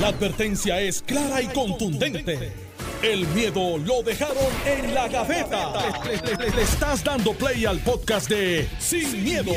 La 0.00 0.08
advertencia 0.08 0.80
es 0.80 1.02
clara 1.02 1.40
y 1.40 1.46
contundente. 1.46 2.52
El 3.00 3.28
miedo 3.28 3.78
lo 3.78 4.02
dejaron 4.02 4.36
en 4.66 4.92
la 4.92 5.06
gaveta. 5.06 5.72
Le, 6.04 6.62
estás 6.62 7.04
dando 7.04 7.32
play 7.32 7.64
al 7.64 7.78
podcast 7.78 8.28
de 8.28 8.66
Sin, 8.80 9.22
miedo, 9.22 9.52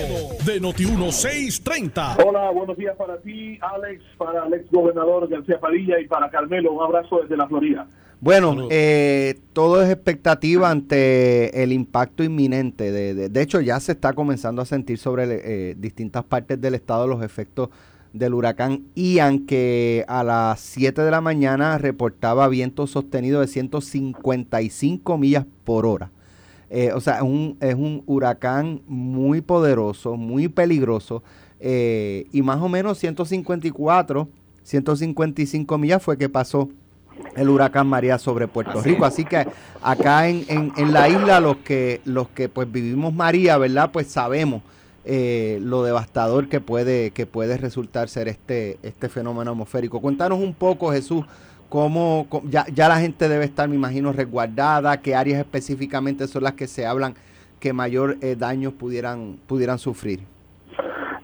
de 0.46 0.62
Noti1630. 0.62 2.24
Hola, 2.24 2.52
buenos 2.52 2.78
días 2.78 2.96
para 2.98 3.18
ti, 3.18 3.58
Alex, 3.62 4.04
para 4.20 4.46
el 4.46 4.54
ex 4.54 4.70
gobernador 4.70 5.28
García 5.28 5.60
Padilla 5.60 6.00
y 6.00 6.08
para 6.08 6.30
Carmelo. 6.30 6.72
Un 6.72 6.84
abrazo 6.84 7.22
desde 7.24 7.36
la 7.36 7.48
Florida. 7.48 7.88
Bueno, 8.20 8.68
eh, 8.70 9.40
todo 9.54 9.82
es 9.82 9.90
expectativa 9.90 10.70
ante 10.70 11.64
el 11.64 11.72
impacto 11.72 12.24
inminente. 12.24 12.92
De, 12.92 13.30
de, 13.30 13.42
hecho, 13.42 13.60
ya 13.60 13.80
se 13.80 13.94
está 13.94 14.14
comenzando 14.14 14.62
a 14.62 14.66
sentir 14.66 15.00
sobre 15.00 15.72
eh, 15.72 15.76
distintas 15.76 16.24
partes 16.26 16.62
del 16.62 16.76
estado 16.76 17.08
los 17.08 17.24
efectos 17.24 17.70
del 18.14 18.34
huracán 18.34 18.84
Ian, 18.96 19.46
que 19.46 20.06
a 20.08 20.24
las 20.24 20.60
7 20.62 21.02
de 21.02 21.12
la 21.12 21.22
mañana 21.22 21.78
reportaba 21.78 22.48
viento 22.48 22.88
sostenido 22.88 23.42
de 23.42 23.48
155 23.48 25.18
millas 25.18 25.46
por 25.64 25.86
hora. 25.86 26.12
Eh, 26.70 26.92
o 26.94 27.00
sea, 27.00 27.18
es 27.18 27.22
un, 27.22 27.58
es 27.62 27.76
un 27.76 28.04
huracán 28.06 28.82
muy 28.88 29.42
poderoso, 29.42 30.18
muy 30.18 30.48
peligroso, 30.48 31.24
eh, 31.60 32.26
y 32.32 32.42
más 32.42 32.62
o 32.62 32.70
menos 32.70 32.98
154, 32.98 34.28
155 34.64 35.78
millas 35.78 36.04
fue 36.04 36.18
que 36.18 36.28
pasó 36.28 36.70
el 37.36 37.50
huracán 37.50 37.88
María 37.88 38.18
sobre 38.18 38.48
Puerto 38.48 38.82
Rico. 38.82 39.06
Así 39.06 39.24
que 39.26 39.48
acá 39.82 40.28
en, 40.28 40.46
en, 40.50 40.74
en, 40.78 40.94
la 40.94 41.08
isla 41.10 41.40
los 41.40 41.58
que, 41.58 42.02
los 42.06 42.30
que 42.30 42.50
pues 42.50 42.72
vivimos 42.72 43.14
María, 43.14 43.58
¿verdad? 43.58 43.92
Pues 43.92 44.08
sabemos 44.08 44.62
eh, 45.08 45.60
lo 45.62 45.84
devastador 45.84 46.50
que 46.50 46.60
puede, 46.60 47.12
que 47.12 47.26
puede 47.26 47.58
resultar 47.58 48.10
ser 48.10 48.28
este, 48.28 48.78
este 48.84 49.08
fenómeno 49.08 49.52
atmosférico. 49.52 50.02
Cuéntanos 50.02 50.40
un 50.40 50.54
poco, 50.54 50.92
Jesús, 50.92 51.26
cómo, 51.70 52.28
ya, 52.50 52.66
ya 52.74 52.90
la 52.90 53.00
gente 53.00 53.30
debe 53.30 53.46
estar, 53.46 53.70
me 53.70 53.76
imagino, 53.76 54.12
resguardada, 54.12 54.98
qué 55.02 55.16
áreas 55.16 55.40
específicamente 55.40 56.28
son 56.28 56.44
las 56.44 56.54
que 56.54 56.68
se 56.68 56.86
hablan 56.86 57.16
que 57.60 57.74
mayor 57.74 58.18
eh, 58.22 58.36
daño 58.38 58.72
pudieran, 58.72 59.38
pudieran 59.48 59.80
sufrir. 59.80 60.20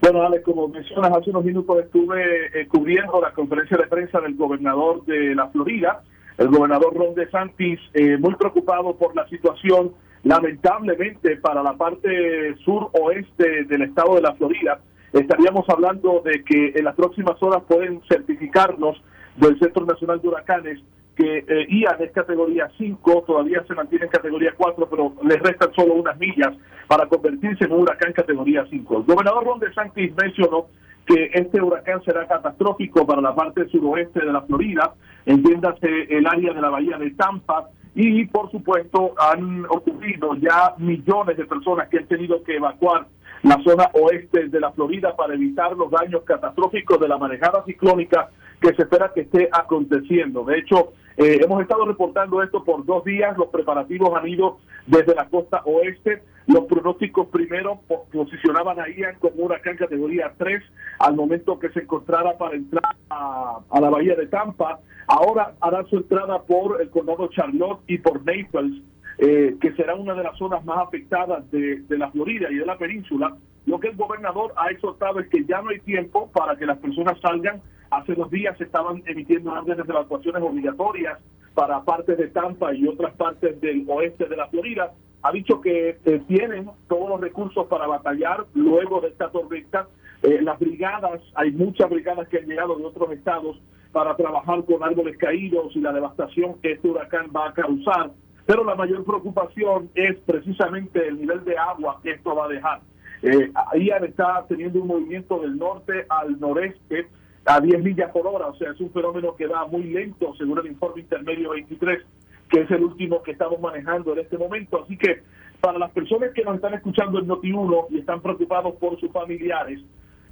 Bueno, 0.00 0.22
Alex, 0.22 0.44
como 0.44 0.68
mencionas, 0.68 1.12
hace 1.16 1.30
unos 1.30 1.44
minutos 1.44 1.78
estuve 1.78 2.60
eh, 2.60 2.66
cubriendo 2.68 3.20
la 3.20 3.32
conferencia 3.32 3.76
de 3.76 3.86
prensa 3.86 4.20
del 4.20 4.34
gobernador 4.34 5.04
de 5.04 5.34
la 5.34 5.48
Florida, 5.48 6.02
el 6.36 6.48
gobernador 6.48 6.94
Ron 6.94 7.14
DeSantis, 7.14 7.80
eh, 7.94 8.16
muy 8.18 8.34
preocupado 8.34 8.96
por 8.96 9.14
la 9.14 9.26
situación 9.28 9.92
Lamentablemente, 10.24 11.36
para 11.36 11.62
la 11.62 11.74
parte 11.74 12.56
sur-oeste 12.64 13.64
del 13.64 13.82
estado 13.82 14.14
de 14.16 14.22
la 14.22 14.34
Florida, 14.34 14.80
estaríamos 15.12 15.68
hablando 15.68 16.22
de 16.24 16.42
que 16.42 16.72
en 16.74 16.84
las 16.84 16.94
próximas 16.94 17.40
horas 17.42 17.62
pueden 17.68 18.00
certificarnos 18.08 19.00
del 19.36 19.58
Centro 19.58 19.84
Nacional 19.84 20.20
de 20.22 20.28
Huracanes 20.28 20.80
que 21.14 21.44
eh, 21.46 21.66
Ian 21.68 21.96
es 22.00 22.10
categoría 22.12 22.68
5, 22.76 23.24
todavía 23.26 23.62
se 23.68 23.74
mantiene 23.74 24.06
en 24.06 24.10
categoría 24.10 24.52
4, 24.56 24.88
pero 24.88 25.12
les 25.22 25.40
restan 25.40 25.72
solo 25.74 25.94
unas 25.94 26.18
millas 26.18 26.54
para 26.88 27.06
convertirse 27.06 27.64
en 27.64 27.72
un 27.72 27.82
huracán 27.82 28.12
categoría 28.12 28.66
5. 28.68 28.96
El 28.98 29.02
gobernador 29.04 29.44
Ron 29.44 29.60
DeSantis 29.60 30.12
mencionó 30.20 30.66
que 31.06 31.30
este 31.34 31.62
huracán 31.62 32.02
será 32.02 32.26
catastrófico 32.26 33.06
para 33.06 33.20
la 33.20 33.34
parte 33.34 33.68
suroeste 33.68 34.20
de 34.20 34.32
la 34.32 34.42
Florida, 34.42 34.94
entiéndase 35.26 36.04
el 36.08 36.26
área 36.26 36.52
de 36.52 36.60
la 36.60 36.70
bahía 36.70 36.98
de 36.98 37.10
Tampa, 37.10 37.68
y 37.94 38.24
por 38.26 38.50
supuesto 38.50 39.14
han 39.18 39.64
ocurrido 39.66 40.34
ya 40.36 40.74
millones 40.78 41.36
de 41.36 41.44
personas 41.44 41.88
que 41.88 41.98
han 41.98 42.06
tenido 42.06 42.42
que 42.42 42.56
evacuar 42.56 43.06
la 43.42 43.62
zona 43.62 43.90
oeste 43.92 44.48
de 44.48 44.60
la 44.60 44.72
Florida 44.72 45.14
para 45.14 45.34
evitar 45.34 45.76
los 45.76 45.90
daños 45.90 46.22
catastróficos 46.24 46.98
de 46.98 47.08
la 47.08 47.18
manejada 47.18 47.62
ciclónica 47.64 48.30
que 48.60 48.74
se 48.74 48.82
espera 48.82 49.12
que 49.14 49.20
esté 49.22 49.48
aconteciendo. 49.52 50.44
De 50.44 50.58
hecho, 50.58 50.94
eh, 51.16 51.40
hemos 51.42 51.62
estado 51.62 51.84
reportando 51.86 52.42
esto 52.42 52.64
por 52.64 52.84
dos 52.84 53.04
días, 53.04 53.36
los 53.36 53.48
preparativos 53.48 54.10
han 54.14 54.28
ido 54.28 54.58
desde 54.86 55.14
la 55.14 55.28
costa 55.28 55.62
oeste, 55.64 56.22
los 56.46 56.64
pronósticos 56.64 57.28
primero 57.28 57.80
posicionaban 58.12 58.78
a 58.80 58.88
Ian 58.88 59.16
como 59.18 59.44
huracán 59.44 59.76
categoría 59.76 60.32
3 60.36 60.62
al 60.98 61.14
momento 61.14 61.58
que 61.58 61.70
se 61.70 61.80
encontrara 61.80 62.36
para 62.36 62.56
entrar 62.56 62.96
a, 63.08 63.60
la 63.80 63.90
bahía 63.90 64.14
de 64.14 64.26
Tampa, 64.26 64.80
ahora 65.06 65.54
hará 65.60 65.84
su 65.84 65.96
entrada 65.96 66.42
por 66.42 66.82
el 66.82 66.90
condado 66.90 67.28
Charlotte 67.28 67.80
y 67.86 67.98
por 67.98 68.18
Naples, 68.18 68.82
eh, 69.18 69.56
que 69.60 69.72
será 69.74 69.94
una 69.94 70.14
de 70.14 70.24
las 70.24 70.36
zonas 70.36 70.64
más 70.64 70.78
afectadas 70.78 71.50
de 71.50 71.84
la 71.90 72.10
Florida 72.10 72.48
y 72.50 72.56
de 72.56 72.66
la 72.66 72.76
península, 72.76 73.36
lo 73.66 73.80
que 73.80 73.88
el 73.88 73.96
gobernador 73.96 74.52
ha 74.56 74.70
exhortado 74.70 75.20
es 75.20 75.28
que 75.28 75.44
ya 75.44 75.62
no 75.62 75.70
hay 75.70 75.80
tiempo 75.80 76.30
para 76.32 76.56
que 76.56 76.66
las 76.66 76.78
personas 76.78 77.18
salgan. 77.20 77.62
Hace 77.94 78.14
dos 78.14 78.28
días 78.28 78.58
se 78.58 78.64
estaban 78.64 79.04
emitiendo 79.06 79.52
órdenes 79.52 79.86
de 79.86 79.92
evacuaciones 79.92 80.42
obligatorias 80.42 81.16
para 81.54 81.80
partes 81.84 82.18
de 82.18 82.26
Tampa 82.26 82.74
y 82.74 82.88
otras 82.88 83.14
partes 83.14 83.60
del 83.60 83.84
oeste 83.88 84.26
de 84.26 84.36
la 84.36 84.48
Florida. 84.48 84.92
Ha 85.22 85.30
dicho 85.30 85.60
que 85.60 85.96
eh, 86.04 86.22
tienen 86.26 86.68
todos 86.88 87.08
los 87.08 87.20
recursos 87.20 87.68
para 87.68 87.86
batallar 87.86 88.46
luego 88.54 89.00
de 89.00 89.08
esta 89.08 89.30
tormenta. 89.30 89.86
Eh, 90.24 90.42
las 90.42 90.58
brigadas, 90.58 91.20
hay 91.36 91.52
muchas 91.52 91.88
brigadas 91.88 92.26
que 92.28 92.38
han 92.38 92.46
llegado 92.46 92.74
de 92.74 92.84
otros 92.84 93.12
estados 93.12 93.60
para 93.92 94.16
trabajar 94.16 94.64
con 94.64 94.82
árboles 94.82 95.16
caídos 95.16 95.76
y 95.76 95.80
la 95.80 95.92
devastación 95.92 96.54
que 96.60 96.72
este 96.72 96.88
huracán 96.88 97.30
va 97.34 97.50
a 97.50 97.52
causar. 97.54 98.10
Pero 98.44 98.64
la 98.64 98.74
mayor 98.74 99.04
preocupación 99.04 99.88
es 99.94 100.16
precisamente 100.26 101.06
el 101.06 101.20
nivel 101.20 101.44
de 101.44 101.56
agua 101.56 102.00
que 102.02 102.10
esto 102.10 102.34
va 102.34 102.46
a 102.46 102.48
dejar. 102.48 102.80
Eh, 103.22 103.52
Ian 103.78 104.04
está 104.04 104.44
teniendo 104.48 104.80
un 104.80 104.88
movimiento 104.88 105.38
del 105.38 105.56
norte 105.56 106.06
al 106.08 106.40
noreste 106.40 107.06
a 107.46 107.60
10 107.60 107.82
millas 107.82 108.10
por 108.10 108.26
hora, 108.26 108.46
o 108.46 108.54
sea, 108.56 108.70
es 108.70 108.80
un 108.80 108.90
fenómeno 108.90 109.36
que 109.36 109.46
va 109.46 109.66
muy 109.66 109.84
lento, 109.84 110.34
según 110.36 110.58
el 110.58 110.66
informe 110.66 111.02
intermedio 111.02 111.50
23, 111.50 112.02
que 112.48 112.60
es 112.60 112.70
el 112.70 112.84
último 112.84 113.22
que 113.22 113.32
estamos 113.32 113.60
manejando 113.60 114.12
en 114.12 114.20
este 114.20 114.38
momento. 114.38 114.82
Así 114.82 114.96
que 114.96 115.22
para 115.60 115.78
las 115.78 115.90
personas 115.92 116.30
que 116.34 116.42
nos 116.42 116.56
están 116.56 116.74
escuchando 116.74 117.18
en 117.18 117.26
Noti1 117.26 117.86
y 117.90 117.98
están 117.98 118.20
preocupados 118.20 118.74
por 118.76 118.98
sus 118.98 119.10
familiares, 119.12 119.80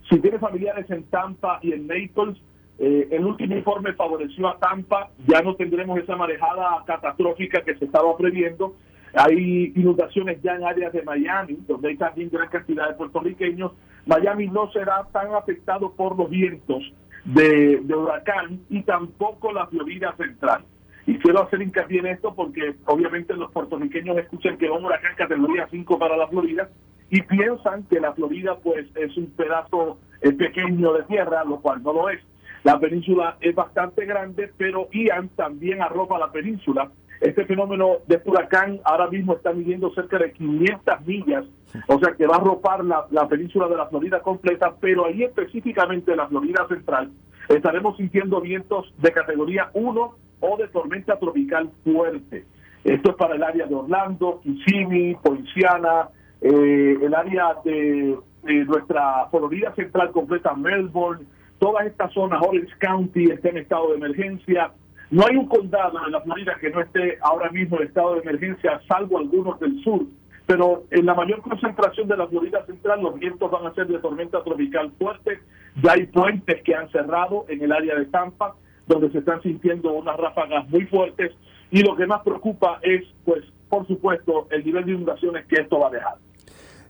si 0.09 0.19
tiene 0.21 0.39
familiares 0.39 0.91
en 0.91 1.05
Tampa 1.05 1.59
y 1.63 1.73
en 1.73 1.87
Naples, 1.87 2.39
eh, 2.79 3.09
el 3.11 3.25
último 3.25 3.57
informe 3.57 3.93
favoreció 3.93 4.49
a 4.49 4.59
Tampa, 4.59 5.11
ya 5.27 5.43
no 5.43 5.55
tendremos 5.55 5.99
esa 5.99 6.17
marejada 6.17 6.83
catastrófica 6.87 7.63
que 7.63 7.77
se 7.77 7.85
estaba 7.85 8.17
previendo 8.17 8.75
hay 9.15 9.73
inundaciones 9.77 10.41
ya 10.43 10.55
en 10.55 10.65
áreas 10.65 10.93
de 10.93 11.03
Miami, 11.03 11.59
donde 11.67 11.89
hay 11.89 11.97
también 11.97 12.31
gran 12.31 12.49
cantidad 12.49 12.89
de 12.89 12.95
puertorriqueños. 12.95 13.73
Miami 14.07 14.49
no 14.49 14.71
será 14.73 15.07
tan 15.13 15.35
afectado 15.35 15.93
por 15.93 16.17
los 16.17 16.31
vientos 16.31 16.83
de, 17.25 17.81
huracán 17.95 18.61
y 18.69 18.83
tampoco 18.83 19.53
la 19.53 19.67
Florida 19.67 20.15
Central. 20.17 20.65
Y 21.07 21.19
quiero 21.19 21.43
hacer 21.43 21.63
hincapié 21.63 22.01
en 22.01 22.07
esto 22.07 22.35
porque 22.35 22.77
obviamente 22.87 23.35
los 23.35 23.51
puertorriqueños 23.51 24.17
escuchan 24.19 24.57
que 24.57 24.71
un 24.71 24.85
huracán 24.85 25.15
categoría 25.17 25.67
5 25.71 25.99
para 25.99 26.17
la 26.17 26.29
Florida 26.29 26.69
y 27.11 27.23
piensan 27.23 27.85
que 27.85 28.01
la 28.01 28.13
Florida 28.13 28.57
pues 28.63 28.87
es 28.95 29.17
un 29.17 29.27
pedazo 29.33 29.99
eh, 30.21 30.33
pequeño 30.33 30.93
de 30.93 31.03
tierra, 31.05 31.45
lo 31.45 31.61
cual 31.61 31.83
no 31.83 31.93
lo 31.93 32.09
es. 32.09 32.21
La 32.63 32.79
península 32.79 33.37
es 33.41 33.55
bastante 33.55 34.07
grande, 34.07 34.53
pero 34.57 34.89
Ian 34.93 35.29
también 35.31 35.83
arropa 35.83 36.19
la 36.19 36.31
península 36.31 36.91
este 37.23 37.45
fenómeno 37.47 37.99
de 38.09 38.21
huracán 38.25 38.81
ahora 38.85 39.09
mismo 39.09 39.35
está 39.35 39.53
midiendo 39.53 39.95
cerca 39.95 40.19
de 40.19 40.33
500 40.33 41.07
millas, 41.07 41.45
o 41.87 41.99
sea 42.01 42.15
que 42.15 42.27
va 42.27 42.35
a 42.35 42.39
arropar 42.39 42.85
la, 42.85 43.29
península 43.29 43.69
de 43.69 43.77
la 43.77 43.87
Florida 43.87 44.21
completa, 44.21 44.75
pero 44.81 45.07
ahí 45.07 45.23
específicamente 45.23 46.17
la 46.17 46.27
Florida 46.27 46.67
central 46.69 47.13
estaremos 47.49 47.97
sintiendo 47.97 48.41
vientos 48.41 48.93
de 48.99 49.13
categoría 49.13 49.71
1 49.73 50.15
o 50.41 50.57
de 50.57 50.69
tormenta 50.69 51.17
tropical 51.19 51.71
fuerte. 51.85 52.45
Esto 52.83 53.11
es 53.11 53.17
para 53.17 53.37
el 53.37 53.43
área 53.45 53.67
de 53.67 53.75
Orlando, 53.75 54.41
Kissimmee, 54.43 55.17
Poinciana, 55.23 56.09
eh, 56.41 56.99
el 57.01 57.15
área 57.15 57.55
de, 57.65 58.19
nuestra 58.67 59.29
Florida 59.31 59.73
central 59.77 60.11
completa, 60.11 60.55
Melbourne, 60.55 61.25
todas 61.61 61.87
estas 61.87 62.13
zonas, 62.13 62.43
Orange 62.43 62.75
County 62.81 63.31
está 63.31 63.51
en 63.51 63.59
estado 63.59 63.91
de 63.91 63.99
emergencia, 63.99 64.73
no 65.13 65.27
hay 65.27 65.37
un 65.37 65.47
condado 65.47 65.99
en 66.07 66.11
la 66.11 66.23
Florida 66.23 66.57
que 66.59 66.71
no 66.71 66.81
esté 66.81 67.19
ahora 67.21 67.51
mismo 67.51 67.77
en 67.77 67.87
estado 67.87 68.15
de 68.15 68.23
emergencia, 68.23 68.81
salvo 68.89 69.19
algunos 69.19 69.61
del 69.61 69.79
sur. 69.85 70.07
Pero 70.47 70.85
en 70.91 71.05
la 71.05 71.13
mayor 71.13 71.43
concentración 71.43 72.09
de 72.09 72.17
la 72.17 72.27
Florida 72.29 72.65
Central, 72.65 73.03
los 73.03 73.21
vientos 73.21 73.51
van 73.51 73.67
a 73.67 73.75
ser 73.75 73.89
de 73.89 73.99
tormenta 73.99 74.43
tropical 74.43 74.91
fuerte. 74.99 75.41
Ya 75.83 75.93
hay 75.93 76.07
puentes 76.07 76.63
que 76.63 76.75
han 76.75 76.91
cerrado 76.91 77.45
en 77.49 77.63
el 77.63 77.73
área 77.73 77.95
de 77.95 78.07
Tampa, 78.07 78.57
donde 78.87 79.11
se 79.11 79.19
están 79.19 79.43
sintiendo 79.43 79.93
unas 79.93 80.17
ráfagas 80.17 80.67
muy 80.71 80.87
fuertes. 80.87 81.33
Y 81.71 81.83
lo 81.83 81.95
que 81.95 82.07
más 82.07 82.23
preocupa 82.23 82.81
es, 82.83 83.05
pues, 83.27 83.45
por 83.69 83.87
supuesto, 83.87 84.49
el 84.51 84.65
nivel 84.65 84.87
de 84.87 84.93
inundaciones 84.93 85.45
que 85.45 85.61
esto 85.61 85.79
va 85.79 85.89
a 85.89 85.91
dejar. 85.91 86.15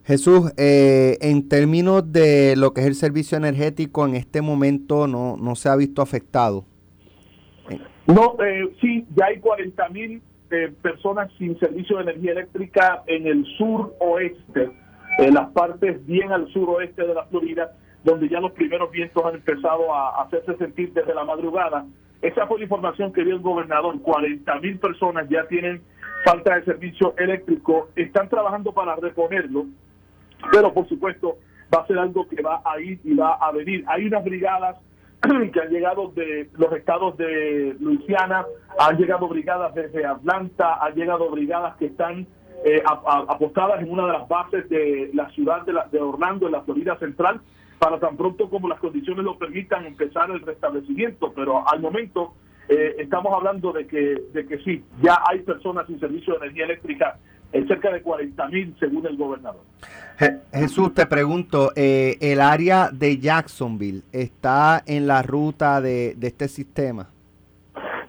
Jesús, 0.05 0.53
eh, 0.57 1.19
en 1.21 1.49
términos 1.49 2.13
de 2.13 2.55
lo 2.57 2.73
que 2.73 2.83
es 2.83 2.87
el 2.87 2.95
servicio 2.95 3.37
energético, 3.37 4.07
en 4.07 4.15
este 4.15 4.43
momento 4.43 5.09
no, 5.09 5.37
no 5.37 5.57
se 5.57 5.69
ha 5.69 5.75
visto 5.75 6.03
afectado. 6.03 6.67
No, 8.07 8.37
eh, 8.45 8.75
sí, 8.81 9.07
ya 9.15 9.27
hay 9.27 9.39
40 9.39 9.89
mil 9.91 10.23
eh, 10.51 10.73
personas 10.83 11.31
sin 11.39 11.59
servicio 11.59 11.97
de 11.97 12.03
energía 12.03 12.33
eléctrica 12.33 13.03
en 13.07 13.27
el 13.27 13.45
sur 13.57 13.95
oeste, 14.01 14.71
en 15.19 15.35
las 15.35 15.51
partes 15.51 16.05
bien 16.07 16.33
al 16.33 16.49
suroeste 16.53 17.07
de 17.07 17.15
la 17.15 17.25
Florida. 17.27 17.73
donde 18.05 18.29
ya 18.29 18.41
los 18.41 18.51
primeros 18.51 18.91
vientos 18.91 19.25
han 19.25 19.37
empezado 19.37 19.95
a 19.95 20.23
hacerse 20.23 20.57
sentir 20.57 20.93
desde 20.93 21.15
la 21.15 21.25
madrugada. 21.25 21.87
Esa 22.21 22.49
fue 22.49 22.59
la 22.59 22.65
información 22.65 23.13
que 23.13 23.25
dio 23.25 23.37
el 23.37 23.41
gobernador. 23.41 24.01
40 24.03 24.59
mil 24.59 24.79
personas 24.81 25.29
ya 25.29 25.47
tienen 25.47 25.83
falta 26.25 26.57
de 26.57 26.65
servicio 26.65 27.15
eléctrico. 27.17 27.91
Están 27.95 28.29
trabajando 28.29 28.73
para 28.73 28.97
reponerlo, 28.97 29.67
pero 30.51 30.73
por 30.73 30.89
supuesto 30.89 31.39
va 31.73 31.83
a 31.83 31.87
ser 31.87 31.99
algo 31.99 32.29
que 32.29 32.43
va 32.43 32.61
a 32.65 32.81
ir 32.81 33.01
y 33.05 33.15
va 33.15 33.35
a 33.35 33.53
venir. 33.53 33.85
Hay 33.87 34.07
unas 34.07 34.25
brigadas 34.25 34.77
que 35.53 35.61
han 35.61 35.71
llegado 35.71 36.09
de 36.09 36.51
los 36.59 36.73
estados 36.73 37.17
de 37.17 37.77
Luisiana, 37.81 38.45
han 38.79 38.97
llegado 38.97 39.29
brigadas 39.29 39.75
desde 39.75 40.05
Atlanta, 40.05 40.79
han 40.83 40.95
llegado 40.95 41.31
brigadas 41.31 41.77
que 41.77 41.87
están 41.87 42.27
eh, 42.65 42.83
apostadas 42.85 43.81
en 43.81 43.91
una 43.91 44.07
de 44.07 44.13
las 44.13 44.29
bases 44.29 44.69
de 44.69 45.11
la 45.15 45.29
ciudad 45.31 45.63
de, 45.63 45.75
de 45.91 46.01
Orlando, 46.01 46.47
en 46.47 46.53
la 46.53 46.63
Florida 46.63 46.97
Central, 46.99 47.41
para 47.79 47.99
tan 47.99 48.17
pronto 48.17 48.49
como 48.49 48.69
las 48.69 48.79
condiciones 48.79 49.25
lo 49.25 49.39
permitan 49.39 49.87
empezar 49.87 50.31
el 50.31 50.41
restablecimiento. 50.41 51.33
Pero 51.35 51.69
al 51.69 51.81
momento 51.81 52.35
eh, 52.69 52.97
estamos 52.99 53.33
hablando 53.33 53.73
de 53.73 53.87
que, 53.87 54.23
de 54.33 54.47
que 54.47 54.59
sí, 54.59 54.85
ya 55.03 55.21
hay 55.29 55.41
personas 55.41 55.87
sin 55.87 55.99
servicio 55.99 56.35
de 56.35 56.47
energía 56.47 56.65
eléctrica 56.65 57.19
en 57.53 57.69
cerca 57.69 57.91
de 57.93 58.03
40 58.03 58.49
mil 58.49 58.75
según 58.79 59.07
el 59.07 59.17
gobernador. 59.17 59.63
Jesús, 60.53 60.95
te 60.95 61.07
pregunto, 61.07 61.73
eh, 61.75 62.17
¿el 62.21 62.41
área 62.41 62.91
de 62.91 63.19
Jacksonville 63.19 64.03
está 64.13 64.83
en 64.87 65.07
la 65.07 65.23
ruta 65.23 65.81
de, 65.81 66.15
de 66.17 66.27
este 66.29 66.49
sistema? 66.49 67.09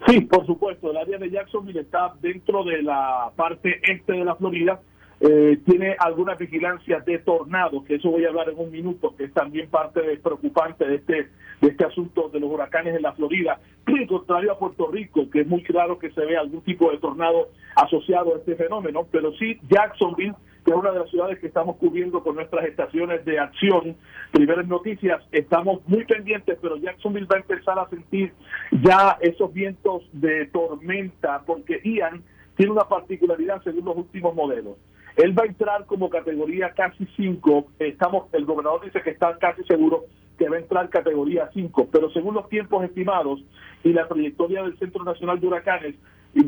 Sí, 0.06 0.20
por 0.20 0.44
supuesto, 0.46 0.90
el 0.90 0.98
área 0.98 1.18
de 1.18 1.30
Jacksonville 1.30 1.80
está 1.80 2.14
dentro 2.20 2.62
de 2.64 2.82
la 2.82 3.30
parte 3.36 3.80
este 3.90 4.12
de 4.12 4.24
la 4.24 4.36
Florida, 4.36 4.80
eh, 5.26 5.58
tiene 5.64 5.96
alguna 5.98 6.34
vigilancia 6.34 7.00
de 7.00 7.18
tornados, 7.20 7.82
que 7.84 7.94
eso 7.94 8.10
voy 8.10 8.26
a 8.26 8.28
hablar 8.28 8.50
en 8.50 8.58
un 8.58 8.70
minuto, 8.70 9.16
que 9.16 9.24
es 9.24 9.32
también 9.32 9.70
parte 9.70 10.02
preocupante 10.18 10.86
de 10.86 10.96
este, 10.96 11.30
de 11.62 11.68
este 11.68 11.86
asunto 11.86 12.28
de 12.28 12.40
los 12.40 12.50
huracanes 12.50 12.94
en 12.94 13.00
la 13.00 13.14
Florida, 13.14 13.58
contrario 14.06 14.52
a 14.52 14.58
Puerto 14.58 14.90
Rico, 14.90 15.30
que 15.30 15.40
es 15.40 15.46
muy 15.46 15.62
claro 15.62 15.98
que 15.98 16.10
se 16.10 16.20
ve 16.26 16.36
algún 16.36 16.60
tipo 16.60 16.90
de 16.90 16.98
tornado 16.98 17.48
asociado 17.74 18.34
a 18.34 18.38
este 18.38 18.54
fenómeno, 18.54 19.06
pero 19.10 19.32
sí 19.36 19.58
Jacksonville, 19.70 20.34
que 20.62 20.72
es 20.72 20.76
una 20.76 20.92
de 20.92 20.98
las 20.98 21.08
ciudades 21.08 21.38
que 21.38 21.46
estamos 21.46 21.76
cubriendo 21.76 22.22
con 22.22 22.34
nuestras 22.34 22.66
estaciones 22.66 23.24
de 23.24 23.38
acción, 23.38 23.96
primeras 24.30 24.66
noticias, 24.66 25.22
estamos 25.32 25.80
muy 25.86 26.04
pendientes, 26.04 26.58
pero 26.60 26.76
Jacksonville 26.76 27.28
va 27.32 27.36
a 27.36 27.40
empezar 27.40 27.78
a 27.78 27.88
sentir 27.88 28.34
ya 28.82 29.16
esos 29.22 29.50
vientos 29.54 30.02
de 30.12 30.48
tormenta, 30.48 31.42
porque 31.46 31.80
Ian 31.82 32.22
tiene 32.56 32.72
una 32.72 32.84
particularidad 32.84 33.62
según 33.62 33.86
los 33.86 33.96
últimos 33.96 34.34
modelos. 34.34 34.76
Él 35.16 35.38
va 35.38 35.44
a 35.44 35.46
entrar 35.46 35.86
como 35.86 36.10
categoría 36.10 36.70
casi 36.70 37.06
5. 37.16 37.66
Estamos, 37.78 38.26
el 38.32 38.44
gobernador 38.44 38.84
dice 38.84 39.00
que 39.02 39.10
está 39.10 39.36
casi 39.38 39.62
seguro 39.64 40.04
que 40.38 40.48
va 40.48 40.56
a 40.56 40.60
entrar 40.60 40.88
categoría 40.88 41.48
5, 41.52 41.88
pero 41.92 42.10
según 42.10 42.34
los 42.34 42.48
tiempos 42.48 42.84
estimados 42.84 43.40
y 43.84 43.92
la 43.92 44.08
trayectoria 44.08 44.62
del 44.62 44.76
Centro 44.78 45.04
Nacional 45.04 45.38
de 45.38 45.46
Huracanes, 45.46 45.94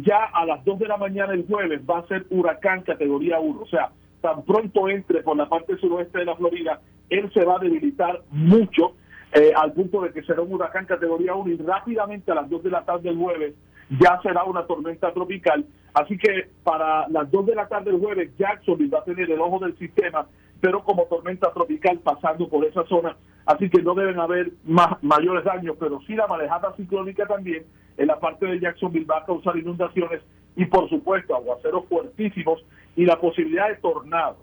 ya 0.03 0.25
a 0.25 0.45
las 0.45 0.65
2 0.65 0.81
de 0.81 0.89
la 0.89 0.97
mañana 0.97 1.33
el 1.33 1.47
jueves 1.47 1.81
va 1.89 2.01
a 2.01 2.07
ser 2.09 2.27
huracán 2.31 2.83
categoría 2.83 3.39
1. 3.39 3.61
O 3.61 3.67
sea, 3.67 3.91
tan 4.21 4.45
pronto 4.45 4.89
entre 4.89 5.23
por 5.23 5.37
la 5.37 5.49
parte 5.49 5.77
suroeste 5.77 6.19
de 6.19 6.25
la 6.25 6.35
Florida, 6.35 6.81
él 7.09 7.31
se 7.33 7.45
va 7.45 7.57
a 7.57 7.61
debilitar 7.61 8.23
mucho 8.31 8.95
eh, 9.33 9.53
al 9.55 9.73
punto 9.73 10.01
de 10.01 10.13
que 10.13 10.23
será 10.23 10.43
un 10.43 10.53
huracán 10.53 10.87
categoría 10.87 11.35
1 11.35 11.53
y 11.53 11.57
rápidamente 11.59 12.33
a 12.33 12.35
las 12.35 12.51
2 12.51 12.65
de 12.65 12.71
la 12.71 12.85
tarde 12.85 13.11
del 13.11 13.19
jueves 13.19 13.55
ya 13.91 14.21
será 14.23 14.45
una 14.45 14.67
tormenta 14.67 15.13
tropical. 15.13 15.65
Así 15.95 16.19
que 16.19 16.51
para 16.63 17.09
las 17.09 17.31
2 17.31 17.47
de 17.47 17.55
la 17.55 17.69
tarde 17.69 17.91
del 17.91 18.01
jueves, 18.01 18.31
Jacksonville 18.39 18.91
va 18.91 19.01
a 19.01 19.05
tener 19.05 19.31
el 19.31 19.41
ojo 19.41 19.59
del 19.59 19.77
sistema, 19.79 20.27
pero 20.61 20.83
como 20.85 21.05
tormenta 21.05 21.53
tropical 21.53 21.99
pasando 22.01 22.49
por 22.49 22.65
esa 22.65 22.85
zona. 22.85 23.17
Así 23.47 23.71
que 23.71 23.83
no 23.83 23.95
deben 23.95 24.19
haber 24.19 24.53
más, 24.65 25.03
mayores 25.03 25.45
daños, 25.45 25.77
pero 25.79 26.01
sí 26.07 26.15
la 26.15 26.27
manejada 26.27 26.75
ciclónica 26.77 27.27
también 27.27 27.65
en 27.97 28.07
la 28.09 28.19
parte 28.19 28.47
de 28.47 28.61
Jacksonville 28.61 29.07
va 29.07 29.19
a 29.19 29.25
causar 29.25 29.57
inundaciones 29.57 30.21
y 30.57 30.65
por 30.67 30.89
supuesto 30.89 31.35
aguaceros 31.35 31.87
fuertísimos 31.89 32.65
y 32.97 33.05
la 33.05 33.21
posibilidad 33.21 33.69
de 33.69 33.77
tornados, 33.77 34.39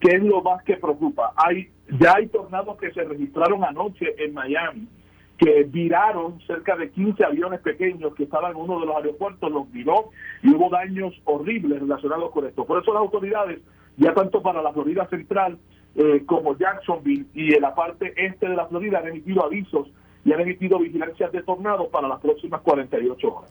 que 0.00 0.16
es 0.16 0.22
lo 0.22 0.42
más 0.42 0.62
que 0.64 0.76
preocupa. 0.76 1.32
Hay 1.36 1.70
ya 2.00 2.14
hay 2.16 2.26
tornados 2.28 2.76
que 2.78 2.90
se 2.92 3.04
registraron 3.04 3.62
anoche 3.64 4.06
en 4.18 4.34
Miami 4.34 4.88
que 5.38 5.64
viraron 5.64 6.40
cerca 6.46 6.76
de 6.76 6.90
15 6.90 7.24
aviones 7.24 7.60
pequeños 7.60 8.14
que 8.14 8.24
estaban 8.24 8.52
en 8.52 8.56
uno 8.56 8.80
de 8.80 8.86
los 8.86 8.96
aeropuertos, 8.96 9.50
los 9.50 9.70
viró 9.70 10.10
y 10.42 10.54
hubo 10.54 10.70
daños 10.70 11.14
horribles 11.24 11.80
relacionados 11.80 12.30
con 12.30 12.46
esto. 12.46 12.64
Por 12.64 12.82
eso 12.82 12.92
las 12.92 13.02
autoridades, 13.02 13.60
ya 13.96 14.14
tanto 14.14 14.42
para 14.42 14.62
la 14.62 14.72
Florida 14.72 15.06
Central 15.08 15.58
eh, 15.94 16.22
como 16.26 16.56
Jacksonville 16.56 17.26
y 17.34 17.54
en 17.54 17.62
la 17.62 17.74
parte 17.74 18.14
este 18.16 18.48
de 18.48 18.56
la 18.56 18.66
Florida, 18.66 18.98
han 18.98 19.08
emitido 19.08 19.44
avisos 19.44 19.88
y 20.24 20.32
han 20.32 20.40
emitido 20.40 20.78
vigilancias 20.78 21.30
de 21.32 21.42
tornados 21.42 21.88
para 21.88 22.08
las 22.08 22.20
próximas 22.20 22.62
48 22.62 23.34
horas. 23.34 23.50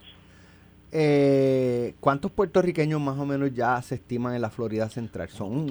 Eh, 0.91 1.93
¿Cuántos 1.99 2.31
puertorriqueños 2.31 3.01
más 3.01 3.17
o 3.19 3.25
menos 3.25 3.53
ya 3.53 3.79
se 3.81 3.95
estiman 3.95 4.33
en 4.33 4.41
la 4.41 4.49
Florida 4.49 4.89
Central? 4.89 5.29
Son, 5.29 5.67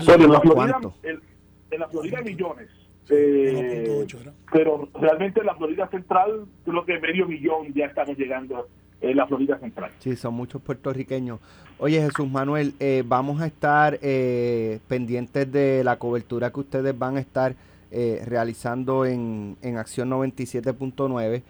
Son 0.00 0.20
en 0.20 0.30
la 0.30 0.40
Florida, 0.40 0.78
en 1.02 1.80
la 1.80 1.88
Florida 1.88 2.20
millones 2.22 2.79
eh, 3.10 4.06
pero 4.52 4.88
realmente 4.94 5.40
en 5.40 5.46
la 5.46 5.54
Florida 5.54 5.88
Central, 5.88 6.46
creo 6.64 6.84
que 6.84 6.98
medio 6.98 7.26
millón 7.26 7.72
ya 7.74 7.86
estamos 7.86 8.16
llegando 8.16 8.68
en 9.00 9.16
la 9.16 9.26
Florida 9.26 9.58
Central. 9.58 9.90
Sí, 9.98 10.16
son 10.16 10.34
muchos 10.34 10.60
puertorriqueños. 10.62 11.40
Oye, 11.78 12.00
Jesús 12.00 12.28
Manuel, 12.30 12.74
eh, 12.78 13.02
vamos 13.06 13.40
a 13.40 13.46
estar 13.46 13.98
eh, 14.02 14.78
pendientes 14.88 15.50
de 15.50 15.82
la 15.82 15.96
cobertura 15.98 16.50
que 16.50 16.60
ustedes 16.60 16.96
van 16.98 17.16
a 17.16 17.20
estar 17.20 17.54
realizando 17.92 19.04
en, 19.04 19.56
en 19.62 19.76
Acción 19.76 20.10
97.9 20.10 21.42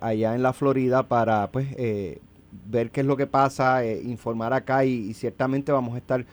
allá 0.00 0.34
en 0.34 0.42
la 0.42 0.52
Florida 0.52 1.04
para 1.04 1.46
pues 1.52 1.68
ver 2.66 2.90
qué 2.90 3.02
es 3.02 3.06
lo 3.06 3.16
que 3.16 3.28
pasa, 3.28 3.86
informar 3.86 4.52
acá 4.52 4.84
y 4.84 5.14
ciertamente 5.14 5.70
vamos 5.70 5.94
a 5.94 5.98
estar 5.98 6.26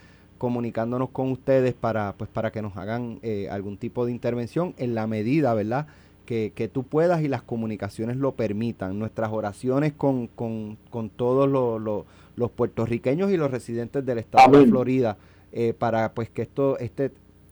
comunicándonos 0.44 1.12
con 1.12 1.32
ustedes 1.32 1.74
para, 1.74 2.16
pues, 2.18 2.30
para 2.30 2.52
que 2.52 2.62
nos 2.62 2.76
hagan 2.76 3.20
eh, 3.24 3.48
algún 3.50 3.78
tipo 3.78 4.06
de 4.06 4.12
intervención 4.12 4.74
en 4.78 4.94
la 4.94 5.08
medida, 5.08 5.54
¿verdad? 5.54 5.88
Que, 6.26 6.52
que 6.54 6.68
tú 6.68 6.84
puedas 6.84 7.22
y 7.22 7.30
las 7.30 7.44
comunicaciones 7.44 8.18
lo 8.18 8.34
permitan. 8.34 9.00
Nuestras 9.00 9.32
oraciones 9.32 9.94
con, 9.94 10.28
con, 10.28 10.78
con 10.90 11.10
todos 11.10 11.48
los, 11.48 12.06
los, 12.36 12.52
puertorriqueños 12.52 13.32
y 13.32 13.38
los 13.38 13.52
residentes 13.52 14.06
del 14.06 14.18
estado 14.18 14.60
de 14.60 14.66
Florida 14.66 15.16
eh, 15.54 15.74
para 15.80 16.12
pues 16.12 16.30
que 16.30 16.42
esto 16.42 16.78
este, 16.78 17.12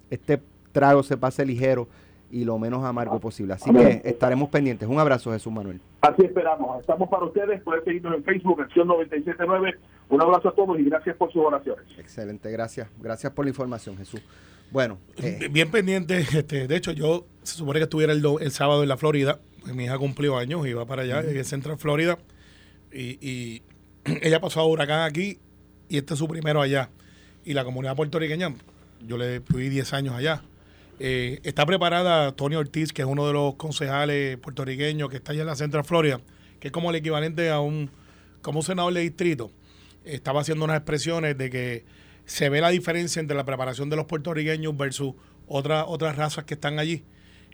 este 0.10 0.42
trago 0.74 1.02
se 1.02 1.16
pase 1.16 1.46
ligero 1.46 1.88
y 2.30 2.44
lo 2.44 2.60
menos 2.60 2.84
amargo 2.84 3.20
posible. 3.20 3.54
Así 3.54 3.72
que 3.72 4.02
estaremos 4.04 4.50
pendientes. 4.50 4.90
Un 4.90 5.00
abrazo, 5.00 5.32
Jesús 5.32 5.54
Manuel. 5.54 5.80
Así 6.02 6.24
esperamos. 6.24 6.82
Estamos 6.82 7.08
para 7.08 7.26
ustedes. 7.26 7.62
Pueden 7.62 7.84
seguirnos 7.86 8.16
en 8.16 8.24
Facebook, 8.26 8.62
Acción 8.62 8.88
979. 8.88 9.78
Un 10.12 10.22
abrazo 10.22 10.50
a 10.50 10.54
todos 10.54 10.80
y 10.80 10.84
gracias 10.84 11.16
por 11.16 11.32
sus 11.32 11.44
oraciones. 11.44 11.86
Excelente, 11.98 12.52
gracias. 12.52 12.88
Gracias 13.00 13.34
por 13.34 13.46
la 13.46 13.50
información, 13.50 13.98
Jesús. 13.98 14.22
Bueno. 14.70 15.00
Eh, 15.18 15.50
Bien 15.52 15.72
pendiente. 15.72 16.20
Este, 16.20 16.68
de 16.68 16.76
hecho, 16.76 16.92
yo 16.92 17.26
se 17.44 17.56
supone 17.56 17.80
que 17.80 17.86
estuviera 17.86 18.14
el, 18.14 18.24
el 18.40 18.52
sábado 18.52 18.84
en 18.84 18.90
la 18.90 18.98
Florida. 18.98 19.40
Pues 19.62 19.74
mi 19.74 19.86
hija 19.86 19.98
cumplió 19.98 20.38
años 20.38 20.68
y 20.68 20.74
va 20.74 20.86
para 20.86 21.02
allá, 21.02 21.22
en 21.22 21.46
Central 21.46 21.78
Florida. 21.78 22.20
Y, 22.92 23.18
y 23.28 23.64
ella 24.22 24.40
pasó 24.40 24.60
a 24.60 24.68
huracán 24.68 25.02
aquí 25.02 25.40
y 25.90 25.98
este 25.98 26.14
es 26.14 26.20
su 26.20 26.28
primero 26.28 26.62
allá. 26.62 26.90
Y 27.44 27.54
la 27.54 27.64
comunidad 27.64 27.96
puertorriqueña, 27.96 28.54
yo 29.06 29.18
le 29.18 29.42
fui 29.42 29.70
10 29.70 29.94
años 29.94 30.14
allá 30.14 30.44
eh, 31.04 31.40
está 31.44 31.66
preparada 31.66 32.32
Tony 32.34 32.56
Ortiz, 32.56 32.94
que 32.94 33.02
es 33.02 33.08
uno 33.08 33.26
de 33.26 33.34
los 33.34 33.56
concejales 33.56 34.38
puertorriqueños 34.38 35.10
que 35.10 35.16
está 35.16 35.32
allá 35.32 35.42
en 35.42 35.48
la 35.48 35.56
Central 35.56 35.84
Florida, 35.84 36.22
que 36.60 36.68
es 36.68 36.72
como 36.72 36.92
el 36.92 36.96
equivalente 36.96 37.50
a 37.50 37.60
un, 37.60 37.90
como 38.44 38.62
senador 38.62 38.94
de 38.94 39.02
distrito. 39.02 39.50
Estaba 40.04 40.42
haciendo 40.42 40.66
unas 40.66 40.78
expresiones 40.78 41.38
de 41.38 41.50
que 41.50 41.86
se 42.26 42.50
ve 42.50 42.62
la 42.62 42.70
diferencia 42.70 43.20
entre 43.20 43.36
la 43.36 43.46
preparación 43.46 43.90
de 43.90 43.96
los 43.96 44.06
puertorriqueños 44.06 44.76
versus 44.76 45.14
otras 45.48 45.86
otras 45.88 46.16
razas 46.16 46.46
que 46.46 46.54
están 46.54 46.80
allí 46.80 47.04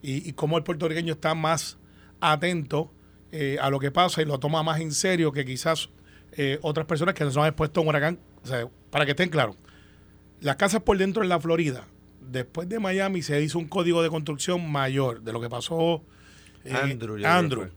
y, 0.01 0.31
cómo 0.33 0.57
el 0.57 0.63
puertorriqueño 0.63 1.13
está 1.13 1.33
más 1.33 1.77
atento 2.19 2.91
eh, 3.31 3.57
a 3.59 3.69
lo 3.69 3.79
que 3.79 3.91
pasa 3.91 4.21
y 4.21 4.25
lo 4.25 4.39
toma 4.39 4.61
más 4.63 4.79
en 4.79 4.91
serio 4.91 5.31
que 5.31 5.43
quizás 5.43 5.89
eh, 6.33 6.59
otras 6.61 6.85
personas 6.85 7.15
que 7.15 7.23
nos 7.23 7.35
han 7.37 7.47
expuesto 7.47 7.79
a 7.79 7.83
un 7.83 7.89
huracán. 7.89 8.19
O 8.43 8.47
sea, 8.47 8.69
para 8.91 9.05
que 9.05 9.11
estén 9.11 9.29
claros, 9.29 9.57
las 10.39 10.55
casas 10.55 10.81
por 10.81 10.97
dentro 10.97 11.23
en 11.23 11.29
la 11.29 11.39
Florida 11.39 11.87
después 12.31 12.69
de 12.69 12.79
Miami 12.79 13.21
se 13.21 13.41
hizo 13.41 13.57
un 13.57 13.67
código 13.67 14.03
de 14.03 14.09
construcción 14.09 14.69
mayor 14.69 15.21
de 15.21 15.33
lo 15.33 15.41
que 15.41 15.49
pasó 15.49 16.03
eh, 16.63 16.73
Andrew. 16.73 17.25
Andrew. 17.25 17.69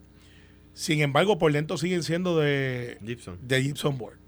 Sin 0.72 1.00
embargo, 1.00 1.38
por 1.38 1.52
dentro 1.52 1.76
siguen 1.76 2.02
siendo 2.02 2.38
de 2.38 2.98
Gibson, 3.04 3.38
de 3.42 3.62
Gibson 3.62 3.98
Board. 3.98 4.18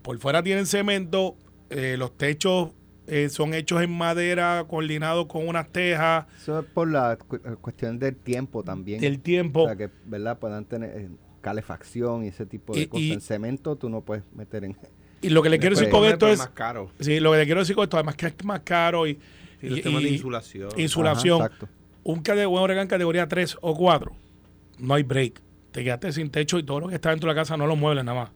Por 0.00 0.18
fuera 0.18 0.42
tienen 0.42 0.66
cemento, 0.66 1.36
eh, 1.70 1.96
los 1.98 2.16
techos 2.16 2.70
eh, 3.06 3.28
son 3.28 3.54
hechos 3.54 3.82
en 3.82 3.90
madera, 3.90 4.64
coordinados 4.68 5.26
con 5.26 5.46
unas 5.46 5.68
tejas. 5.70 6.26
Eso 6.40 6.60
es 6.60 6.66
por 6.66 6.90
la 6.90 7.16
cuestión 7.60 7.98
del 7.98 8.16
tiempo 8.16 8.62
también. 8.62 9.00
Del 9.00 9.20
tiempo. 9.20 9.64
Para 9.64 9.76
que, 9.76 9.90
¿verdad? 10.06 10.38
Puedan 10.38 10.64
tener 10.64 11.08
calefacción 11.40 12.24
y 12.24 12.28
ese 12.28 12.46
tipo 12.46 12.74
de 12.74 12.88
cosas. 12.88 13.06
En 13.08 13.20
cemento 13.20 13.76
tú 13.76 13.88
no 13.88 14.00
puedes 14.00 14.24
meter 14.34 14.64
en 14.64 14.76
y 15.22 15.30
lo 15.30 15.40
que 15.42 15.48
le 15.48 15.58
quiero 15.58 15.76
decir 15.76 15.88
con 15.88 16.04
esto 16.04 16.26
es. 16.28 16.38
Más 16.38 16.50
caro. 16.50 16.90
Sí, 16.98 17.20
lo 17.20 17.30
que 17.30 17.38
le 17.38 17.44
quiero 17.44 17.60
decir 17.60 17.76
con 17.76 17.84
esto, 17.84 17.96
además 17.96 18.16
que 18.16 18.26
es 18.26 18.44
más 18.44 18.60
caro 18.60 19.06
y 19.06 19.18
Y 19.62 19.68
los 19.68 19.80
temas 19.80 20.02
de 20.02 20.10
insulación. 20.10 20.68
Insulación. 20.76 21.42
Ajá, 21.42 21.54
un, 22.02 22.22
un 22.26 22.62
huracán 22.62 22.88
categoría 22.88 23.28
3 23.28 23.58
o 23.60 23.76
4, 23.76 24.12
no 24.78 24.94
hay 24.94 25.04
break. 25.04 25.40
Te 25.70 25.84
quedaste 25.84 26.12
sin 26.12 26.30
techo 26.30 26.58
y 26.58 26.64
todo 26.64 26.80
lo 26.80 26.88
que 26.88 26.96
está 26.96 27.10
dentro 27.10 27.28
de 27.28 27.34
la 27.34 27.40
casa 27.40 27.56
no 27.56 27.66
lo 27.68 27.76
muebles 27.76 28.04
nada 28.04 28.20
más. 28.20 28.30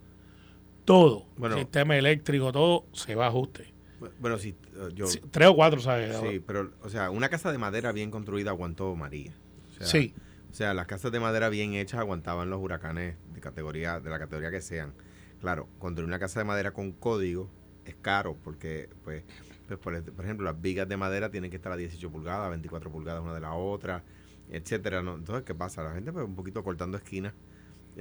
Todo. 0.86 1.26
Bueno. 1.36 1.58
Sistema 1.58 1.96
eléctrico, 1.96 2.52
todo 2.52 2.86
se 2.92 3.14
va 3.14 3.26
a 3.26 3.28
ajuste. 3.28 3.74
Bueno, 4.20 4.38
sí, 4.38 4.54
eh, 4.74 4.88
yo. 4.94 5.06
Tres 5.30 5.48
o 5.48 5.54
cuatro, 5.56 5.80
¿sabes? 5.80 6.16
Sí, 6.22 6.40
pero, 6.46 6.72
o 6.82 6.88
sea, 6.88 7.10
una 7.10 7.28
casa 7.28 7.52
de 7.52 7.58
madera 7.58 7.92
bien 7.92 8.10
construida 8.10 8.50
aguantó 8.50 8.94
María. 8.94 9.32
O 9.70 9.74
sea, 9.74 9.86
Sí. 9.86 10.14
O 10.50 10.54
sea, 10.54 10.72
las 10.72 10.86
casas 10.86 11.12
de 11.12 11.20
madera 11.20 11.50
bien 11.50 11.74
hechas 11.74 12.00
aguantaban 12.00 12.48
los 12.48 12.62
huracanes 12.62 13.16
de 13.34 13.40
categoría, 13.40 14.00
de 14.00 14.08
la 14.08 14.18
categoría 14.18 14.50
que 14.50 14.62
sean. 14.62 14.94
Claro, 15.40 15.68
construir 15.78 16.08
una 16.08 16.18
casa 16.18 16.40
de 16.40 16.44
madera 16.44 16.72
con 16.72 16.92
código 16.92 17.50
es 17.84 17.94
caro 17.96 18.36
porque, 18.42 18.88
pues, 19.04 19.24
pues, 19.66 19.78
por, 19.78 20.02
por 20.12 20.24
ejemplo, 20.24 20.46
las 20.46 20.58
vigas 20.60 20.88
de 20.88 20.96
madera 20.96 21.30
tienen 21.30 21.50
que 21.50 21.56
estar 21.56 21.72
a 21.72 21.76
18 21.76 22.10
pulgadas, 22.10 22.48
24 22.48 22.90
pulgadas 22.90 23.22
una 23.22 23.34
de 23.34 23.40
la 23.40 23.52
otra, 23.52 24.02
etcétera. 24.48 25.02
¿no? 25.02 25.16
Entonces, 25.16 25.44
¿qué 25.44 25.54
pasa? 25.54 25.82
La 25.82 25.92
gente, 25.92 26.12
pues, 26.12 26.24
un 26.24 26.34
poquito 26.36 26.62
cortando 26.64 26.96
esquinas, 26.96 27.34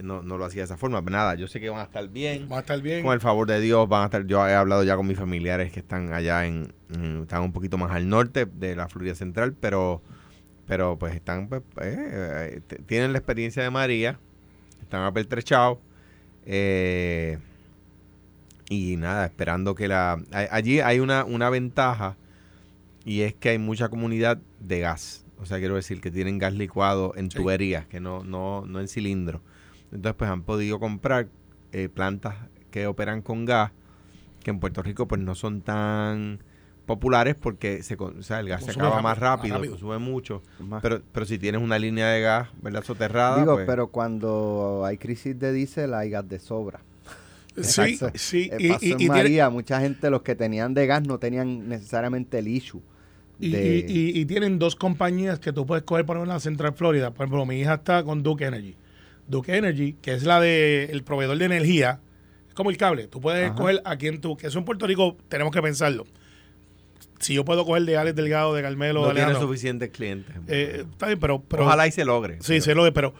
no, 0.03 0.21
no 0.21 0.37
lo 0.37 0.45
hacía 0.45 0.61
de 0.61 0.65
esa 0.65 0.77
forma. 0.77 1.01
Nada, 1.01 1.35
yo 1.35 1.47
sé 1.47 1.59
que 1.59 1.69
van 1.69 1.79
a 1.79 1.83
estar 1.83 2.07
bien. 2.09 2.47
Va 2.51 2.57
a 2.57 2.59
estar 2.61 2.81
bien. 2.81 3.03
Con 3.03 3.13
el 3.13 3.19
favor 3.21 3.47
de 3.47 3.59
Dios 3.59 3.87
van 3.87 4.01
a 4.03 4.05
estar. 4.05 4.25
Yo 4.25 4.47
he 4.47 4.53
hablado 4.53 4.83
ya 4.83 4.95
con 4.95 5.07
mis 5.07 5.17
familiares 5.17 5.71
que 5.71 5.79
están 5.79 6.13
allá 6.13 6.45
en, 6.45 6.73
están 7.21 7.41
un 7.43 7.51
poquito 7.53 7.77
más 7.77 7.91
al 7.91 8.07
norte 8.09 8.45
de 8.45 8.75
la 8.75 8.87
Florida 8.87 9.15
Central, 9.15 9.53
pero, 9.59 10.01
pero 10.67 10.97
pues 10.97 11.15
están, 11.15 11.47
pues, 11.47 11.61
eh, 11.81 12.61
tienen 12.85 13.13
la 13.13 13.19
experiencia 13.19 13.63
de 13.63 13.69
María, 13.69 14.19
están 14.81 15.03
apertrechados 15.03 15.77
eh, 16.45 17.37
y 18.69 18.97
nada, 18.97 19.25
esperando 19.25 19.75
que 19.75 19.87
la. 19.87 20.17
Allí 20.51 20.79
hay 20.79 20.99
una, 20.99 21.23
una 21.23 21.49
ventaja 21.49 22.17
y 23.03 23.21
es 23.21 23.33
que 23.33 23.49
hay 23.49 23.57
mucha 23.59 23.89
comunidad 23.89 24.39
de 24.59 24.79
gas. 24.79 25.25
O 25.37 25.45
sea, 25.45 25.59
quiero 25.59 25.75
decir 25.75 26.01
que 26.01 26.11
tienen 26.11 26.37
gas 26.37 26.53
licuado 26.53 27.13
en 27.15 27.29
Sí. 27.29 27.37
tuberías, 27.37 27.85
que 27.87 27.99
no, 27.99 28.23
no, 28.23 28.65
no 28.65 28.79
en 28.79 28.87
cilindro. 28.87 29.41
Entonces, 29.91 30.15
pues 30.17 30.29
han 30.29 30.41
podido 30.43 30.79
comprar 30.79 31.27
eh, 31.71 31.89
plantas 31.89 32.35
que 32.71 32.87
operan 32.87 33.21
con 33.21 33.45
gas, 33.45 33.71
que 34.43 34.51
en 34.51 34.59
Puerto 34.59 34.81
Rico 34.83 35.07
pues 35.07 35.21
no 35.21 35.35
son 35.35 35.61
tan 35.61 36.39
populares 36.85 37.35
porque 37.35 37.81
se, 37.81 37.97
con- 37.97 38.19
o 38.19 38.23
sea, 38.23 38.39
el 38.41 38.47
gas 38.49 38.63
se 38.63 38.71
acaba 38.71 39.01
más 39.01 39.17
rápido, 39.17 39.19
más 39.19 39.19
rápido, 39.19 39.55
rápido. 39.55 39.71
consume 39.73 39.97
mucho. 39.97 40.43
Más- 40.59 40.81
Pero, 40.83 41.01
pero 41.11 41.25
si 41.25 41.39
tienes 41.39 41.61
una 41.61 41.79
línea 41.79 42.07
de 42.09 42.21
gas, 42.21 42.49
¿verdad? 42.61 42.83
Soterrada, 42.83 43.39
Digo, 43.39 43.53
pues, 43.55 43.65
pero 43.65 43.87
cuando 43.87 44.83
hay 44.85 44.97
crisis 44.97 45.39
de 45.39 45.51
diésel 45.51 45.93
hay 45.95 46.09
gas 46.11 46.27
de 46.29 46.37
sobra. 46.39 46.81
sí, 47.55 47.81
Exacto. 47.81 48.11
sí. 48.19 48.49
Eh, 48.51 48.57
Y, 48.59 48.69
pasó 48.69 48.85
y- 48.85 48.89
en 48.89 48.93
y 48.95 48.97
tiene- 48.97 49.13
María, 49.15 49.49
mucha 49.49 49.79
gente, 49.79 50.09
los 50.09 50.21
que 50.21 50.35
tenían 50.35 50.73
de 50.73 50.85
gas, 50.87 51.07
no 51.07 51.17
tenían 51.17 51.67
necesariamente 51.69 52.37
el 52.39 52.47
issue. 52.49 52.81
y- 53.39 53.49
de- 53.51 53.85
y- 53.89 53.93
y- 54.11 54.19
y 54.21 54.25
tienen 54.27 54.59
dos 54.59 54.77
compañías 54.77 55.39
que 55.39 55.51
tú 55.51 55.65
puedes 55.65 55.83
coger 55.83 56.05
por 56.05 56.15
ejemplo, 56.15 56.31
en 56.31 56.35
la 56.35 56.39
Central 56.39 56.71
Florida. 56.73 57.11
Por 57.11 57.25
ejemplo, 57.25 57.45
mi 57.45 57.59
hija 57.59 57.73
está 57.73 58.01
con 58.03 58.23
Duke 58.23 58.45
Energy. 58.45 58.75
Duke 59.27 59.55
Energy, 59.55 59.93
que 60.01 60.13
es 60.13 60.23
la 60.23 60.39
de 60.39 60.85
el 60.91 61.03
proveedor 61.03 61.37
de 61.37 61.45
energía, 61.45 61.99
es 62.47 62.53
como 62.53 62.69
el 62.69 62.77
cable. 62.77 63.07
Tú 63.07 63.19
puedes 63.21 63.43
Ajá. 63.45 63.53
escoger 63.53 63.81
a 63.85 63.97
quien 63.97 64.21
tú, 64.21 64.37
que 64.37 64.47
eso 64.47 64.59
en 64.59 64.65
Puerto 64.65 64.85
Rico 64.87 65.17
tenemos 65.29 65.53
que 65.53 65.61
pensarlo. 65.61 66.05
Si 67.19 67.33
yo 67.33 67.45
puedo 67.45 67.65
coger 67.65 67.83
de 67.83 67.97
Alex 67.97 68.15
Delgado, 68.15 68.53
de 68.53 68.61
Carmelo, 68.61 69.01
no 69.01 69.07
de 69.07 69.13
tiene 69.13 69.25
Alejandro, 69.25 69.47
suficientes 69.47 69.89
clientes. 69.89 70.35
eh, 70.47 70.85
está 70.91 71.07
bien, 71.07 71.19
pero, 71.19 71.41
pero 71.41 71.63
Ojalá 71.63 71.87
y 71.87 71.91
se 71.91 72.05
logre. 72.05 72.37
Sí, 72.41 72.61
se 72.61 72.75
lo 72.75 72.83
de, 72.83 72.91
pero 72.91 73.13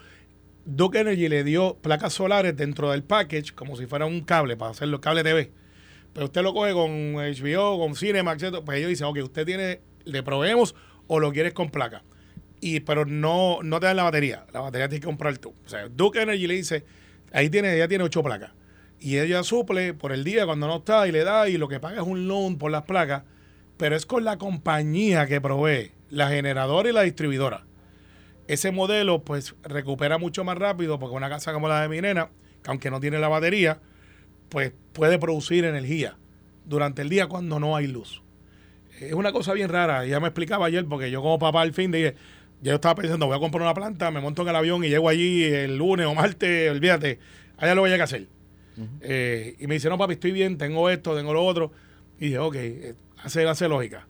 Duke 0.65 0.99
Energy 0.99 1.27
le 1.29 1.43
dio 1.43 1.75
placas 1.81 2.13
solares 2.13 2.55
dentro 2.57 2.91
del 2.91 3.03
package 3.03 3.53
como 3.53 3.75
si 3.77 3.85
fuera 3.85 4.05
un 4.05 4.21
cable 4.21 4.57
para 4.57 4.71
hacerlo 4.71 4.99
cable 5.01 5.23
TV. 5.23 5.51
Pero 6.13 6.25
usted 6.27 6.43
lo 6.43 6.53
coge 6.53 6.73
con 6.73 7.13
HBO, 7.15 7.79
con 7.79 7.95
Cinemax, 7.95 8.43
etc. 8.43 8.57
Pues 8.65 8.77
ellos 8.77 8.89
dicen, 8.89 9.07
ok, 9.07 9.17
usted 9.23 9.45
tiene, 9.45 9.81
le 10.05 10.23
proveemos 10.23 10.75
o 11.07 11.19
lo 11.19 11.31
quieres 11.31 11.53
con 11.53 11.69
placa. 11.69 12.03
Y, 12.61 12.79
pero 12.81 13.05
no, 13.05 13.59
no 13.63 13.79
te 13.79 13.87
dan 13.87 13.97
la 13.97 14.03
batería. 14.03 14.45
La 14.53 14.61
batería 14.61 14.87
tienes 14.87 15.01
que 15.01 15.07
comprar 15.07 15.37
tú. 15.37 15.53
O 15.65 15.69
sea, 15.69 15.87
Duke 15.89 16.21
Energy 16.21 16.47
le 16.47 16.55
dice, 16.55 16.85
ahí 17.31 17.49
tiene, 17.49 17.75
ella 17.75 17.87
tiene 17.87 18.03
ocho 18.03 18.23
placas. 18.23 18.51
Y 18.99 19.17
ella 19.17 19.43
suple 19.43 19.93
por 19.93 20.11
el 20.11 20.23
día 20.23 20.45
cuando 20.45 20.67
no 20.67 20.77
está 20.77 21.07
y 21.07 21.11
le 21.11 21.23
da 21.23 21.47
y 21.49 21.57
lo 21.57 21.67
que 21.67 21.79
paga 21.79 22.01
es 22.01 22.07
un 22.07 22.27
loan 22.27 22.57
por 22.57 22.71
las 22.71 22.83
placas. 22.83 23.23
Pero 23.77 23.95
es 23.95 24.05
con 24.05 24.23
la 24.23 24.37
compañía 24.37 25.27
que 25.27 25.41
provee, 25.41 25.91
la 26.09 26.29
generadora 26.29 26.89
y 26.89 26.93
la 26.93 27.01
distribuidora 27.01 27.65
ese 28.47 28.71
modelo 28.71 29.23
pues 29.23 29.55
recupera 29.63 30.17
mucho 30.17 30.43
más 30.43 30.57
rápido 30.57 30.99
porque 30.99 31.15
una 31.15 31.29
casa 31.29 31.53
como 31.53 31.67
la 31.67 31.81
de 31.81 31.89
mi 31.89 32.01
nena, 32.01 32.29
que 32.63 32.69
aunque 32.69 32.91
no 32.91 32.99
tiene 32.99 33.19
la 33.19 33.27
batería, 33.27 33.79
pues 34.49 34.73
puede 34.93 35.17
producir 35.17 35.65
energía 35.65 36.17
durante 36.65 37.01
el 37.01 37.09
día 37.09 37.27
cuando 37.27 37.59
no 37.59 37.75
hay 37.75 37.87
luz. 37.87 38.21
Es 38.99 39.13
una 39.13 39.31
cosa 39.31 39.53
bien 39.53 39.69
rara, 39.69 40.05
ya 40.05 40.19
me 40.19 40.27
explicaba 40.27 40.67
ayer 40.67 40.85
porque 40.85 41.11
yo 41.11 41.21
como 41.21 41.39
papá 41.39 41.61
al 41.61 41.73
fin 41.73 41.91
dije, 41.91 42.15
ya 42.61 42.71
yo 42.71 42.75
estaba 42.75 42.95
pensando, 42.95 43.27
voy 43.27 43.35
a 43.35 43.39
comprar 43.39 43.61
una 43.61 43.73
planta, 43.73 44.09
me 44.11 44.19
monto 44.21 44.41
en 44.41 44.49
el 44.49 44.55
avión 44.55 44.83
y 44.83 44.89
llego 44.89 45.07
allí 45.09 45.43
el 45.43 45.77
lunes 45.77 46.05
o 46.07 46.15
martes, 46.15 46.71
olvídate, 46.71 47.19
allá 47.57 47.75
lo 47.75 47.81
voy 47.81 47.91
a 47.91 48.03
hacer. 48.03 48.27
Eh, 49.01 49.55
y 49.59 49.67
me 49.67 49.75
dice, 49.75 49.89
no 49.89 49.97
papi, 49.97 50.13
estoy 50.13 50.31
bien, 50.31 50.57
tengo 50.57 50.89
esto, 50.89 51.15
tengo 51.15 51.33
lo 51.33 51.45
otro. 51.45 51.71
Y 52.19 52.25
dije, 52.25 52.39
ok, 52.39 52.55
eh, 52.55 52.93
hace, 53.23 53.47
hace 53.47 53.67
lógica. 53.69 54.07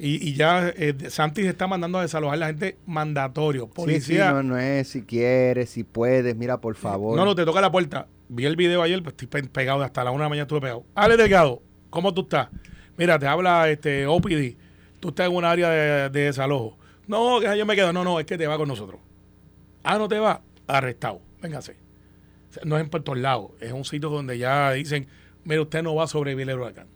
Y, 0.00 0.28
y 0.28 0.34
ya 0.34 0.68
eh, 0.76 0.94
Santi 1.08 1.42
está 1.46 1.66
mandando 1.66 1.98
a 1.98 2.02
desalojar 2.02 2.36
a 2.36 2.40
la 2.40 2.46
gente 2.46 2.76
mandatorio. 2.86 3.64
Sí, 3.64 3.68
sí, 3.68 3.74
Policía. 3.74 4.32
no, 4.32 4.42
no 4.42 4.58
es 4.58 4.88
si 4.88 5.02
quieres, 5.02 5.70
si 5.70 5.82
puedes, 5.84 6.36
mira, 6.36 6.60
por 6.60 6.76
favor. 6.76 7.16
No, 7.16 7.24
no, 7.24 7.34
te 7.34 7.44
toca 7.44 7.60
la 7.60 7.70
puerta. 7.72 8.06
Vi 8.28 8.44
el 8.44 8.56
video 8.56 8.82
ayer, 8.82 9.02
pues 9.02 9.14
estoy 9.14 9.26
pe- 9.26 9.48
pegado 9.48 9.82
hasta 9.82 10.04
la 10.04 10.10
una 10.10 10.20
de 10.20 10.24
la 10.24 10.28
mañana 10.30 10.42
estuve 10.42 10.60
pegado. 10.60 10.84
Ale 10.94 11.16
Delgado, 11.16 11.62
¿cómo 11.90 12.14
tú 12.14 12.22
estás? 12.22 12.48
Mira, 12.96 13.18
te 13.18 13.26
habla 13.26 13.68
este 13.70 14.06
OPD. 14.06 14.56
Tú 15.00 15.08
estás 15.08 15.28
en 15.28 15.34
un 15.34 15.44
área 15.44 15.70
de, 15.70 16.10
de 16.10 16.20
desalojo. 16.26 16.76
No, 17.08 17.40
que 17.40 17.56
yo 17.58 17.66
me 17.66 17.74
quedo. 17.74 17.92
No, 17.92 18.04
no, 18.04 18.20
es 18.20 18.26
que 18.26 18.38
te 18.38 18.46
va 18.46 18.56
con 18.56 18.68
nosotros. 18.68 19.00
Ah, 19.82 19.98
no 19.98 20.08
te 20.08 20.18
va. 20.18 20.42
Arrestado. 20.66 21.20
Véngase. 21.42 21.72
O 22.50 22.52
sea, 22.52 22.62
no 22.64 22.76
es 22.76 22.82
en 22.84 22.90
Puerto 22.90 23.14
Lados. 23.14 23.50
Es 23.60 23.72
un 23.72 23.84
sitio 23.84 24.08
donde 24.10 24.38
ya 24.38 24.72
dicen, 24.72 25.06
mira, 25.44 25.60
usted 25.62 25.82
no 25.82 25.94
va 25.94 26.04
a 26.04 26.06
sobrevivir 26.06 26.48
el 26.50 26.58
huracán. 26.58 26.86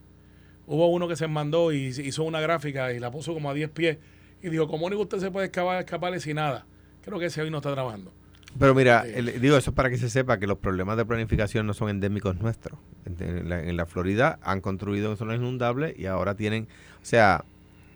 Hubo 0.67 0.89
uno 0.89 1.09
que 1.09 1.17
se 1.17 1.27
mandó 1.27 1.73
y 1.73 1.87
hizo 1.87 2.23
una 2.23 2.41
gráfica 2.41 2.93
y 2.93 3.01
la 3.01 3.11
puso 3.11 3.35
como 3.35 3.51
a 3.51 3.55
10 3.55 3.71
pies 3.71 3.99
y 4.43 4.49
dijo, 4.49 4.69
¿cómo 4.69 4.87
único 4.87 5.03
usted 5.03 5.19
se 5.19 5.31
puede 5.31 5.47
escapar, 5.47 5.81
escaparle 5.81 6.21
sin 6.21 6.37
nada? 6.37 6.67
Creo 7.03 7.19
que 7.19 7.27
ese 7.27 7.43
hoy 7.43 7.51
no 7.51 7.59
está 7.59 7.73
trabajando. 7.73 8.13
Pero 8.59 8.75
mira, 8.75 9.05
el- 9.07 9.41
digo 9.41 9.57
eso 9.57 9.71
es 9.71 9.77
para 9.77 9.89
que 9.91 9.97
se 9.97 10.11
sepa 10.11 10.39
que 10.39 10.47
los 10.47 10.59
problemas 10.59 10.97
de 10.97 11.05
planificación 11.07 11.67
no 11.67 11.75
son 11.75 11.89
endémicos 11.89 12.37
nuestros. 12.39 12.79
En, 13.07 13.17
en 13.23 13.49
la, 13.49 13.63
en 13.63 13.77
la 13.77 13.87
Florida 13.87 14.39
han 14.43 14.61
construido 14.61 15.17
zonas 15.17 15.37
inundables 15.37 15.99
y 15.99 16.07
ahora 16.07 16.35
tienen, 16.37 16.69
o 17.03 17.05
sea, 17.05 17.45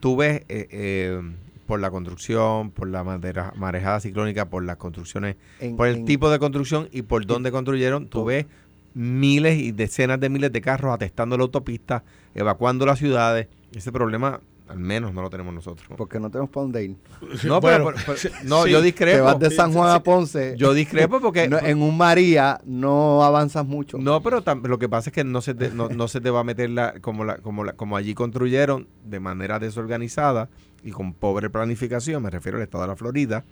tú 0.01 0.17
ves 0.17 0.43
eh, 0.49 0.67
eh, 0.71 1.21
por 1.67 1.81
la 1.81 1.91
construcción, 1.91 2.71
por 2.71 2.89
la 2.89 3.05
madera, 3.05 3.53
marejada 3.57 4.01
ciclónica, 4.01 4.49
por 4.49 4.65
las 4.65 4.77
construcciones, 4.77 5.37
En- 5.61 5.77
por 5.77 5.89
el 5.89 5.97
en- 5.97 6.05
tipo 6.05 6.31
de 6.31 6.39
construcción 6.39 6.89
y 6.93 7.03
por 7.03 7.27
dónde 7.27 7.51
construyeron, 7.51 8.07
tú 8.09 8.25
ves 8.25 8.47
miles 8.95 9.59
y 9.59 9.73
decenas 9.73 10.19
de 10.21 10.29
miles 10.31 10.53
de 10.53 10.61
carros 10.63 10.95
atestando 10.95 11.37
la 11.37 11.43
autopista, 11.43 12.05
evacuando 12.35 12.87
las 12.87 12.99
ciudades. 12.99 13.49
Ese 13.75 13.93
problema, 13.93 14.41
al 14.69 14.79
menos, 14.79 15.13
no 15.15 15.23
lo 15.23 15.31
tenemos 15.31 15.55
nosotros. 15.55 15.89
Porque 15.97 16.19
no 16.19 16.31
tenemos 16.31 16.51
para 16.51 16.63
dónde 16.63 16.85
ir. 16.85 16.97
No, 17.45 17.61
Bueno, 17.61 17.87
pero- 17.87 17.97
pero- 18.23 18.35
no, 18.45 18.65
sí. 18.65 18.71
yo 18.71 18.79
Te 18.81 18.85
discrepo. 18.87 19.25
vas 19.25 19.39
de 19.39 19.51
San 19.51 19.73
Juan 19.73 19.91
a 19.95 20.03
Ponce. 20.03 20.55
Yo 20.59 20.75
discrepo 20.75 21.21
porque 21.21 21.49
no, 21.49 21.59
en 21.59 21.81
un 21.83 21.97
María 21.97 22.61
no 22.65 23.23
avanzas 23.23 23.65
mucho. 23.67 23.99
No, 23.99 24.23
pero 24.23 24.43
tam- 24.43 24.67
lo 24.67 24.79
que 24.79 24.89
pasa 24.89 25.11
es 25.11 25.15
que 25.15 25.23
no 25.25 25.41
se 25.41 25.55
te, 25.55 25.71
no, 25.71 25.89
no 25.89 26.09
se 26.09 26.21
te 26.21 26.31
va 26.31 26.41
a 26.41 26.45
meter 26.45 26.71
la, 26.71 26.95
como, 27.01 27.25
la, 27.25 27.37
como, 27.39 27.63
la, 27.65 27.75
como 27.75 27.97
allí 27.97 28.15
construyeron 28.15 28.89
de 29.05 29.21
manera 29.21 29.59
desorganizada 29.59 30.49
y 30.83 30.91
con 30.91 31.15
pobre 31.15 31.49
planificación, 31.51 32.23
me 32.23 32.31
refiero 32.31 32.59
al 32.59 32.65
estado 32.65 32.83
de 32.83 32.89
la 32.89 32.97
Florida, 32.97 33.45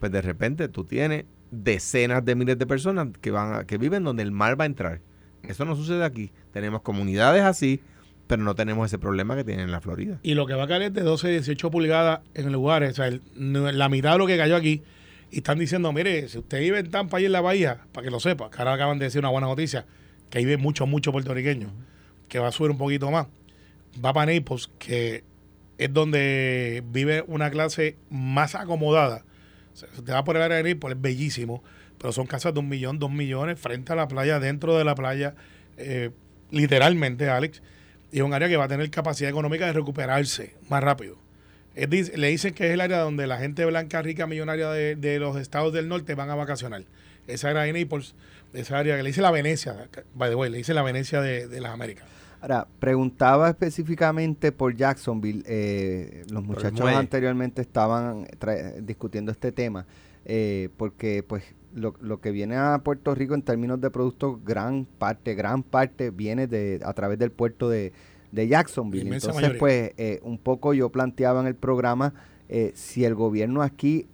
pues 0.00 0.10
de 0.12 0.22
repente 0.22 0.68
tú 0.68 0.84
tienes 0.84 1.24
decenas 1.50 2.24
de 2.24 2.34
miles 2.34 2.58
de 2.58 2.66
personas 2.66 3.08
que 3.20 3.30
van 3.30 3.54
a- 3.54 3.64
que 3.64 3.78
viven 3.78 4.02
donde 4.04 4.22
el 4.22 4.32
mar 4.32 4.58
va 4.58 4.64
a 4.64 4.66
entrar. 4.66 5.00
Eso 5.42 5.64
no 5.66 5.76
sucede 5.76 6.04
aquí. 6.04 6.32
Tenemos 6.52 6.80
comunidades 6.80 7.42
así, 7.42 7.80
pero 8.26 8.42
no 8.42 8.54
tenemos 8.54 8.86
ese 8.86 8.98
problema 8.98 9.36
que 9.36 9.44
tienen 9.44 9.66
en 9.66 9.70
la 9.70 9.80
Florida. 9.80 10.18
Y 10.22 10.34
lo 10.34 10.46
que 10.46 10.54
va 10.54 10.64
a 10.64 10.68
caer 10.68 10.82
es 10.82 10.94
de 10.94 11.02
12, 11.02 11.30
18 11.30 11.70
pulgadas 11.70 12.20
en 12.34 12.50
lugares, 12.52 12.98
o 12.98 13.02
sea, 13.02 13.18
la 13.34 13.88
mitad 13.88 14.12
de 14.12 14.18
lo 14.18 14.26
que 14.26 14.36
cayó 14.36 14.56
aquí. 14.56 14.82
Y 15.30 15.38
están 15.38 15.58
diciendo, 15.58 15.92
mire, 15.92 16.28
si 16.28 16.38
usted 16.38 16.60
vive 16.60 16.78
en 16.78 16.90
Tampa 16.90 17.20
y 17.20 17.26
en 17.26 17.32
la 17.32 17.40
bahía, 17.40 17.80
para 17.92 18.04
que 18.04 18.10
lo 18.10 18.20
sepa, 18.20 18.50
que 18.50 18.58
ahora 18.58 18.74
acaban 18.74 18.98
de 18.98 19.06
decir 19.06 19.18
una 19.18 19.30
buena 19.30 19.46
noticia, 19.46 19.84
que 20.30 20.38
ahí 20.38 20.44
vive 20.44 20.58
mucho, 20.58 20.86
mucho 20.86 21.12
puertorriqueños, 21.12 21.70
que 22.28 22.38
va 22.38 22.48
a 22.48 22.52
subir 22.52 22.70
un 22.70 22.78
poquito 22.78 23.10
más. 23.10 23.26
Va 24.02 24.12
para 24.12 24.32
Naples, 24.32 24.70
que 24.78 25.24
es 25.76 25.92
donde 25.92 26.82
vive 26.86 27.24
una 27.26 27.50
clase 27.50 27.96
más 28.10 28.54
acomodada. 28.54 29.24
O 29.72 29.76
sea, 29.76 29.88
si 29.92 30.00
usted 30.00 30.12
va 30.12 30.24
por 30.24 30.36
el 30.36 30.42
área 30.42 30.62
de 30.62 30.74
Naples, 30.74 30.96
es 30.96 31.02
bellísimo, 31.02 31.62
pero 31.98 32.12
son 32.12 32.26
casas 32.26 32.54
de 32.54 32.60
un 32.60 32.68
millón, 32.68 32.98
dos 32.98 33.10
millones, 33.10 33.58
frente 33.58 33.92
a 33.92 33.96
la 33.96 34.08
playa, 34.08 34.38
dentro 34.38 34.78
de 34.78 34.84
la 34.84 34.94
playa, 34.94 35.34
eh, 35.76 36.10
literalmente, 36.50 37.28
Alex. 37.28 37.60
Y 38.14 38.18
es 38.18 38.22
un 38.22 38.32
área 38.32 38.48
que 38.48 38.56
va 38.56 38.66
a 38.66 38.68
tener 38.68 38.88
capacidad 38.90 39.28
económica 39.28 39.66
de 39.66 39.72
recuperarse 39.72 40.54
más 40.68 40.84
rápido. 40.84 41.16
Le 41.74 42.28
dicen 42.28 42.54
que 42.54 42.68
es 42.68 42.72
el 42.72 42.80
área 42.80 43.00
donde 43.00 43.26
la 43.26 43.38
gente 43.38 43.64
blanca, 43.64 44.00
rica, 44.02 44.28
millonaria 44.28 44.70
de, 44.70 44.94
de 44.94 45.18
los 45.18 45.36
estados 45.36 45.72
del 45.72 45.88
norte 45.88 46.14
van 46.14 46.30
a 46.30 46.36
vacacionar. 46.36 46.84
Esa 47.26 47.48
área 47.48 47.62
de 47.62 47.72
Naples, 47.72 48.14
esa 48.52 48.78
área 48.78 48.96
que 48.96 49.02
le 49.02 49.08
dice 49.08 49.20
la 49.20 49.32
Venecia, 49.32 49.88
by 50.14 50.30
the 50.30 50.36
way, 50.36 50.48
le 50.48 50.58
dice 50.58 50.74
la 50.74 50.82
Venecia 50.82 51.20
de, 51.20 51.48
de 51.48 51.60
las 51.60 51.72
Américas. 51.72 52.04
Ahora, 52.40 52.68
preguntaba 52.78 53.48
específicamente 53.48 54.52
por 54.52 54.76
Jacksonville. 54.76 55.42
eh, 55.48 56.22
los 56.30 56.44
muchachos 56.44 56.86
anteriormente 56.86 57.62
estaban 57.62 58.28
discutiendo 58.82 59.32
este 59.32 59.50
tema, 59.50 59.86
eh, 60.24 60.68
porque 60.76 61.24
pues 61.24 61.42
lo, 61.74 61.94
lo 62.00 62.20
que 62.20 62.30
viene 62.30 62.56
a 62.56 62.80
Puerto 62.84 63.14
Rico 63.14 63.34
en 63.34 63.42
términos 63.42 63.80
de 63.80 63.90
productos, 63.90 64.42
gran 64.44 64.84
parte, 64.84 65.34
gran 65.34 65.62
parte 65.62 66.10
viene 66.10 66.46
de 66.46 66.80
a 66.84 66.92
través 66.92 67.18
del 67.18 67.30
puerto 67.32 67.68
de, 67.68 67.92
de 68.32 68.48
Jacksonville. 68.48 69.02
Entonces, 69.02 69.34
mayoría. 69.34 69.58
pues, 69.58 69.92
eh, 69.96 70.20
un 70.22 70.38
poco 70.38 70.72
yo 70.74 70.90
planteaba 70.90 71.40
en 71.40 71.46
el 71.46 71.56
programa 71.56 72.14
eh, 72.48 72.72
si 72.74 73.04
el 73.04 73.14
gobierno 73.14 73.62
aquí 73.62 74.06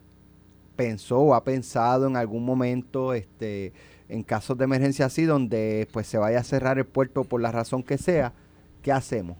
pensó 0.76 1.18
o 1.18 1.34
ha 1.34 1.44
pensado 1.44 2.06
en 2.06 2.16
algún 2.16 2.44
momento 2.44 3.12
este 3.12 3.72
en 4.08 4.22
casos 4.24 4.56
de 4.58 4.64
emergencia 4.64 5.06
así 5.06 5.24
donde 5.24 5.86
pues 5.92 6.06
se 6.06 6.18
vaya 6.18 6.40
a 6.40 6.42
cerrar 6.44 6.78
el 6.78 6.86
puerto 6.86 7.22
por 7.24 7.40
la 7.40 7.52
razón 7.52 7.82
que 7.82 7.96
sea, 7.98 8.32
¿qué 8.82 8.90
hacemos? 8.90 9.36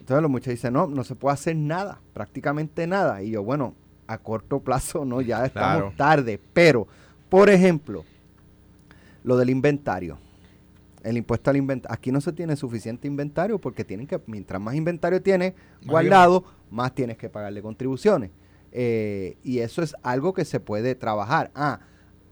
Entonces 0.00 0.22
los 0.22 0.30
muchachos 0.30 0.54
dicen, 0.54 0.72
no, 0.72 0.86
no 0.86 1.02
se 1.04 1.14
puede 1.16 1.34
hacer 1.34 1.56
nada, 1.56 2.00
prácticamente 2.14 2.86
nada. 2.86 3.22
Y 3.22 3.32
yo, 3.32 3.42
bueno, 3.42 3.74
a 4.06 4.18
corto 4.18 4.60
plazo 4.60 5.04
no, 5.04 5.20
ya 5.20 5.44
estamos 5.44 5.76
Claro. 5.78 5.92
tarde. 5.96 6.40
Pero, 6.52 6.86
por 7.36 7.50
ejemplo, 7.50 8.04
lo 9.22 9.36
del 9.36 9.50
inventario. 9.50 10.18
El 11.02 11.16
impuesto 11.18 11.50
al 11.50 11.56
inventario. 11.56 11.94
Aquí 11.94 12.10
no 12.10 12.20
se 12.20 12.32
tiene 12.32 12.56
suficiente 12.56 13.06
inventario 13.06 13.58
porque 13.58 13.84
tienen 13.84 14.06
que, 14.06 14.18
mientras 14.26 14.60
más 14.60 14.74
inventario 14.74 15.20
tienes 15.20 15.52
guardado, 15.86 16.44
más 16.70 16.94
tienes 16.94 17.16
que 17.18 17.28
pagarle 17.28 17.60
contribuciones. 17.62 18.30
Eh, 18.72 19.36
y 19.44 19.58
eso 19.58 19.82
es 19.82 19.94
algo 20.02 20.32
que 20.32 20.44
se 20.44 20.60
puede 20.60 20.94
trabajar. 20.94 21.50
Ah, 21.54 21.80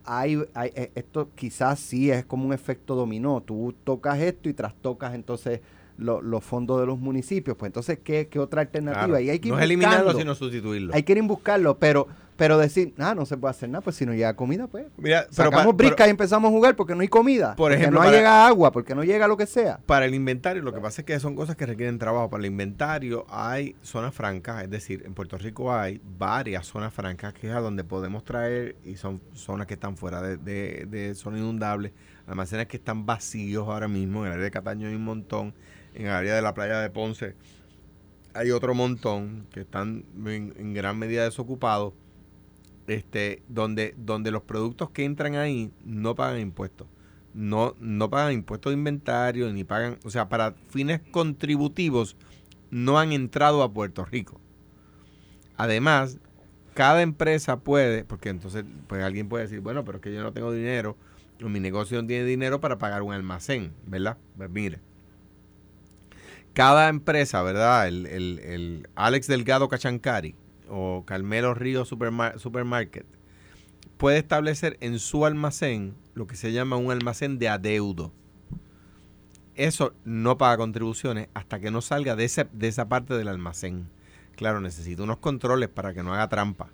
hay, 0.04 0.42
hay- 0.54 0.73
eh, 0.75 0.90
esto 0.94 1.30
quizás 1.34 1.78
sí 1.80 2.11
es 2.11 2.25
como 2.25 2.46
un 2.46 2.52
efecto 2.52 2.94
dominó. 2.94 3.42
Tú 3.42 3.75
tocas 3.84 4.18
esto 4.20 4.49
y 4.49 4.54
trastocas 4.54 5.14
entonces 5.14 5.61
lo- 5.98 6.20
los 6.22 6.42
fondos 6.44 6.80
de 6.80 6.86
los 6.86 6.98
municipios. 6.98 7.56
Pues 7.56 7.68
entonces, 7.68 7.98
¿qué, 8.02 8.28
qué 8.28 8.38
otra 8.38 8.62
alternativa? 8.62 9.06
Claro. 9.06 9.20
Y 9.20 9.30
hay 9.30 9.38
que 9.38 9.48
ir 9.48 9.54
no 9.54 9.58
es 9.58 9.64
eliminarlo, 9.64 10.12
sino 10.18 10.34
sustituirlo. 10.34 10.94
Hay 10.94 11.02
que 11.02 11.12
ir 11.12 11.18
a 11.20 11.22
buscarlo, 11.22 11.78
pero, 11.78 12.06
pero 12.36 12.58
decir, 12.58 12.94
ah, 12.98 13.14
no 13.14 13.24
se 13.26 13.36
puede 13.36 13.50
hacer 13.52 13.68
nada, 13.68 13.80
pues 13.80 13.94
si 13.94 14.04
no 14.04 14.12
llega 14.12 14.34
comida, 14.34 14.66
pues. 14.66 14.86
Mira, 14.96 15.26
pero 15.30 15.50
Sacamos 15.50 15.76
brisca 15.76 16.06
y 16.06 16.10
empezamos 16.10 16.48
a 16.48 16.52
jugar 16.52 16.74
porque 16.74 16.94
no 16.96 17.02
hay 17.02 17.08
comida. 17.08 17.54
Por 17.54 17.70
porque 17.70 17.76
ejemplo, 17.76 18.00
no 18.00 18.06
para- 18.06 18.16
llega 18.16 18.46
agua, 18.46 18.72
porque 18.72 18.94
no 18.96 19.04
llega 19.04 19.28
lo 19.28 19.36
que 19.36 19.46
sea. 19.46 19.78
para 19.86 20.04
el 20.06 20.14
inventario, 20.14 20.62
lo 20.62 20.72
que 20.72 20.80
pasa 20.80 21.02
es 21.02 21.06
que 21.06 21.18
son 21.20 21.36
cosas 21.36 21.54
que 21.54 21.64
requieren 21.66 21.98
trabajo. 22.00 22.28
Para 22.28 22.40
el 22.40 22.46
inventario 22.50 23.24
hay 23.28 23.76
zonas 23.82 24.12
francas, 24.14 24.64
es 24.64 24.70
decir, 24.70 25.02
en 25.06 25.14
Puerto 25.14 25.38
Rico 25.38 25.72
hay 25.72 26.00
varias 26.18 26.66
zonas 26.66 26.92
francas 26.92 27.34
que 27.34 27.48
es 27.50 27.54
a 27.54 27.60
donde 27.60 27.84
podemos 27.84 28.24
traer 28.24 28.74
y 28.84 28.96
son 28.96 29.20
zonas 29.34 29.68
que 29.68 29.74
están 29.74 29.96
fuera 29.96 30.20
de, 30.20 30.36
de, 30.38 30.86
de 30.90 31.14
zona 31.14 31.38
inundable, 31.38 31.92
almacenes 32.26 32.66
que 32.66 32.78
están 32.78 33.06
vacíos 33.06 33.68
ahora 33.68 33.86
mismo, 33.86 34.20
en 34.22 34.26
el 34.26 34.32
área 34.32 34.44
de 34.44 34.50
Cataño 34.50 34.88
hay 34.88 34.94
un 34.96 35.04
montón, 35.04 35.54
en 35.94 36.06
el 36.06 36.12
área 36.12 36.34
de 36.34 36.42
la 36.42 36.54
playa 36.54 36.80
de 36.80 36.90
Ponce 36.90 37.34
hay 38.34 38.50
otro 38.50 38.74
montón 38.74 39.46
que 39.52 39.60
están 39.60 40.04
en, 40.26 40.74
gran 40.74 40.98
medida 40.98 41.22
desocupados, 41.24 41.94
este, 42.88 43.42
donde, 43.48 43.94
donde 43.96 44.32
los 44.32 44.42
productos 44.42 44.90
que 44.90 45.04
entran 45.04 45.36
ahí 45.36 45.70
no 45.84 46.16
pagan 46.16 46.40
impuestos 46.40 46.88
no, 47.34 47.74
no 47.80 48.08
pagan 48.08 48.32
impuestos 48.32 48.70
de 48.70 48.78
inventario, 48.78 49.52
ni 49.52 49.64
pagan, 49.64 49.98
o 50.04 50.10
sea, 50.10 50.28
para 50.28 50.54
fines 50.68 51.00
contributivos 51.10 52.16
no 52.70 52.98
han 52.98 53.12
entrado 53.12 53.62
a 53.62 53.72
Puerto 53.72 54.04
Rico. 54.04 54.40
Además, 55.56 56.18
cada 56.74 57.02
empresa 57.02 57.58
puede, 57.58 58.04
porque 58.04 58.28
entonces 58.28 58.64
pues 58.86 59.02
alguien 59.02 59.28
puede 59.28 59.44
decir, 59.44 59.60
bueno, 59.60 59.84
pero 59.84 59.98
es 59.98 60.02
que 60.02 60.14
yo 60.14 60.22
no 60.22 60.32
tengo 60.32 60.52
dinero, 60.52 60.96
o 61.42 61.48
mi 61.48 61.60
negocio 61.60 62.00
no 62.00 62.06
tiene 62.06 62.24
dinero 62.24 62.60
para 62.60 62.78
pagar 62.78 63.02
un 63.02 63.12
almacén, 63.12 63.72
¿verdad? 63.84 64.16
Pues 64.36 64.48
mire, 64.50 64.78
cada 66.54 66.88
empresa, 66.88 67.42
¿verdad? 67.42 67.87
El, 67.88 68.06
el- 68.06 68.38
el 68.38 68.88
Alex 68.94 69.26
Delgado 69.26 69.68
Cachancari 69.68 70.34
o 70.68 71.04
Carmelo 71.06 71.52
Río 71.54 71.84
Supermar- 71.84 72.38
Supermarket 72.38 73.06
puede 73.99 74.18
establecer 74.18 74.76
en 74.80 74.99
su 74.99 75.26
almacén 75.26 75.94
lo 76.14 76.26
que 76.26 76.37
se 76.37 76.52
llama 76.52 76.76
un 76.76 76.90
almacén 76.90 77.38
de 77.38 77.49
adeudo. 77.49 78.12
Eso 79.54 79.95
no 80.04 80.36
paga 80.36 80.56
contribuciones 80.56 81.28
hasta 81.34 81.60
que 81.60 81.71
no 81.71 81.80
salga 81.80 82.17
de, 82.17 82.25
ese- 82.25 82.49
de 82.52 82.69
esa 82.69 82.88
parte 82.88 83.14
del 83.14 83.28
almacén. 83.28 83.88
Claro, 84.34 84.60
necesita 84.60 85.02
unos 85.04 85.19
controles 85.19 85.69
para 85.69 85.95
que 85.95 86.02
no 86.02 86.12
haga 86.12 86.28
trampa. 86.28 86.69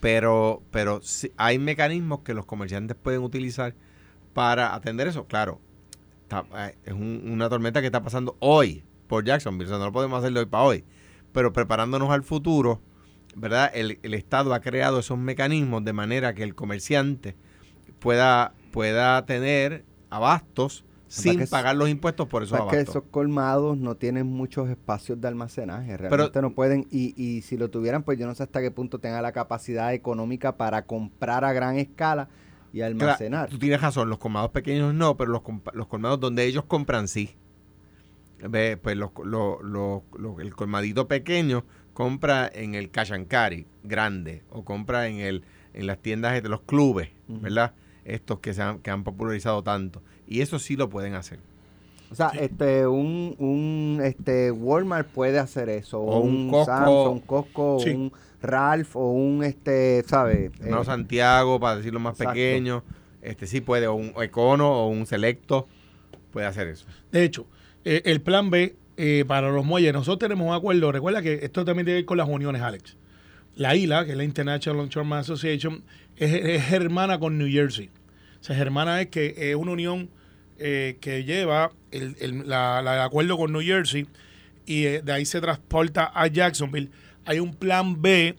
Pero, 0.00 0.62
pero 0.70 1.00
hay 1.36 1.58
mecanismos 1.58 2.20
que 2.20 2.32
los 2.32 2.46
comerciantes 2.46 2.96
pueden 2.96 3.20
utilizar 3.22 3.74
para 4.32 4.74
atender 4.74 5.08
eso. 5.08 5.26
Claro, 5.26 5.60
eh, 6.56 6.74
es 6.84 6.92
un- 6.94 7.22
una 7.26 7.48
tormenta 7.50 7.80
que 7.80 7.86
está 7.86 8.02
pasando 8.02 8.36
hoy 8.40 8.82
por 9.06 9.24
Jacksonville. 9.24 9.66
O 9.66 9.68
sea, 9.68 9.78
no 9.78 9.86
lo 9.86 9.92
podemos 9.92 10.18
hacer 10.18 10.32
de 10.32 10.40
hoy 10.40 10.46
para 10.46 10.64
hoy. 10.64 10.84
Pero 11.32 11.52
preparándonos 11.52 12.10
al 12.10 12.22
futuro, 12.22 12.80
¿verdad? 13.34 13.70
El, 13.74 13.98
el 14.02 14.14
Estado 14.14 14.54
ha 14.54 14.60
creado 14.60 14.98
esos 15.00 15.18
mecanismos 15.18 15.84
de 15.84 15.92
manera 15.92 16.34
que 16.34 16.42
el 16.42 16.54
comerciante 16.54 17.36
pueda, 17.98 18.54
pueda 18.72 19.24
tener 19.26 19.84
abastos 20.10 20.84
sin 21.08 21.38
que 21.38 21.46
pagar 21.46 21.76
los 21.76 21.88
impuestos 21.88 22.26
por 22.26 22.42
esos 22.42 22.58
es 22.58 22.64
que 22.64 22.76
abastos. 22.76 22.96
esos 22.96 23.02
colmados 23.12 23.78
no 23.78 23.94
tienen 23.94 24.26
muchos 24.26 24.68
espacios 24.68 25.20
de 25.20 25.28
almacenaje. 25.28 25.96
Realmente 25.96 26.42
no 26.42 26.52
pueden. 26.52 26.86
Y, 26.90 27.14
y 27.22 27.42
si 27.42 27.56
lo 27.56 27.70
tuvieran, 27.70 28.02
pues 28.02 28.18
yo 28.18 28.26
no 28.26 28.34
sé 28.34 28.42
hasta 28.42 28.60
qué 28.60 28.70
punto 28.72 28.98
tenga 28.98 29.22
la 29.22 29.30
capacidad 29.32 29.94
económica 29.94 30.56
para 30.56 30.84
comprar 30.84 31.44
a 31.44 31.52
gran 31.52 31.76
escala 31.76 32.28
y 32.72 32.78
Claro, 32.78 32.92
almacenar. 33.00 33.48
tú 33.48 33.58
tienes 33.58 33.80
razón, 33.80 34.10
los 34.10 34.18
colmados 34.18 34.50
pequeños 34.50 34.92
no, 34.94 35.16
pero 35.16 35.30
los, 35.30 35.42
los 35.74 35.86
colmados 35.86 36.18
donde 36.18 36.44
ellos 36.44 36.64
compran 36.64 37.06
sí. 37.08 37.36
Ve, 38.42 38.76
pues 38.76 38.96
los, 38.96 39.10
lo- 39.24 39.60
lo- 39.62 40.02
lo- 40.18 40.40
el 40.40 40.54
colmadito 40.54 41.08
pequeño 41.08 41.64
compra 41.94 42.50
en 42.52 42.74
el 42.74 42.90
Cachancari 42.90 43.66
grande 43.82 44.42
o 44.50 44.64
compra 44.64 45.06
en 45.08 45.16
el 45.20 45.42
en 45.72 45.86
las 45.86 45.98
tiendas 45.98 46.42
de 46.42 46.48
los 46.48 46.60
clubes. 46.62 47.10
¿verdad? 47.28 47.72
Estos 48.04 48.38
que 48.40 48.54
se 48.54 48.62
han, 48.62 48.78
que 48.78 48.90
han 48.90 49.04
popularizado 49.04 49.62
tanto. 49.62 50.00
Y 50.26 50.40
eso 50.40 50.58
sí 50.58 50.76
lo 50.76 50.88
pueden 50.88 51.14
hacer. 51.14 51.38
O 52.10 52.14
sea, 52.14 52.28
este, 52.28 52.86
un, 52.86 53.34
un 53.38 54.00
este, 54.02 54.50
Walmart 54.52 55.08
puede 55.08 55.38
hacer 55.38 55.68
eso. 55.68 56.00
O 56.00 56.20
un 56.20 56.46
un, 56.46 56.50
Costco. 56.50 56.64
Samsung, 56.72 57.20
Costco, 57.26 57.78
Sí. 57.80 57.90
un 57.90 58.12
Ralph, 58.40 58.94
o 58.96 59.10
un, 59.10 59.42
este, 59.44 60.02
¿sabes? 60.06 60.52
Eh, 60.64 60.70
Santiago, 60.84 61.58
para 61.58 61.76
decirlo 61.76 61.98
más 62.00 62.12
exacto. 62.14 62.32
pequeño, 62.34 62.84
este 63.22 63.46
sí 63.46 63.60
puede, 63.60 63.86
o 63.88 63.94
un 63.94 64.12
Econo 64.22 64.70
o 64.70 64.88
un 64.88 65.04
Selecto 65.06 65.66
puede 66.32 66.46
hacer 66.46 66.68
eso. 66.68 66.86
De 67.10 67.24
hecho, 67.24 67.46
eh, 67.86 68.02
el 68.04 68.20
plan 68.20 68.50
B 68.50 68.74
eh, 68.98 69.24
para 69.26 69.50
los 69.50 69.64
muelles, 69.64 69.92
nosotros 69.92 70.18
tenemos 70.18 70.48
un 70.48 70.54
acuerdo. 70.54 70.90
Recuerda 70.92 71.22
que 71.22 71.40
esto 71.42 71.64
también 71.64 71.86
tiene 71.86 71.98
que 71.98 72.02
ver 72.02 72.06
con 72.06 72.18
las 72.18 72.28
uniones, 72.28 72.62
Alex. 72.62 72.96
La 73.54 73.74
ILA, 73.76 74.04
que 74.04 74.10
es 74.12 74.16
la 74.16 74.24
International 74.24 74.78
Longshoreman 74.78 75.20
Association, 75.20 75.82
es, 76.16 76.32
es 76.34 76.72
hermana 76.72 77.18
con 77.18 77.38
New 77.38 77.48
Jersey. 77.50 77.90
O 78.40 78.44
sea, 78.44 78.56
hermana 78.58 79.00
es 79.00 79.06
que 79.08 79.34
es 79.38 79.54
una 79.56 79.72
unión 79.72 80.10
eh, 80.58 80.96
que 81.00 81.24
lleva 81.24 81.72
el, 81.90 82.16
el- 82.20 82.48
la- 82.48 82.80
el 82.80 82.88
acuerdo 82.88 83.36
con 83.36 83.52
New 83.52 83.62
Jersey 83.62 84.06
y 84.66 84.84
eh, 84.86 85.02
de 85.02 85.12
ahí 85.12 85.24
se 85.24 85.40
transporta 85.40 86.10
a 86.14 86.26
Jacksonville. 86.26 86.90
Hay 87.24 87.40
un 87.40 87.54
plan 87.54 88.00
B 88.02 88.36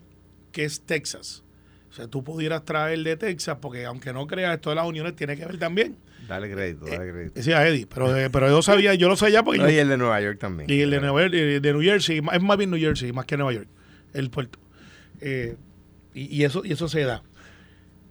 que 0.51 0.65
es 0.65 0.81
Texas. 0.81 1.43
O 1.89 1.93
sea, 1.93 2.07
tú 2.07 2.23
pudieras 2.23 2.63
traer 2.65 2.99
de 3.03 3.17
Texas, 3.17 3.57
porque 3.61 3.85
aunque 3.85 4.13
no 4.13 4.27
creas, 4.27 4.55
esto 4.55 4.69
de 4.69 4.75
las 4.75 4.85
uniones 4.87 5.15
tiene 5.15 5.35
que 5.35 5.45
ver 5.45 5.57
también. 5.57 5.97
Dale 6.27 6.51
crédito, 6.51 6.85
dale 6.85 7.11
crédito. 7.11 7.33
Decía 7.35 7.65
Eddie, 7.67 7.87
pero, 7.87 8.15
eh, 8.17 8.29
pero 8.29 8.47
yo 8.49 8.61
sabía, 8.61 8.93
yo 8.95 9.07
lo 9.07 9.15
sabía 9.15 9.43
porque 9.43 9.59
No, 9.59 9.69
yo- 9.69 9.75
y 9.75 9.77
el 9.79 9.87
de 9.89 9.97
Nueva 9.97 10.19
York 10.21 10.39
también. 10.39 10.69
y 10.69 10.81
el 10.81 10.89
de 10.91 10.99
Nueva 10.99 11.21
York, 11.21 11.33
eh, 11.33 11.59
de 11.61 11.73
New 11.73 11.81
Jersey, 11.81 12.17
es 12.33 12.41
más 12.41 12.57
bien 12.57 12.69
New 12.71 12.79
Jersey, 12.79 13.11
más 13.13 13.25
que 13.25 13.37
Nueva 13.37 13.53
York, 13.53 13.67
el 14.13 14.29
puerto. 14.29 14.59
Eh, 15.21 15.55
y, 16.13 16.35
y 16.35 16.43
eso, 16.43 16.63
y 16.65 16.73
eso 16.73 16.87
se 16.89 17.01
da. 17.03 17.23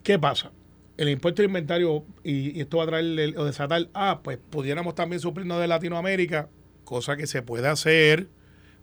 ¿Qué 0.02 0.18
pasa? 0.18 0.52
El 0.96 1.08
impuesto 1.10 1.42
de 1.42 1.46
inventario, 1.48 2.04
y, 2.24 2.56
y 2.56 2.60
esto 2.60 2.78
va 2.78 2.84
a 2.84 2.86
traer 2.86 3.04
el- 3.04 3.36
o 3.36 3.44
desatar, 3.44 3.88
ah, 3.92 4.20
pues 4.24 4.38
pudiéramos 4.38 4.94
también 4.94 5.20
suplirnos 5.20 5.60
de 5.60 5.66
Latinoamérica, 5.68 6.48
cosa 6.84 7.16
que 7.16 7.26
se 7.26 7.42
puede 7.42 7.68
hacer. 7.68 8.28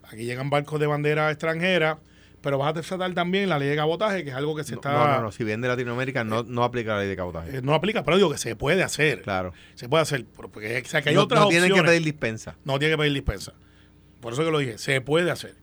Aquí 0.04 0.24
llegan 0.24 0.48
barcos 0.50 0.78
de 0.78 0.86
bandera 0.86 1.30
extranjera, 1.30 1.98
pero 2.44 2.58
vas 2.58 2.68
a 2.68 2.72
desatar 2.74 3.12
también 3.14 3.48
la 3.48 3.58
ley 3.58 3.68
de 3.70 3.74
cabotaje, 3.76 4.22
que 4.22 4.30
es 4.30 4.36
algo 4.36 4.54
que 4.54 4.62
se 4.64 4.72
No, 4.72 4.76
está. 4.76 4.92
no, 4.92 5.06
no, 5.16 5.22
no, 5.22 5.32
si 5.32 5.42
viene 5.42 5.62
de 5.62 5.68
Latinoamérica 5.68 6.22
no, 6.22 6.42
no 6.44 6.62
aplica 6.62 6.92
la 6.92 6.98
ley 7.00 7.08
de 7.08 7.16
cabotaje. 7.16 7.56
eh, 7.56 7.60
no 7.62 7.74
aplica, 7.74 8.04
pero 8.04 8.18
digo 8.18 8.30
que 8.30 8.38
se 8.38 8.54
puede 8.54 8.82
hacer. 8.82 9.22
claro. 9.22 9.52
Se 9.74 9.88
puede 9.88 10.02
hacer, 10.02 10.24
porque 10.36 10.82
o 10.84 10.88
sea, 10.88 11.02
que 11.02 11.08
hay 11.08 11.14
no 11.16 11.22
otras 11.22 11.40
no 11.40 11.48
tienen 11.48 11.72
que 11.72 11.82
pedir 11.82 12.04
dispensa. 12.04 12.54
No 12.64 12.78
tiene 12.78 12.94
que 12.94 12.98
pedir 12.98 13.14
dispensa. 13.14 13.54
Por 14.20 14.34
eso 14.34 14.44
que 14.44 14.50
lo 14.50 14.58
dije, 14.58 14.78
se 14.78 15.00
puede 15.00 15.30
hacer. 15.30 15.54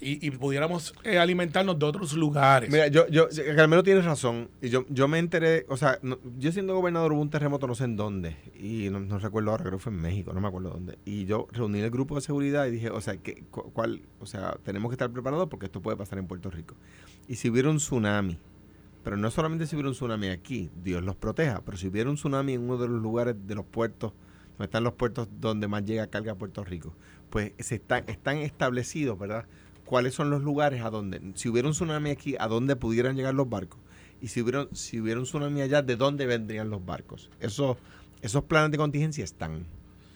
Y, 0.00 0.26
y 0.26 0.30
pudiéramos 0.32 0.92
eh, 1.04 1.18
alimentarnos 1.18 1.78
de 1.78 1.86
otros 1.86 2.12
lugares. 2.14 2.68
Mira, 2.70 2.88
yo, 2.88 3.06
yo, 3.08 3.28
Carmelo 3.56 3.82
tiene 3.82 4.02
razón. 4.02 4.50
Y 4.60 4.68
yo, 4.68 4.84
yo 4.88 5.08
me 5.08 5.18
enteré, 5.18 5.64
o 5.68 5.76
sea, 5.76 5.98
yo 6.38 6.52
siendo 6.52 6.74
gobernador 6.74 7.12
hubo 7.12 7.22
un 7.22 7.30
terremoto 7.30 7.66
no 7.66 7.74
sé 7.74 7.84
en 7.84 7.96
dónde. 7.96 8.36
Y 8.58 8.90
no, 8.90 9.18
recuerdo 9.18 9.52
ahora, 9.52 9.62
creo 9.64 9.78
que 9.78 9.82
fue 9.82 9.92
en 9.92 10.00
México, 10.02 10.32
no 10.34 10.40
me 10.40 10.48
acuerdo 10.48 10.70
dónde. 10.70 10.98
Y 11.04 11.24
yo 11.26 11.46
reuní 11.52 11.78
el 11.80 11.90
grupo 11.90 12.16
de 12.16 12.20
seguridad 12.22 12.66
y 12.66 12.72
dije, 12.72 12.90
o 12.90 13.00
sea, 13.00 13.16
¿qué, 13.16 13.44
cu- 13.50 13.70
cuál, 13.72 14.02
o 14.20 14.26
sea, 14.26 14.58
tenemos 14.64 14.90
que 14.90 14.94
estar 14.94 15.10
preparados 15.10 15.48
porque 15.48 15.66
esto 15.66 15.80
puede 15.80 15.96
pasar 15.96 16.18
en 16.18 16.26
Puerto 16.26 16.50
Rico. 16.50 16.74
Y 17.28 17.36
si 17.36 17.48
hubiera 17.48 17.70
un 17.70 17.78
tsunami, 17.78 18.36
pero 19.04 19.16
no 19.16 19.30
solamente 19.30 19.66
si 19.66 19.76
hubiera 19.76 19.88
un 19.88 19.94
tsunami 19.94 20.28
aquí, 20.28 20.70
Dios 20.82 21.02
los 21.02 21.14
proteja, 21.14 21.62
pero 21.64 21.76
si 21.78 21.86
hubiera 21.86 22.10
un 22.10 22.16
tsunami 22.16 22.54
en 22.54 22.62
uno 22.62 22.78
de 22.78 22.88
los 22.88 23.00
lugares 23.00 23.36
de 23.46 23.54
los 23.54 23.64
puertos 23.64 24.12
donde 24.52 24.64
están 24.64 24.84
los 24.84 24.94
puertos 24.94 25.28
donde 25.40 25.66
más 25.68 25.84
llega 25.84 26.06
carga 26.08 26.32
a 26.32 26.34
Puerto 26.36 26.62
Rico, 26.64 26.94
pues 27.30 27.52
se 27.58 27.76
están, 27.76 28.04
están 28.08 28.38
establecidos, 28.38 29.18
¿verdad? 29.18 29.46
¿Cuáles 29.84 30.14
son 30.14 30.30
los 30.30 30.42
lugares 30.42 30.82
a 30.82 30.90
donde, 30.90 31.20
si 31.34 31.48
hubiera 31.48 31.68
un 31.68 31.74
tsunami 31.74 32.10
aquí, 32.10 32.36
a 32.38 32.46
dónde 32.48 32.76
pudieran 32.76 33.16
llegar 33.16 33.34
los 33.34 33.48
barcos? 33.48 33.78
Y 34.20 34.28
si 34.28 34.40
hubiera, 34.40 34.66
si 34.72 35.00
hubiera 35.00 35.20
un 35.20 35.26
tsunami 35.26 35.60
allá, 35.60 35.82
¿de 35.82 35.96
dónde 35.96 36.24
vendrían 36.26 36.70
los 36.70 36.84
barcos? 36.84 37.28
Esos, 37.40 37.76
esos 38.22 38.44
planes 38.44 38.70
de 38.70 38.78
contingencia 38.78 39.22
están, 39.24 39.66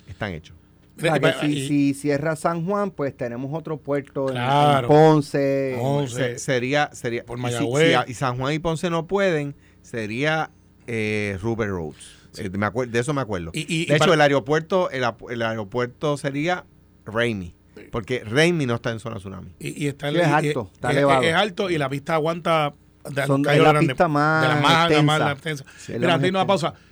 están 0.09 0.33
hechos. 0.33 0.57
O 0.96 1.00
sea, 1.00 1.18
que 1.20 1.46
Y- 1.46 1.54
si, 1.54 1.68
si 1.68 1.94
cierra 1.94 2.35
San 2.35 2.64
Juan, 2.66 2.90
pues 2.90 3.16
tenemos 3.16 3.50
otro 3.57 3.76
puerto 3.76 4.31
en-. 4.33 4.87
Ponce. 4.88 5.76
Ponce. 5.78 6.14
Se- 6.35 6.38
sería, 6.38 6.90
sería 6.92 7.24
Por 7.24 7.38
y 7.38 7.42
si- 7.42 7.42
Mayagüez. 7.42 7.98
si 8.07 8.11
y 8.12 8.14
San 8.14 8.37
Juan 8.37 8.54
y 8.54 8.59
Ponce 8.59 8.90
no 8.90 9.07
pueden, 9.07 9.54
sería 9.83 10.50
eh, 10.87 11.38
Rupert 11.42 11.70
Roads. 11.70 12.16
Eh, 12.38 12.50
me 12.50 12.70
de 12.87 12.98
eso 12.98 13.12
me 13.14 13.20
acuerdo. 13.20 13.50
Y- 13.52 13.61
y- 13.61 13.83
y 13.83 13.87
de 13.87 13.94
hecho, 13.94 13.98
para- 14.00 14.14
el 14.14 14.20
aeropuerto, 14.22 14.90
el, 14.90 15.04
el 15.31 15.42
aeropuerto 15.42 16.16
sería 16.16 16.64
Raimi. 17.04 17.54
Porque 17.91 18.23
Raimi 18.25 18.67
no 18.67 18.75
está 18.77 18.91
en 18.91 19.01
zona 19.01 19.17
tsunami. 19.17 19.49
Y, 19.59 19.85
y 19.85 19.88
está 19.88 20.09
en 20.09 20.14
Sí, 20.14 20.21
es 20.21 20.29
y- 20.29 20.31
alto, 20.33 20.71
y- 20.71 20.75
está 20.75 20.91
es, 20.91 20.97
elevado. 20.97 21.23
es 21.23 21.35
alto 21.35 21.71
y 21.71 21.79
la 21.79 21.88
pista 21.88 22.14
aguanta 22.14 22.73
de 23.09 23.27
Son- 23.27 23.41
es 23.43 23.47
callos 23.47 23.64
la 23.64 23.71
grandes. 23.73 23.88
pista 23.95 24.09
más 24.09 24.43
de 24.43 24.49
la 24.49 24.55
más, 24.61 24.91
la 24.91 25.03
más 25.03 25.21
extensa. 25.31 25.33
extensa. 25.33 25.64
Sí, 25.79 25.83
es 25.83 25.88
la 25.88 25.95
Mira, 25.99 26.09
más 26.09 26.14
antes 26.14 26.23
de 26.23 26.29
irnos 26.29 26.41
a 26.41 26.43
extensa. 26.45 26.73
pausa. 26.73 26.85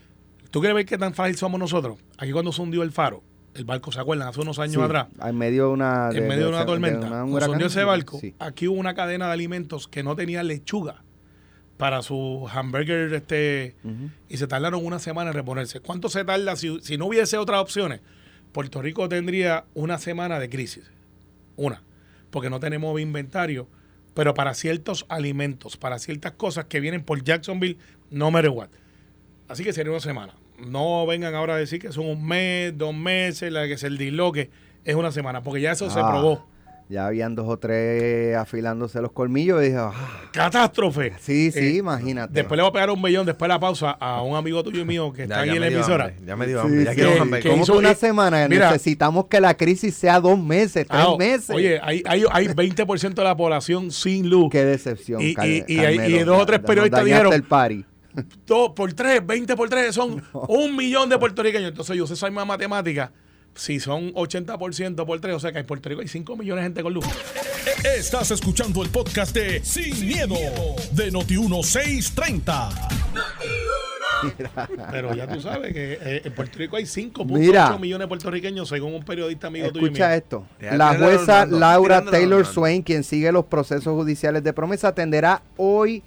¿Tú 0.50 0.60
quieres 0.60 0.74
ver 0.76 0.86
qué 0.86 0.96
tan 0.98 1.12
frágil 1.14 1.36
somos 1.36 1.60
nosotros? 1.60 1.98
Aquí 2.18 2.32
cuando 2.32 2.52
se 2.52 2.62
hundió 2.62 2.82
el 2.82 2.92
faro, 2.92 3.22
el 3.54 3.64
barco, 3.64 3.92
¿se 3.92 4.00
acuerdan? 4.00 4.28
Hace 4.28 4.40
unos 4.40 4.58
años 4.58 4.76
Sí, 4.76 4.80
atrás. 4.80 5.08
En 5.22 5.36
medio 5.36 5.64
de 5.66 5.70
una, 5.70 6.10
en 6.12 6.26
medio 6.28 6.44
de 6.44 6.48
una 6.50 6.64
tormenta, 6.66 7.08
se 7.40 7.50
hundió 7.50 7.66
ese 7.66 7.84
barco, 7.84 8.18
sí. 8.20 8.34
aquí 8.38 8.68
hubo 8.68 8.78
una 8.78 8.94
cadena 8.94 9.26
de 9.26 9.32
alimentos 9.32 9.88
que 9.88 10.02
no 10.02 10.14
tenía 10.16 10.42
lechuga 10.42 11.02
para 11.76 12.00
su 12.02 12.48
hamburger 12.50 13.12
este 13.12 13.76
Ujú. 13.84 14.08
y 14.30 14.36
se 14.38 14.46
tardaron 14.46 14.84
una 14.86 14.98
semana 14.98 15.30
en 15.30 15.34
reponerse. 15.34 15.80
¿Cuánto 15.80 16.08
se 16.08 16.24
tarda 16.24 16.56
si, 16.56 16.80
si 16.80 16.96
no 16.96 17.06
hubiese 17.06 17.36
otras 17.36 17.60
opciones? 17.60 18.00
Puerto 18.56 18.80
Rico 18.80 19.06
tendría 19.06 19.66
una 19.74 19.98
semana 19.98 20.38
de 20.38 20.48
crisis. 20.48 20.90
Una. 21.56 21.82
Porque 22.30 22.48
no 22.48 22.58
tenemos 22.58 22.98
inventario. 22.98 23.68
Pero 24.14 24.32
para 24.32 24.54
ciertos 24.54 25.04
alimentos, 25.10 25.76
para 25.76 25.98
ciertas 25.98 26.32
cosas 26.32 26.64
que 26.64 26.80
vienen 26.80 27.02
por 27.02 27.22
Jacksonville, 27.22 27.76
no 28.10 28.30
matter 28.30 28.48
what. 28.48 28.70
Así 29.46 29.62
que 29.62 29.74
sería 29.74 29.92
una 29.92 30.00
semana. 30.00 30.32
No 30.58 31.04
vengan 31.04 31.34
ahora 31.34 31.56
a 31.56 31.58
decir 31.58 31.82
que 31.82 31.92
son 31.92 32.06
un 32.06 32.26
mes, 32.26 32.72
dos 32.78 32.94
meses, 32.94 33.52
la 33.52 33.66
que 33.66 33.74
es 33.74 33.82
el 33.82 33.98
disloque. 33.98 34.48
Es 34.86 34.94
una 34.94 35.12
semana, 35.12 35.42
porque 35.42 35.60
ya 35.60 35.72
eso 35.72 35.90
se 35.90 36.00
Ah, 36.00 36.08
probó. 36.10 36.46
Ya 36.88 37.08
habían 37.08 37.34
dos 37.34 37.46
o 37.48 37.56
tres 37.58 38.36
afilándose 38.36 39.00
los 39.00 39.10
colmillos 39.10 39.60
y 39.60 39.66
dije, 39.66 39.76
ah, 39.78 39.92
Catástrofe. 40.32 41.14
sí, 41.18 41.50
sí, 41.50 41.58
Eh, 41.58 41.74
imagínate. 41.78 42.32
Después 42.32 42.56
le 42.56 42.62
voy 42.62 42.70
a 42.70 42.72
pegar 42.72 42.90
un 42.90 43.02
millón 43.02 43.26
después 43.26 43.48
de 43.48 43.54
la 43.54 43.58
pausa 43.58 43.90
a 43.90 44.22
un 44.22 44.36
amigo 44.36 44.62
tuyo 44.62 44.82
y 44.82 44.84
mío 44.84 45.12
que 45.12 45.22
está 45.24 45.36
Ya- 45.36 45.40
ahí 45.42 45.48
ya 45.48 45.54
en 45.56 45.60
la 45.62 45.66
emisora. 45.66 46.04
hambre, 46.04 46.26
ya 46.26 46.36
me 46.36 46.46
dio 46.46 46.62
Sí. 46.68 46.84
Ya 46.84 46.90
sí. 46.90 46.96
quiero 46.96 47.22
hambre. 47.22 47.40
que 47.42 47.48
¿Cómo 47.50 47.62
hizo- 47.64 47.76
una 47.76 47.90
eh, 47.90 47.94
semana? 47.96 48.46
mira. 48.48 48.70
Necesitamos 48.70 49.26
que 49.26 49.40
la 49.40 49.54
crisis 49.56 49.96
sea 49.96 50.20
dos 50.20 50.38
meses, 50.38 50.86
tres 50.86 51.02
Ah, 51.04 51.16
meses. 51.18 51.50
Oye, 51.50 51.80
hay, 51.82 52.02
hay, 52.06 52.22
hay 52.30 52.46
20% 52.48 53.14
de 53.14 53.24
la 53.24 53.36
población 53.36 53.90
sin 53.90 54.30
luz. 54.30 54.48
Qué 54.52 54.64
decepción, 54.64 55.20
Y- 55.22 55.34
y- 55.42 55.64
y 55.66 55.76
Carmelo. 55.78 56.16
y 56.16 56.22
dos 56.22 56.40
o 56.42 56.46
tres 56.46 56.60
periodistas 56.60 57.04
dijeron- 57.04 57.32
el 57.32 57.42
party. 57.42 57.84
Dos 58.46 58.70
por 58.76 58.92
tres, 58.94 59.26
20 59.26 59.56
por 59.56 59.68
tres, 59.68 59.94
son 59.94 60.22
un 60.48 60.76
millón 60.76 61.08
de 61.08 61.18
puertorriqueños. 61.18 61.70
Entonces 61.70 61.96
yo 61.96 62.06
sé 62.06 62.14
esa 62.14 62.26
misma 62.28 62.44
matemática. 62.44 63.10
Si 63.56 63.80
son 63.80 64.12
80% 64.12 65.06
por 65.06 65.20
tres, 65.20 65.34
o 65.34 65.40
sea 65.40 65.50
que 65.50 65.58
en 65.60 65.66
Puerto 65.66 65.88
Rico 65.88 66.02
hay 66.02 66.08
5 66.08 66.36
millones 66.36 66.62
de 66.62 66.66
gente 66.66 66.82
con 66.82 66.92
luz. 66.92 67.06
Estás 67.96 68.30
escuchando 68.30 68.82
el 68.82 68.90
podcast 68.90 69.34
de 69.34 69.64
Sin, 69.64 70.06
miedo, 70.06 70.34
de 70.92 71.10
Noti1630. 71.10 72.70
Pero 74.90 75.14
ya 75.14 75.26
tú 75.26 75.40
sabes 75.40 75.72
que 75.72 75.98
eh, 76.00 76.22
en 76.24 76.32
Puerto 76.34 76.58
Rico 76.58 76.76
hay 76.76 76.84
5.8 76.84 77.26
Mira. 77.26 77.78
millones 77.78 78.04
de 78.04 78.08
puertorriqueños, 78.08 78.68
según 78.68 78.94
un 78.94 79.04
periodista 79.04 79.46
amigo 79.46 79.70
tuyo 79.72 79.86
Escucha 79.86 80.14
esto. 80.14 80.46
La 80.60 80.94
jueza 80.94 81.46
Laura 81.46 82.04
Taylor. 82.04 82.44
Swain, 82.46 82.82
quien 82.82 83.04
sigue 83.04 83.32
los 83.32 83.46
procesos 83.46 83.94
judiciales 83.94 84.44
de 84.44 84.52
promesa, 84.52 84.88
atenderá 84.88 85.42
hoy, 85.56 86.02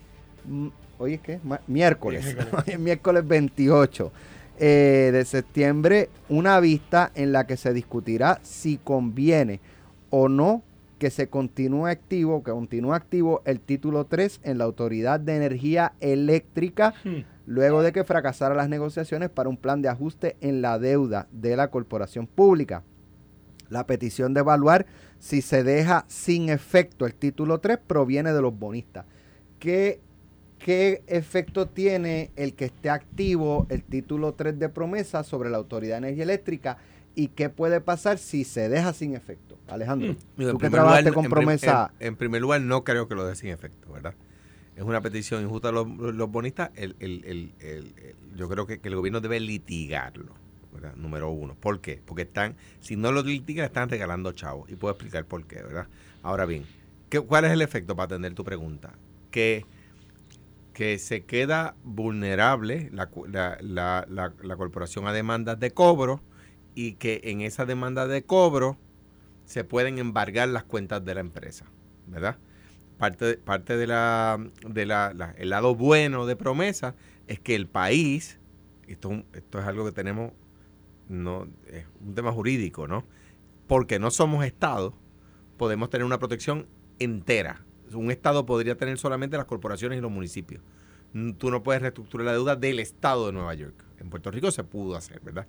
hoy 0.99 1.15
es 1.15 1.21
qué, 1.21 1.39
Ma- 1.43 1.61
miércoles, 1.67 2.23
Miércoles. 2.25 2.53
hoy 2.67 2.73
es 2.73 2.79
miércoles 2.79 3.27
28 3.27 4.11
eh, 4.59 5.09
de 5.13 5.25
septiembre, 5.25 6.09
una 6.27 6.59
vista 6.59 7.11
en 7.15 7.31
la 7.31 7.47
que 7.47 7.57
se 7.57 7.73
discutirá 7.73 8.39
si 8.43 8.77
conviene 8.77 9.59
o 10.09 10.29
no 10.29 10.63
que 10.99 11.09
se 11.09 11.29
continúe 11.29 11.87
activo, 11.87 12.43
que 12.43 12.51
continúe 12.51 12.93
activo 12.93 13.41
el 13.45 13.61
título 13.61 14.05
3 14.05 14.41
en 14.43 14.57
la 14.57 14.65
Autoridad 14.65 15.19
de 15.19 15.37
Energía 15.37 15.93
Eléctrica 16.01 16.93
Hmm. 17.03 17.21
luego 17.45 17.81
de 17.81 17.91
que 17.91 18.03
fracasaran 18.03 18.57
las 18.57 18.69
negociaciones 18.69 19.29
para 19.29 19.49
un 19.49 19.57
plan 19.57 19.81
de 19.81 19.89
ajuste 19.89 20.37
en 20.41 20.61
la 20.61 20.77
deuda 20.77 21.27
de 21.31 21.55
la 21.55 21.69
corporación 21.69 22.27
pública. 22.27 22.83
La 23.69 23.85
petición 23.87 24.33
de 24.33 24.41
evaluar 24.41 24.85
si 25.19 25.41
se 25.41 25.63
deja 25.63 26.05
sin 26.07 26.49
efecto 26.49 27.05
el 27.05 27.15
título 27.15 27.59
3 27.59 27.79
proviene 27.85 28.33
de 28.33 28.41
los 28.41 28.57
bonistas. 28.57 29.05
¿Qué, 29.59 29.99
qué 30.59 31.03
efecto 31.07 31.65
tiene 31.67 32.31
el 32.35 32.53
que 32.53 32.65
esté 32.65 32.89
activo 32.89 33.65
el 33.69 33.83
título 33.83 34.33
3 34.33 34.59
de 34.59 34.69
promesa 34.69 35.23
sobre 35.23 35.49
la 35.49 35.57
Autoridad 35.57 35.95
de 35.95 36.07
Energía 36.09 36.23
Eléctrica? 36.23 36.77
¿Y 37.15 37.29
qué 37.29 37.49
puede 37.49 37.81
pasar 37.81 38.17
si 38.17 38.43
se 38.43 38.69
deja 38.69 38.93
sin 38.93 39.15
efecto? 39.15 39.57
Alejandro, 39.67 40.09
en 40.37 40.51
tú 40.51 40.57
que 40.57 40.69
trabajaste 40.69 41.09
lugar, 41.09 41.13
con 41.15 41.25
en 41.25 41.31
promesa... 41.31 41.91
En, 41.99 42.07
en 42.09 42.15
primer 42.15 42.41
lugar, 42.41 42.61
no 42.61 42.83
creo 42.83 43.07
que 43.07 43.15
lo 43.15 43.25
dé 43.25 43.35
sin 43.35 43.49
efecto, 43.49 43.91
¿verdad? 43.91 44.13
Es 44.75 44.83
una 44.83 45.01
petición 45.01 45.43
injusta 45.43 45.69
a 45.69 45.71
los, 45.71 45.87
los 45.87 46.31
bonistas. 46.31 46.71
El, 46.75 46.95
el- 46.99 47.23
el- 47.25 47.53
el- 47.59 47.93
el- 47.97 48.15
yo 48.37 48.47
creo 48.47 48.65
que, 48.65 48.79
que 48.79 48.87
el 48.87 48.95
gobierno 48.95 49.19
debe 49.19 49.39
litigarlo, 49.39 50.33
¿verdad? 50.73 50.95
Número 50.95 51.29
uno. 51.29 51.55
¿Por 51.59 51.81
qué? 51.81 51.99
Porque 52.05 52.21
están, 52.21 52.55
si 52.79 52.95
no 52.95 53.11
lo 53.11 53.21
litigan, 53.23 53.65
están 53.65 53.89
regalando 53.89 54.31
chavos. 54.31 54.69
Y 54.69 54.75
puedo 54.75 54.93
explicar 54.93 55.25
por 55.25 55.45
qué, 55.45 55.55
¿verdad? 55.61 55.87
Ahora 56.23 56.45
bien, 56.45 56.63
¿qué, 57.09 57.19
¿cuál 57.19 57.43
es 57.45 57.51
el 57.51 57.61
efecto 57.61 57.95
para 57.95 58.05
atender 58.05 58.33
tu 58.33 58.45
pregunta? 58.45 58.93
Que, 59.31 59.65
que 60.79 60.97
se 60.97 61.25
queda 61.25 61.75
vulnerable 61.83 62.89
la, 62.93 63.09
la- 63.27 63.57
la- 64.07 64.33
la- 64.41 64.55
corporación 64.55 65.07
a 65.07 65.11
demandas 65.11 65.59
de 65.59 65.71
cobro 65.71 66.21
y 66.73 66.93
que 66.93 67.19
en 67.25 67.41
esa 67.41 67.65
demanda 67.65 68.07
de 68.07 68.23
cobro 68.23 68.77
se 69.43 69.65
pueden 69.65 69.99
embargar 69.99 70.47
las 70.47 70.63
cuentas 70.63 71.03
de 71.03 71.15
la 71.15 71.19
empresa, 71.19 71.65
¿verdad? 72.07 72.37
Parte, 72.97 73.35
parte 73.35 73.75
de 73.75 73.87
la, 73.87 74.39
de 74.69 74.85
la, 74.85 75.35
el 75.37 75.49
lado 75.49 75.75
bueno 75.75 76.25
de 76.25 76.37
promesa 76.37 76.95
es 77.27 77.41
que 77.41 77.55
el 77.55 77.67
país, 77.67 78.39
esto, 78.87 79.25
esto 79.33 79.59
es 79.59 79.65
algo 79.65 79.83
que 79.83 79.91
tenemos, 79.91 80.31
no, 81.09 81.49
es 81.67 81.87
un 81.99 82.15
tema 82.15 82.31
jurídico, 82.31 82.87
¿no? 82.87 83.03
Porque 83.67 83.99
no 83.99 84.11
somos 84.11 84.45
Estado, 84.45 84.97
podemos 85.57 85.89
tener 85.89 86.05
una 86.05 86.19
protección 86.19 86.67
entera. 86.99 87.65
Un 87.93 88.11
Estado 88.11 88.45
podría 88.45 88.75
tener 88.75 88.97
solamente 88.97 89.37
las 89.37 89.45
corporaciones 89.45 89.97
y 89.97 90.01
los 90.01 90.11
municipios. 90.11 90.61
Mm, 91.13 91.31
Tú 91.33 91.51
no 91.51 91.63
puedes 91.63 91.81
reestructurar 91.81 92.25
la 92.25 92.33
deuda 92.33 92.55
del 92.55 92.79
Estado 92.79 93.27
de 93.27 93.33
Nueva 93.33 93.53
York. 93.53 93.83
En 93.99 94.09
Puerto 94.09 94.31
Rico 94.31 94.51
se 94.51 94.63
pudo 94.63 94.95
hacer, 94.95 95.19
¿verdad? 95.21 95.47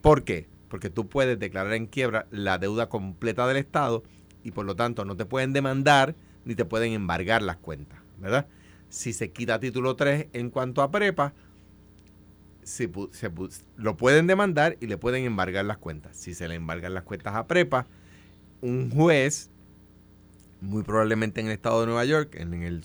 ¿Por 0.00 0.24
qué? 0.24 0.46
Porque 0.68 0.90
tú 0.90 1.08
puedes 1.08 1.38
declarar 1.38 1.72
en 1.72 1.86
quiebra 1.86 2.26
la 2.30 2.58
deuda 2.58 2.88
completa 2.88 3.46
del 3.46 3.56
Estado 3.56 4.02
y 4.44 4.50
por 4.50 4.66
lo 4.66 4.76
tanto 4.76 5.04
no 5.04 5.16
te 5.16 5.24
pueden 5.24 5.52
demandar 5.52 6.14
ni 6.44 6.54
te 6.54 6.64
pueden 6.64 6.92
embargar 6.92 7.42
las 7.42 7.56
cuentas, 7.56 7.98
¿verdad? 8.18 8.46
Si 8.88 9.12
se 9.12 9.30
quita 9.30 9.60
título 9.60 9.96
3 9.96 10.28
en 10.32 10.50
cuanto 10.50 10.82
a 10.82 10.90
prepa, 10.90 11.34
se 12.62 12.90
lo 13.76 13.96
pueden 13.96 14.26
demandar 14.26 14.76
y 14.80 14.86
le 14.86 14.98
pueden 14.98 15.24
embargar 15.24 15.64
las 15.64 15.78
cuentas. 15.78 16.16
Si 16.16 16.34
se 16.34 16.48
le 16.48 16.54
embargan 16.54 16.94
las 16.94 17.02
cuentas 17.04 17.34
a 17.34 17.46
prepa, 17.46 17.86
un 18.60 18.90
juez, 18.90 19.50
muy 20.60 20.82
probablemente 20.82 21.40
en 21.40 21.46
el 21.46 21.52
estado 21.52 21.80
de 21.80 21.86
Nueva 21.86 22.04
York, 22.04 22.34
en 22.36 22.54
el, 22.62 22.84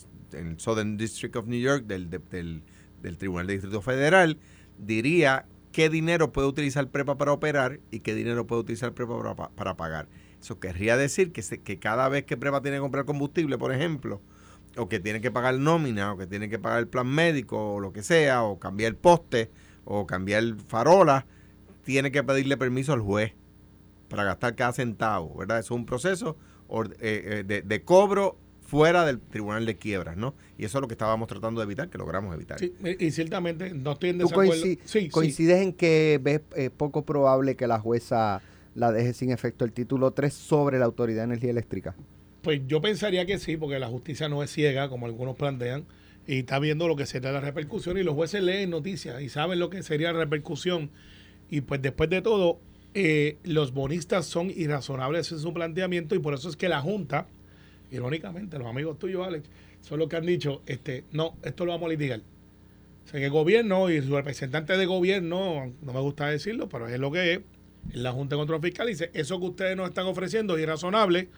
Southern 0.58 0.98
District 0.98 1.36
of 1.36 1.48
New 1.48 1.60
York 1.60 1.86
del, 1.86 2.10
de- 2.10 2.20
del, 2.20 2.64
del 3.02 3.18
Tribunal 3.18 3.48
de 3.48 3.54
Distrito 3.54 3.82
Federal, 3.82 4.38
diría 4.78 5.46
qué 5.72 5.90
dinero 5.90 6.32
puede 6.32 6.48
utilizar 6.48 6.90
prepa 6.90 7.18
para 7.18 7.32
operar 7.34 7.80
y 7.92 8.00
qué 8.00 8.14
dinero 8.16 8.46
puede 8.48 8.62
utilizar 8.62 8.94
prepa 8.94 9.18
para, 9.18 9.36
pa- 9.36 9.50
para 9.50 9.76
pagar. 9.78 10.08
Eso 10.42 10.60
querría 10.60 10.98
decir 10.98 11.32
que, 11.32 11.42
que 11.42 11.80
cada 11.80 12.10
vez 12.10 12.26
que 12.26 12.38
prepa 12.38 12.62
tiene 12.62 12.78
que 12.78 12.82
comprar 12.82 13.06
combustible, 13.06 13.58
por 13.58 13.74
ejemplo, 13.74 14.22
o 14.78 14.90
que 14.90 15.00
tiene 15.00 15.22
que 15.22 15.32
pagar 15.32 15.58
nómina, 15.60 16.14
o 16.14 16.18
que 16.18 16.28
tiene 16.28 16.50
que 16.50 16.60
pagar 16.60 16.80
el 16.80 16.88
plan 16.88 17.08
médico, 17.08 17.76
o 17.76 17.80
lo 17.80 17.94
que 17.94 18.04
sea, 18.04 18.44
o 18.44 18.60
cambiar 18.60 18.90
el 18.90 18.96
poste, 18.98 19.52
o 19.86 20.06
cambiar 20.08 20.44
farola, 20.68 21.26
tiene 21.84 22.12
que 22.12 22.24
pedirle 22.24 22.58
permiso 22.58 22.94
al 22.94 23.02
juez 23.02 23.34
para 24.10 24.24
gastar 24.24 24.56
cada 24.56 24.74
centavo, 24.74 25.36
¿verdad? 25.38 25.60
Eso 25.60 25.74
es 25.76 25.80
un 25.80 25.86
proceso 25.86 26.38
or- 26.74 26.96
eh, 27.00 27.40
eh, 27.40 27.44
de, 27.46 27.62
de 27.62 27.82
cobro 27.84 28.38
fuera 28.62 29.06
del 29.06 29.20
tribunal 29.20 29.66
de 29.68 29.78
quiebras, 29.78 30.18
¿no? 30.18 30.34
Y 30.58 30.66
eso 30.66 30.80
es 30.80 30.82
lo 30.82 30.88
que 30.88 30.96
estábamos 30.96 31.28
tratando 31.28 31.62
de 31.62 31.66
evitar, 31.66 31.90
que 31.90 31.98
logramos 32.00 32.34
evitar. 32.34 32.58
Sí, 32.60 32.74
y 33.00 33.12
ciertamente 33.12 33.72
no 33.74 33.92
estoy 33.92 34.10
en 34.10 34.18
¿Tú 34.18 34.24
desacuerdo. 34.24 34.54
coinci- 34.54 34.80
Sí, 34.86 35.02
sí. 35.02 35.10
coincides 35.10 35.62
en 35.62 35.74
que 35.74 36.20
ves 36.24 36.42
eh, 36.56 36.70
poco 36.76 37.06
probable 37.06 37.56
que 37.56 37.68
la 37.68 37.80
jueza 37.80 38.42
la 38.74 38.92
deje 38.92 39.14
sin 39.14 39.32
efecto 39.32 39.66
el 39.66 39.72
título 39.74 40.12
3 40.12 40.34
sobre 40.34 40.80
la 40.80 40.86
Autoridad 40.86 41.20
de 41.20 41.26
Energía 41.26 41.52
Eléctrica? 41.52 41.96
Pues 42.42 42.62
yo 42.66 42.82
pensaría 42.82 43.26
que 43.28 43.38
sí, 43.38 43.56
porque 43.58 43.78
la 43.78 43.88
justicia 43.88 44.28
no 44.28 44.42
es 44.42 44.50
ciega, 44.52 44.90
como 44.90 45.06
algunos 45.06 45.36
plantean, 45.38 45.86
y 46.26 46.40
está 46.40 46.58
viendo 46.58 46.88
lo 46.88 46.96
que 46.96 47.06
sería 47.06 47.32
la 47.32 47.42
repercusión, 47.42 47.98
y 48.00 48.04
los 48.04 48.16
jueces 48.16 48.42
leen 48.42 48.72
noticias 48.72 49.22
y 49.22 49.30
saben 49.30 49.60
lo 49.60 49.70
que 49.70 49.84
sería 49.84 50.12
la 50.14 50.20
repercusión. 50.20 50.90
Y 51.50 51.62
pues 51.62 51.82
después 51.84 52.10
de 52.10 52.22
todo, 52.24 52.60
eh, 52.94 53.38
los 53.44 53.74
bonistas 53.74 54.26
son 54.26 54.52
irrazonables 54.52 55.32
en 55.32 55.40
su 55.40 55.54
planteamiento 55.54 56.16
y 56.16 56.20
por 56.20 56.34
eso 56.34 56.50
es 56.50 56.56
que 56.56 56.70
la 56.70 56.82
Junta, 56.82 57.28
irónicamente, 57.92 58.58
los 58.60 58.68
amigos 58.68 59.00
tuyos, 59.00 59.26
Alex, 59.26 59.50
son 59.82 60.00
los 60.00 60.08
que 60.08 60.16
han 60.16 60.26
dicho, 60.26 60.62
este, 60.66 61.04
no, 61.12 61.36
esto 61.44 61.66
lo 61.66 61.72
vamos 61.74 61.88
a 61.88 61.90
litigar. 61.90 62.22
O 63.04 63.08
sea, 63.08 63.20
que 63.20 63.26
el 63.26 63.32
gobierno 63.32 63.90
y 63.90 64.02
su 64.02 64.16
representante 64.16 64.78
de 64.78 64.86
gobierno, 64.86 65.74
no 65.82 65.94
me 65.94 66.00
gusta 66.00 66.28
decirlo, 66.28 66.70
pero 66.70 66.88
es 66.88 67.00
lo 67.00 67.12
que 67.12 67.34
es, 67.34 67.40
la 67.92 68.12
Junta 68.14 68.36
de 68.36 68.40
Control 68.40 68.62
Fiscal 68.62 68.88
dice, 68.88 69.12
eso 69.14 69.40
que 69.40 69.46
ustedes 69.48 69.76
nos 69.76 69.90
están 69.90 70.06
ofreciendo 70.06 70.56
es 70.56 70.64
irrazonable, 70.64 71.30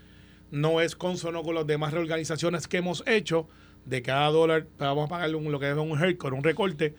no 0.52 0.80
es 0.80 0.96
consono 0.96 1.41
con 1.41 1.56
las 1.56 1.65
demás 1.65 1.91
reorganizaciones 1.91 2.68
que 2.68 2.78
hemos 2.78 3.04
hecho, 3.08 3.48
de 3.86 4.02
cada 4.02 4.30
dólar 4.30 4.68
vamos 4.78 5.06
a 5.06 5.10
pagarle 5.10 5.39
lo 5.39 5.60
que 5.60 5.70
es 5.70 5.78
un 5.78 5.98
haircut, 5.98 6.34
un 6.34 6.44
recorte, 6.44 6.94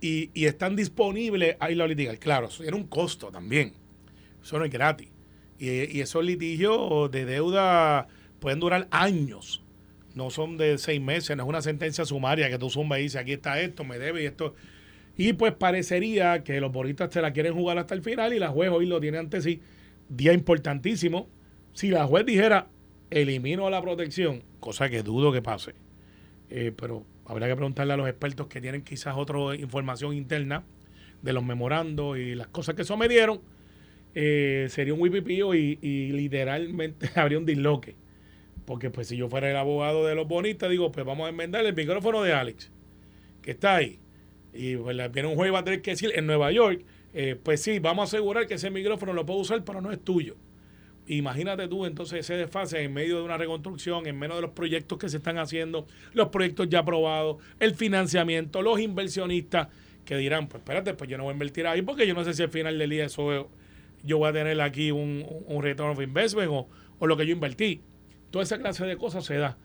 y, 0.00 0.30
y 0.34 0.44
están 0.44 0.76
disponibles 0.76 1.56
a 1.58 1.70
irlo 1.70 1.84
a 1.84 1.88
litigar. 1.88 2.18
Claro, 2.18 2.48
eso 2.48 2.62
era 2.62 2.76
un 2.76 2.86
costo 2.86 3.30
también, 3.30 3.72
eso 4.46 4.60
no 4.60 4.64
es 4.64 4.70
gratis. 4.70 5.08
Y, 5.58 6.00
esos 6.00 6.24
litigios 6.24 7.10
de 7.10 7.24
deuda 7.24 8.06
pueden 8.38 8.60
durar 8.60 8.86
años, 8.92 9.64
no 10.14 10.30
son 10.30 10.56
de 10.56 10.78
seis 10.78 11.00
meses, 11.00 11.36
no 11.36 11.42
es 11.42 11.48
una 11.48 11.62
sentencia 11.62 12.04
sumaria 12.04 12.48
que 12.48 12.58
tú 12.58 12.70
zumba 12.70 12.98
y 13.00 13.04
dices, 13.04 13.20
aquí 13.20 13.32
está 13.32 13.60
esto, 13.60 13.82
me 13.82 13.98
debe 13.98 14.22
y 14.22 14.26
esto. 14.26 14.54
Y 15.16 15.32
pues 15.32 15.52
parecería 15.52 16.44
que 16.44 16.60
los 16.60 16.70
boristas 16.70 17.12
se 17.12 17.20
la 17.20 17.32
quieren 17.32 17.54
jugar 17.54 17.78
hasta 17.78 17.94
el 17.94 18.02
final 18.02 18.32
y 18.34 18.38
la 18.38 18.48
juez 18.48 18.70
hoy 18.70 18.86
lo 18.86 19.00
tiene 19.00 19.18
ante 19.18 19.40
sí. 19.40 19.60
Día 20.08 20.32
importantísimo. 20.32 21.28
Si 21.72 21.88
la 21.88 22.06
juez 22.06 22.24
dijera, 22.24 22.68
elimino 23.10 23.68
la 23.68 23.82
protección, 23.82 24.44
cosa 24.60 24.88
que 24.88 25.02
dudo 25.02 25.32
que 25.32 25.42
pase, 25.42 25.74
eh, 26.50 26.72
pero 26.76 27.04
habría 27.24 27.48
que 27.48 27.56
preguntarle 27.56 27.94
a 27.94 27.96
los 27.96 28.08
expertos 28.08 28.46
que 28.46 28.60
tienen 28.60 28.82
quizás 28.82 29.16
otra 29.16 29.56
información 29.56 30.14
interna 30.14 30.64
de 31.22 31.32
los 31.32 31.44
memorandos 31.44 32.16
y 32.18 32.34
las 32.36 32.46
cosas 32.46 32.76
que 32.76 32.84
sometieron, 32.84 33.40
eh, 34.18 34.68
sería 34.70 34.94
un 34.94 35.00
wipipío 35.02 35.54
y, 35.54 35.78
y 35.82 36.10
literalmente 36.12 37.10
habría 37.20 37.38
un 37.38 37.44
disloque. 37.44 37.96
Porque 38.64 38.88
pues 38.88 39.08
si 39.08 39.16
yo 39.18 39.28
fuera 39.28 39.50
el 39.50 39.56
abogado 39.56 40.06
de 40.06 40.14
los 40.14 40.26
bonistas, 40.26 40.70
digo, 40.70 40.90
pues 40.90 41.04
vamos 41.04 41.26
a 41.26 41.28
enmendar 41.28 41.66
el 41.66 41.74
micrófono 41.74 42.22
de 42.22 42.32
Alex, 42.32 42.72
que 43.42 43.50
está 43.50 43.76
ahí. 43.76 44.00
Y 44.54 44.76
pues 44.76 44.96
viene 45.12 45.28
un 45.28 45.34
juez 45.34 45.52
va 45.52 45.58
a 45.58 45.64
tener 45.64 45.82
que 45.82 45.90
decir 45.90 46.12
en 46.14 46.26
Nueva 46.26 46.50
York, 46.50 46.82
eh, 47.12 47.36
pues 47.40 47.60
sí, 47.60 47.78
vamos 47.78 48.02
a 48.02 48.16
asegurar 48.16 48.46
que 48.46 48.54
ese 48.54 48.70
micrófono 48.70 49.12
lo 49.12 49.26
puedo 49.26 49.40
usar, 49.40 49.62
pero 49.64 49.82
no 49.82 49.92
es 49.92 50.02
tuyo. 50.02 50.34
Imagínate 51.08 51.68
tú 51.68 51.84
entonces 51.84 52.20
ese 52.20 52.36
desfase 52.36 52.82
en 52.82 52.94
medio 52.94 53.18
de 53.18 53.22
una 53.22 53.36
reconstrucción, 53.36 54.06
en 54.06 54.18
medio 54.18 54.36
de 54.36 54.40
los 54.40 54.52
proyectos 54.52 54.98
que 54.98 55.10
se 55.10 55.18
están 55.18 55.36
haciendo, 55.38 55.86
los 56.14 56.28
proyectos 56.28 56.70
ya 56.70 56.78
aprobados, 56.78 57.36
el 57.60 57.74
financiamiento, 57.74 58.62
los 58.62 58.80
inversionistas 58.80 59.68
que 60.06 60.16
dirán, 60.16 60.48
pues 60.48 60.62
espérate, 60.62 60.94
pues 60.94 61.10
yo 61.10 61.18
no 61.18 61.24
voy 61.24 61.32
a 61.32 61.34
invertir 61.34 61.66
ahí 61.66 61.82
porque 61.82 62.06
yo 62.06 62.14
no 62.14 62.24
sé 62.24 62.32
si 62.32 62.42
al 62.42 62.48
final 62.48 62.78
del 62.78 62.88
día 62.88 63.04
eso 63.04 63.50
yo 64.06 64.18
voy 64.18 64.30
a 64.30 64.32
tener 64.32 64.60
aquí 64.60 64.90
un, 64.90 65.26
un 65.46 65.62
return 65.62 65.90
of 65.90 66.00
investment 66.00 66.50
o, 66.50 66.68
o 66.98 67.06
lo 67.06 67.16
que 67.16 67.26
yo 67.26 67.32
invertí. 67.32 67.82
Toda 68.30 68.44
esa 68.44 68.58
clase 68.58 68.86
de 68.86 68.96
cosas 68.96 69.24
se 69.24 69.36
da. 69.36 69.58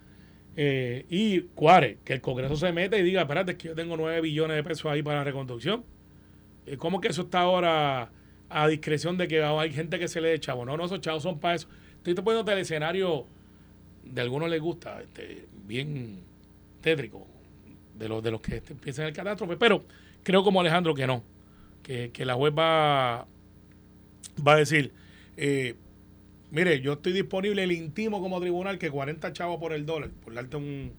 Eh, 0.55 1.05
y 1.09 1.41
cuare, 1.55 1.99
que 2.03 2.13
el 2.13 2.21
Congreso 2.21 2.55
se 2.55 2.71
meta 2.73 2.97
y 2.97 3.03
diga, 3.03 3.21
espérate, 3.21 3.55
que 3.55 3.69
yo 3.69 3.75
tengo 3.75 3.95
9 3.95 4.21
billones 4.21 4.57
de 4.57 4.63
pesos 4.63 4.91
ahí 4.91 5.01
para 5.01 5.19
la 5.19 5.23
reconstrucción. 5.23 5.83
Eh, 6.65 6.77
¿Cómo 6.77 6.99
que 6.99 7.07
eso 7.07 7.23
está 7.23 7.41
ahora 7.41 8.11
a 8.49 8.67
discreción 8.67 9.17
de 9.17 9.27
que 9.27 9.41
hay 9.43 9.71
gente 9.71 9.97
que 9.97 10.07
se 10.07 10.19
le 10.19 10.29
dé 10.29 10.39
chavo? 10.39 10.65
No, 10.65 10.75
no, 10.75 10.85
esos 10.85 10.99
chavos 10.99 11.23
son 11.23 11.39
para 11.39 11.55
eso. 11.55 11.67
Estoy 11.97 12.13
poniendo 12.15 12.51
el 12.51 12.57
escenario, 12.57 13.25
de 14.03 14.21
algunos 14.21 14.49
les 14.49 14.59
gusta, 14.59 15.01
este, 15.01 15.45
bien 15.65 16.19
tétrico, 16.81 17.27
de 17.97 18.09
los, 18.09 18.23
de 18.23 18.31
los 18.31 18.41
que 18.41 18.57
este, 18.57 18.73
en 19.01 19.07
el 19.07 19.13
catástrofe, 19.13 19.55
pero 19.55 19.85
creo 20.23 20.43
como 20.43 20.59
Alejandro 20.59 20.93
que 20.93 21.05
no, 21.05 21.23
que, 21.83 22.11
que 22.11 22.25
la 22.25 22.33
juez 22.33 22.53
va, 22.57 23.27
va 24.45 24.53
a 24.53 24.57
decir, 24.57 24.91
eh, 25.37 25.75
Mire, 26.51 26.81
yo 26.81 26.93
estoy 26.93 27.13
disponible, 27.13 27.63
el 27.63 27.71
intimo 27.71 28.19
como 28.19 28.41
tribunal, 28.41 28.77
que 28.77 28.91
40 28.91 29.31
chavos 29.31 29.57
por 29.57 29.71
el 29.71 29.85
dólar, 29.85 30.09
por 30.09 30.33
darte 30.33 30.57
un. 30.57 30.91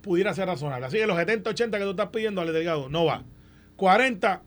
pudiera 0.00 0.32
ser 0.32 0.46
razonable. 0.46 0.86
Así 0.86 0.96
que 0.96 1.06
los 1.06 1.18
70, 1.18 1.50
80 1.50 1.78
que 1.78 1.84
tú 1.84 1.90
estás 1.90 2.08
pidiendo 2.08 2.40
al 2.40 2.46
delegado, 2.46 2.88
no 2.88 3.04
va. 3.04 3.22
40, 3.76 4.42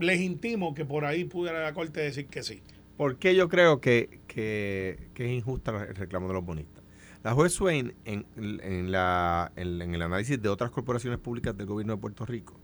les 0.00 0.20
intimo 0.20 0.74
que 0.74 0.84
por 0.84 1.04
ahí 1.04 1.24
pudiera 1.24 1.62
la 1.62 1.72
corte 1.72 2.00
decir 2.00 2.26
que 2.26 2.42
sí. 2.42 2.62
¿Por 2.96 3.16
qué 3.16 3.36
yo 3.36 3.48
creo 3.48 3.80
que, 3.80 4.18
que, 4.26 4.98
es 5.14 5.30
injusta 5.30 5.86
el 5.88 5.94
reclamo 5.94 6.26
de 6.26 6.34
los 6.34 6.44
bonistas? 6.44 6.82
La 7.22 7.32
juez 7.32 7.52
Swain, 7.52 7.94
en, 8.04 8.26
en, 8.36 8.90
la, 8.90 9.52
en 9.54 9.94
el 9.94 10.02
análisis 10.02 10.42
de 10.42 10.48
otras 10.48 10.70
corporaciones 10.70 11.20
públicas 11.20 11.56
del 11.56 11.66
gobierno 11.66 11.94
de 11.94 12.00
Puerto 12.00 12.26
Rico, 12.26 12.59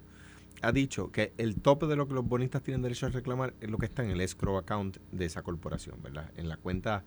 ha 0.66 0.72
dicho 0.72 1.12
que 1.12 1.32
el 1.38 1.60
tope 1.60 1.86
de 1.86 1.96
lo 1.96 2.08
que 2.08 2.14
los 2.14 2.26
bonistas 2.26 2.62
tienen 2.62 2.82
derecho 2.82 3.06
a 3.06 3.10
reclamar 3.10 3.54
es 3.60 3.70
lo 3.70 3.78
que 3.78 3.86
está 3.86 4.02
en 4.02 4.10
el 4.10 4.20
escrow 4.20 4.56
account 4.56 4.96
de 5.12 5.24
esa 5.24 5.42
corporación, 5.42 6.02
¿verdad? 6.02 6.30
En 6.36 6.48
la 6.48 6.56
cuenta 6.56 7.04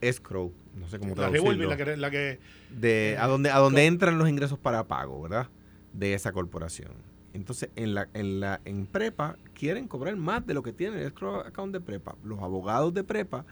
escrow, 0.00 0.52
no 0.76 0.88
sé 0.88 0.98
cómo 0.98 1.14
traducirlo. 1.14 1.68
La 1.68 1.76
que, 1.76 1.96
la 1.96 2.10
que 2.10 2.38
de 2.70 3.16
a 3.18 3.26
donde 3.26 3.50
a 3.50 3.58
donde 3.58 3.86
entran 3.86 4.16
los 4.18 4.28
ingresos 4.28 4.58
para 4.58 4.86
pago, 4.86 5.20
¿verdad? 5.22 5.48
De 5.92 6.14
esa 6.14 6.32
corporación. 6.32 6.92
Entonces, 7.32 7.70
en 7.76 7.94
la 7.94 8.08
en 8.14 8.40
la 8.40 8.60
en 8.64 8.86
prepa 8.86 9.36
quieren 9.54 9.88
cobrar 9.88 10.16
más 10.16 10.46
de 10.46 10.54
lo 10.54 10.62
que 10.62 10.72
tiene 10.72 11.00
el 11.00 11.06
escrow 11.06 11.40
account 11.40 11.72
de 11.72 11.80
prepa. 11.80 12.14
Los 12.24 12.40
abogados 12.40 12.94
de 12.94 13.04
prepa 13.04 13.44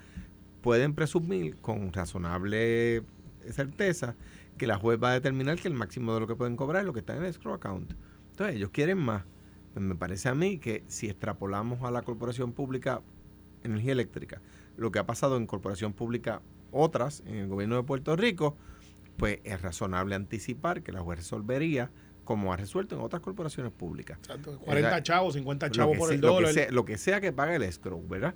pueden 0.62 0.94
presumir 0.94 1.57
con 1.57 1.92
razonable 1.92 3.03
certeza 3.51 4.14
que 4.57 4.66
la 4.66 4.77
juez 4.77 4.99
va 5.03 5.11
a 5.11 5.14
determinar 5.14 5.59
que 5.59 5.68
el 5.68 5.75
máximo 5.75 6.14
de 6.14 6.21
lo 6.21 6.27
que 6.27 6.35
pueden 6.35 6.57
cobrar 6.57 6.83
es 6.83 6.87
lo 6.87 6.92
que 6.92 7.01
está 7.01 7.16
en 7.16 7.23
el 7.23 7.29
escrow 7.29 7.55
account. 7.55 7.92
Entonces, 8.31 8.57
ellos 8.57 8.71
quieren 8.71 8.99
más. 8.99 9.25
Me 9.79 9.95
parece 9.95 10.29
a 10.29 10.35
mí 10.35 10.59
que 10.59 10.85
si 10.88 11.09
extrapolamos 11.09 11.83
a 11.83 11.91
la 11.91 12.03
corporación 12.03 12.53
pública 12.53 13.03
energía 13.62 13.93
eléctrica, 13.93 14.41
lo 14.77 14.91
que 14.91 14.99
ha 14.99 15.07
pasado 15.07 15.37
en 15.37 15.47
corporación 15.47 15.93
pública 15.93 16.41
otras 16.71 17.23
en 17.27 17.37
el 17.37 17.49
gobierno 17.49 17.77
de 17.77 17.83
Puerto 17.83 18.17
Rico, 18.17 18.57
pues 19.17 19.41
es 19.45 19.61
razonable 19.61 20.14
anticipar 20.14 20.83
que 20.83 20.93
la 20.93 21.01
juez 21.01 21.19
resolvería 21.19 21.91
como 22.25 22.53
ha 22.53 22.57
resuelto 22.57 22.95
en 22.95 23.01
otras 23.01 23.23
corporaciones 23.23 23.73
públicas. 23.73 24.19
40 24.64 25.03
chavos, 25.03 25.35
50 25.35 25.71
chavos 25.71 25.97
por 25.97 26.12
el 26.12 26.21
dólar. 26.21 26.43
Lo 26.43 26.49
que, 26.49 26.53
sea, 26.53 26.71
lo 26.71 26.85
que 26.85 26.99
sea 26.99 27.21
que 27.21 27.33
pague 27.33 27.57
el 27.57 27.62
escrow, 27.62 28.07
¿verdad? 28.07 28.35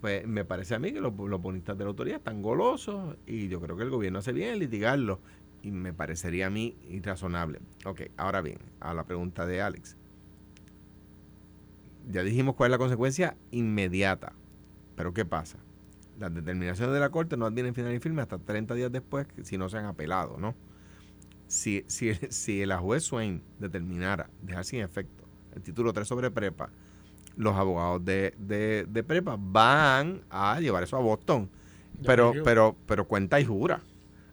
Pues 0.00 0.26
me 0.26 0.44
parece 0.44 0.74
a 0.74 0.78
mí 0.78 0.92
que 0.92 1.00
los, 1.00 1.12
los 1.16 1.40
bonistas 1.40 1.76
de 1.76 1.84
la 1.84 1.90
autoridad 1.90 2.18
están 2.18 2.42
golosos 2.42 3.16
y 3.26 3.48
yo 3.48 3.60
creo 3.60 3.76
que 3.76 3.82
el 3.82 3.90
gobierno 3.90 4.18
hace 4.18 4.32
bien 4.32 4.50
en 4.50 4.58
litigarlo 4.58 5.20
y 5.62 5.70
me 5.70 5.92
parecería 5.92 6.46
a 6.46 6.50
mí 6.50 6.76
irrazonable. 6.88 7.60
Ok, 7.84 8.02
ahora 8.16 8.40
bien, 8.40 8.58
a 8.80 8.92
la 8.92 9.04
pregunta 9.04 9.46
de 9.46 9.62
Alex. 9.62 9.96
Ya 12.10 12.22
dijimos 12.22 12.54
cuál 12.54 12.68
es 12.68 12.72
la 12.72 12.78
consecuencia 12.78 13.36
inmediata. 13.50 14.32
Pero 14.96 15.12
¿qué 15.12 15.24
pasa? 15.24 15.58
Las 16.18 16.32
determinaciones 16.32 16.94
de 16.94 17.00
la 17.00 17.10
Corte 17.10 17.36
no 17.36 17.46
advienen 17.46 17.74
final 17.74 17.94
y 17.94 17.98
firme 17.98 18.22
hasta 18.22 18.38
30 18.38 18.74
días 18.74 18.92
después 18.92 19.26
si 19.42 19.58
no 19.58 19.68
se 19.68 19.78
han 19.78 19.86
apelado, 19.86 20.36
¿no? 20.38 20.54
Si, 21.48 21.84
si, 21.88 22.14
si 22.30 22.64
la 22.66 22.78
juez 22.78 23.04
Swain 23.04 23.42
determinara 23.58 24.30
dejar 24.42 24.64
sin 24.64 24.80
efecto 24.80 25.24
el 25.54 25.62
título 25.62 25.92
3 25.92 26.06
sobre 26.06 26.30
prepa, 26.30 26.70
los 27.36 27.54
abogados 27.56 28.04
de, 28.04 28.34
de, 28.38 28.86
de 28.88 29.02
prepa 29.02 29.36
van 29.38 30.22
a 30.30 30.60
llevar 30.60 30.82
eso 30.82 30.96
a 30.96 31.00
Boston. 31.00 31.50
Pero, 32.04 32.32
pero, 32.44 32.76
pero 32.86 33.06
cuenta 33.06 33.40
y 33.40 33.44
jura. 33.44 33.80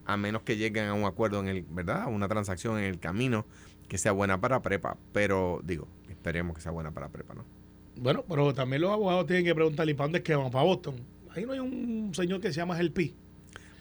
A 0.06 0.18
menos 0.18 0.42
que 0.42 0.58
lleguen 0.58 0.88
a 0.88 0.94
un 0.94 1.06
acuerdo 1.06 1.40
en 1.40 1.48
el, 1.48 1.62
¿verdad? 1.70 2.08
Una 2.08 2.28
transacción 2.28 2.80
en 2.80 2.86
el 2.86 3.00
camino 3.00 3.46
que 3.88 3.98
sea 3.98 4.12
buena 4.12 4.42
para 4.42 4.62
prepa. 4.62 4.98
Pero 5.14 5.62
digo, 5.64 5.88
esperemos 6.10 6.56
que 6.56 6.62
sea 6.62 6.72
buena 6.72 6.92
para 6.92 7.10
prepa, 7.10 7.36
¿no? 7.36 7.46
Bueno, 7.96 8.24
pero 8.28 8.54
también 8.54 8.82
los 8.82 8.92
abogados 8.92 9.26
tienen 9.28 9.46
que 9.46 9.54
preguntarle 9.56 9.94
para 9.96 10.06
dónde 10.06 10.18
es 10.20 10.24
que 10.24 10.36
van, 10.36 10.52
para 10.52 10.64
Boston. 10.66 10.96
Ahí 11.36 11.46
no 11.46 11.54
hay 11.54 11.60
un 11.60 12.12
señor 12.14 12.42
que 12.42 12.50
se 12.50 12.56
llama 12.56 12.80
El 12.80 12.92
Pi. 12.92 13.16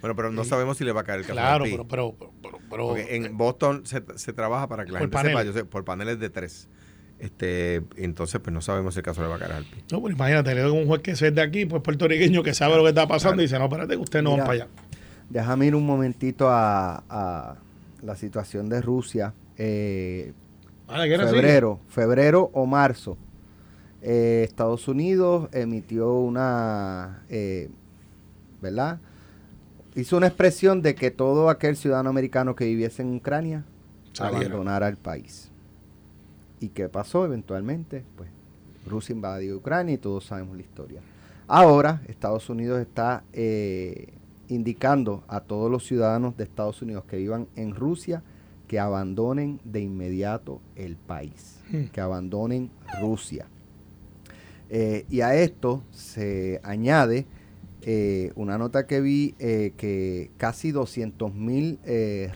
Bueno, 0.00 0.16
pero 0.16 0.30
no 0.32 0.44
sabemos 0.44 0.76
si 0.78 0.84
le 0.84 0.92
va 0.92 1.02
a 1.02 1.04
caer 1.04 1.20
el 1.20 1.26
caso 1.26 1.34
Claro, 1.34 1.64
del 1.64 1.72
pero, 1.72 1.86
pero, 1.86 2.16
pero, 2.42 2.58
pero, 2.70 2.86
Porque 2.88 3.16
en 3.16 3.36
Boston 3.36 3.82
se, 3.84 4.02
se 4.16 4.32
trabaja 4.32 4.66
para 4.68 4.84
que 4.86 4.92
la 4.92 4.98
Por 4.98 5.08
gente 5.08 5.14
paneles. 5.14 5.38
sepa, 5.38 5.44
yo 5.44 5.52
sé, 5.52 5.64
por 5.64 5.84
paneles 5.84 6.18
de 6.18 6.30
tres. 6.30 6.68
Este, 7.18 7.82
entonces, 7.96 8.40
pues 8.40 8.54
no 8.54 8.62
sabemos 8.62 8.94
si 8.94 9.00
el 9.00 9.04
caso 9.04 9.20
le 9.20 9.28
va 9.28 9.36
a 9.36 9.38
caer 9.38 9.52
al 9.52 9.64
pi. 9.64 9.82
No, 9.92 10.00
pues 10.00 10.14
imagínate, 10.14 10.54
le 10.54 10.62
doy 10.62 10.78
un 10.80 10.86
juez 10.86 11.02
que 11.02 11.10
es 11.10 11.20
de 11.20 11.42
aquí, 11.42 11.66
pues 11.66 11.82
puertorriqueño, 11.82 12.42
que 12.42 12.54
sabe 12.54 12.76
lo 12.76 12.82
que 12.82 12.88
está 12.90 13.06
pasando 13.06 13.42
y 13.42 13.44
dice, 13.44 13.58
no, 13.58 13.64
espérate, 13.66 13.94
que 13.94 14.00
ustedes 14.02 14.22
no 14.22 14.30
Mira, 14.30 14.44
van 14.44 14.46
para 14.46 14.64
allá. 14.64 14.72
Déjame 15.28 15.66
ir 15.66 15.74
un 15.74 15.84
momentito 15.84 16.48
a, 16.48 17.04
a 17.10 17.56
la 18.02 18.16
situación 18.16 18.68
de 18.70 18.80
Rusia. 18.80 19.34
Eh, 19.58 20.32
Ah, 20.88 20.96
la 20.98 21.06
guerra 21.06 21.28
sigue. 21.28 21.40
febrero, 21.40 21.80
febrero 21.88 22.50
o 22.54 22.64
marzo. 22.66 23.16
Eh, 24.02 24.42
Estados 24.48 24.88
Unidos 24.88 25.48
emitió 25.52 26.14
una, 26.14 27.22
eh, 27.28 27.68
¿verdad? 28.62 28.98
Hizo 29.94 30.16
una 30.16 30.28
expresión 30.28 30.82
de 30.82 30.94
que 30.94 31.10
todo 31.10 31.50
aquel 31.50 31.76
ciudadano 31.76 32.10
americano 32.10 32.54
que 32.54 32.64
viviese 32.64 33.02
en 33.02 33.16
Ucrania 33.16 33.64
abandonara 34.18 34.88
el 34.88 34.96
país. 34.96 35.50
¿Y 36.60 36.68
qué 36.68 36.88
pasó 36.88 37.24
eventualmente? 37.24 38.04
Pues 38.16 38.28
Rusia 38.86 39.14
invadió 39.14 39.56
Ucrania 39.56 39.94
y 39.94 39.98
todos 39.98 40.24
sabemos 40.24 40.56
la 40.56 40.62
historia. 40.62 41.00
Ahora 41.46 42.02
Estados 42.06 42.48
Unidos 42.48 42.80
está 42.80 43.24
eh, 43.32 44.12
indicando 44.48 45.24
a 45.28 45.40
todos 45.40 45.70
los 45.70 45.84
ciudadanos 45.86 46.36
de 46.36 46.44
Estados 46.44 46.80
Unidos 46.82 47.04
que 47.04 47.16
vivan 47.16 47.48
en 47.56 47.74
Rusia 47.74 48.22
que 48.68 48.78
abandonen 48.78 49.58
de 49.64 49.80
inmediato 49.80 50.60
el 50.76 50.94
país, 50.96 51.58
Hmm. 51.70 51.86
que 51.86 52.00
abandonen 52.00 52.70
Rusia. 53.00 53.46
Eh, 54.70 55.04
y 55.10 55.20
a 55.22 55.34
esto 55.34 55.82
se 55.90 56.60
añade 56.62 57.26
eh, 57.82 58.30
una 58.36 58.56
nota 58.56 58.86
que 58.86 59.00
vi 59.00 59.34
eh, 59.40 59.72
que 59.76 60.30
casi 60.36 60.70
200 60.70 61.34
mil 61.34 61.80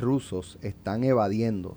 rusos 0.01 0.59
están 0.61 1.05
evadiendo 1.05 1.77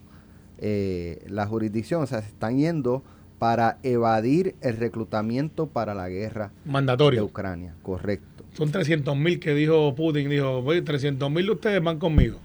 la 0.59 1.45
jurisdicción, 1.45 2.01
o 2.01 2.07
sea, 2.07 2.21
se 2.21 2.29
están 2.29 2.57
yendo 2.57 3.03
para 3.37 3.77
evadir 3.83 4.55
el 4.61 4.77
reclutamiento 4.77 5.67
para 5.67 5.93
la 5.93 6.09
guerra 6.09 6.51
Mandatorio. 6.65 7.19
de 7.19 7.25
Ucrania, 7.25 7.75
correcto. 7.83 8.43
Son 8.53 8.71
300 8.71 9.15
mil 9.15 9.39
que 9.39 9.53
dijo 9.53 9.93
Putin, 9.93 10.27
dijo, 10.29 10.63
300 10.83 11.29
mil 11.29 11.45
de 11.45 11.51
ustedes 11.51 11.83
van 11.83 11.99
conmigo. 11.99 12.39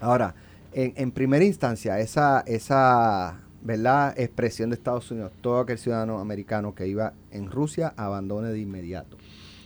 Ahora, 0.00 0.34
en, 0.72 0.92
en 0.96 1.12
primera 1.12 1.44
instancia, 1.44 2.00
esa, 2.00 2.40
esa 2.40 3.38
¿verdad? 3.62 4.18
expresión 4.18 4.70
de 4.70 4.76
Estados 4.76 5.10
Unidos, 5.10 5.32
todo 5.40 5.60
aquel 5.60 5.78
ciudadano 5.78 6.18
americano 6.18 6.74
que 6.74 6.86
iba 6.86 7.12
en 7.30 7.50
Rusia 7.50 7.92
abandone 7.96 8.48
de 8.48 8.58
inmediato 8.58 9.16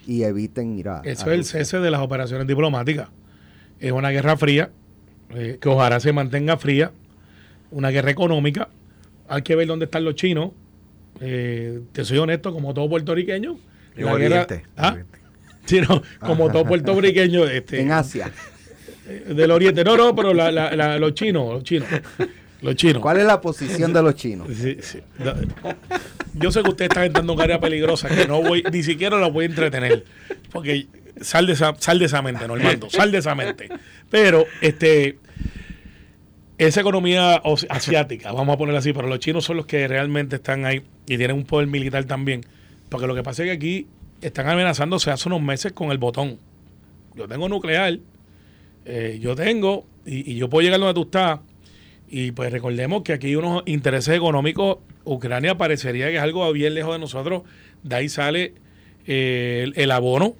y 0.07 0.23
eviten 0.25 0.79
ir 0.79 0.89
a... 0.89 1.01
Eso 1.05 1.31
es 1.31 1.39
el 1.39 1.45
cese 1.45 1.79
de 1.79 1.91
las 1.91 2.01
operaciones 2.01 2.47
diplomáticas. 2.47 3.09
Es 3.81 3.93
una 3.93 4.11
guerra 4.11 4.37
fría, 4.37 4.71
eh, 5.35 5.59
que 5.61 5.69
ojalá 5.69 6.01
se 6.01 6.13
mantenga 6.13 6.57
fría, 6.57 6.93
una 7.71 7.91
guerra 7.91 8.11
económica. 8.11 8.69
Hay 9.29 9.43
que 9.43 9.57
ver 9.57 9.67
dónde 9.67 9.87
están 9.87 10.05
los 10.05 10.15
chinos. 10.15 10.51
Eh, 11.21 11.81
te 11.93 12.05
soy 12.05 12.19
honesto, 12.19 12.53
como 12.53 12.75
todo 12.75 12.89
puertorriqueño. 12.89 13.59
La 13.97 14.17
guerra, 14.17 14.47
¿ah? 14.77 14.97
sí, 15.65 15.81
no, 15.81 16.03
como 16.21 16.51
todo 16.51 16.65
puertorriqueño. 16.65 17.45
Este, 17.45 17.81
en 17.81 17.93
Asia. 17.93 18.31
Eh, 19.07 19.35
del 19.35 19.51
Oriente. 19.51 19.85
No, 19.85 19.97
no, 19.97 20.15
pero 20.15 20.33
los 20.35 21.15
chinos, 21.15 21.55
los 21.55 21.63
chinos. 21.63 21.89
Los 22.65 22.77
chinos. 22.77 23.03
¿Cuál 23.03 23.19
es 23.19 23.27
la 23.27 23.43
posición 23.43 23.93
de 23.93 24.03
los 24.03 24.15
chinos? 24.15 24.49
Yo 26.33 26.51
sé 26.51 26.63
que 26.63 26.71
usted 26.71 26.87
está 26.87 27.05
entrando 27.05 27.35
en 27.35 27.39
un 27.39 27.43
área 27.43 27.61
peligrosa 27.61 28.09
que 28.09 28.27
no 28.27 28.41
voy, 28.41 28.65
ni 28.73 28.83
siquiera 28.83 29.19
lo 29.19 29.31
voy 29.31 29.45
a 29.45 29.49
entretener. 29.49 30.05
Porque 30.51 30.87
sal 31.21 31.47
de 31.47 31.53
esa, 31.53 31.75
sal 31.79 31.99
de 31.99 32.07
esa 32.07 32.23
mente, 32.23 32.49
Normando, 32.49 32.89
sal 32.91 33.13
de 33.13 33.19
esa 33.19 33.35
mente. 33.35 33.69
Pero, 34.11 34.47
este, 34.63 35.19
esa 36.57 36.81
economía 36.81 37.43
asiática, 37.69 38.33
vamos 38.33 38.55
a 38.55 38.57
ponerla 38.57 38.79
así, 38.79 38.95
pero 38.95 39.09
los 39.09 39.19
chinos 39.19 39.45
son 39.45 39.59
los 39.59 39.67
que 39.67 39.87
realmente 39.87 40.37
están 40.37 40.65
ahí 40.65 40.83
y 41.07 41.19
tienen 41.19 41.37
un 41.37 41.45
poder 41.45 41.69
militar 41.69 42.07
también. 42.07 42.47
Porque 42.89 43.07
lo 43.07 43.15
que 43.15 43.23
pasa 43.23 43.43
es 43.43 43.49
que 43.49 43.53
aquí 43.53 43.87
están 44.23 44.49
amenazándose 44.49 45.11
hace 45.11 45.29
unos 45.29 45.43
meses 45.43 45.73
con 45.73 45.91
el 45.91 45.99
botón. 45.99 46.39
Yo 47.15 47.29
tengo 47.29 47.47
nuclear, 47.47 47.99
eh, 48.87 49.19
yo 49.21 49.35
tengo, 49.35 49.85
y, 50.07 50.33
y, 50.33 50.37
yo 50.37 50.49
puedo 50.49 50.65
llegar 50.65 50.81
donde 50.81 50.95
tú 50.95 51.03
estás, 51.03 51.41
y 52.17 52.31
pues 52.31 52.53
recordemos 52.53 53.03
que 53.03 53.13
aquí 53.13 53.27
hay 53.27 53.35
unos 53.35 53.65
intereses 53.67 54.15
económicos. 54.15 54.79
Ucrania 55.03 55.59
parecería 55.59 56.11
que 56.11 56.17
es 56.19 56.23
algo 56.23 56.53
bien 56.53 56.75
lejos 56.75 56.93
de 56.93 57.01
nosotros. 57.01 57.43
De 57.83 57.97
ahí 57.97 58.09
sale 58.09 58.55
eh, 59.05 59.69
el, 59.75 59.91
abono. 59.91 60.37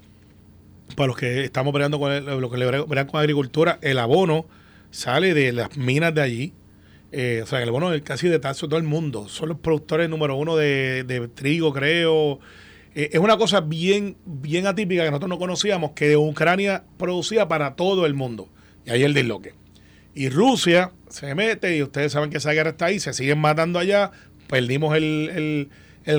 Para 0.95 1.09
los 1.09 1.17
que 1.17 1.43
estamos 1.43 1.73
peleando 1.73 1.99
con 1.99 2.41
lo 2.41 2.49
que 2.49 2.59
le 2.59 3.07
con 3.07 3.21
agricultura, 3.21 3.81
el 3.83 3.99
abono 3.99 4.47
sale 4.93 5.35
de 5.35 5.51
las 5.53 5.77
minas 5.77 6.15
de 6.15 6.23
allí. 6.23 6.53
Eh, 7.11 7.41
o 7.43 7.47
sea, 7.47 7.61
el 7.61 7.69
abono 7.71 7.93
es 7.93 8.03
casi 8.03 8.29
de 8.29 8.39
tazo 8.39 8.69
todo 8.69 8.79
el 8.79 8.87
mundo. 8.87 9.27
Son 9.27 9.49
los 9.49 9.59
productores 9.59 10.09
número 10.09 10.37
uno 10.37 10.55
de, 10.55 11.29
trigo, 11.35 11.73
creo. 11.73 12.39
Eh, 12.95 13.11
es 13.15 13.19
una 13.19 13.37
cosa 13.37 13.63
bien, 13.63 14.17
bien 14.25 14.69
atípica 14.69 15.03
que 15.03 15.11
nosotros 15.11 15.29
no 15.29 15.41
conocíamos, 15.41 15.91
que 15.91 16.17
Ucrania 16.17 16.85
producía 16.99 17.49
para 17.49 17.75
todo 17.75 18.07
el 18.07 18.15
mundo. 18.15 18.49
Y 18.87 18.91
ahí 18.91 19.03
el 19.03 19.13
desloque. 19.13 19.64
Y 20.15 20.29
Rusia 20.29 20.93
se 21.09 21.35
mete 21.35 21.77
y 21.77 21.83
ustedes 21.83 22.13
saben 22.13 22.31
que 22.31 22.39
esa 22.39 22.53
guerra 22.53 22.71
está 22.71 22.87
ahí, 22.87 23.01
se 23.01 23.13
siguen 23.13 23.41
matando 23.41 23.81
allá, 23.81 24.13
perdimos 24.47 24.97
el, 24.97 25.69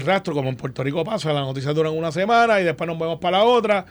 rastro, 0.04 0.34
como 0.34 0.50
en 0.50 0.58
Puerto 0.58 0.84
Rico 0.84 1.04
pasa, 1.06 1.32
las 1.32 1.44
noticias 1.46 1.74
duran 1.74 1.94
una 1.94 2.12
semana 2.12 2.60
y 2.60 2.66
después 2.66 2.88
nos 2.88 3.00
vemos 3.00 3.20
para 3.20 3.38
la 3.38 3.44
otra 3.46 3.86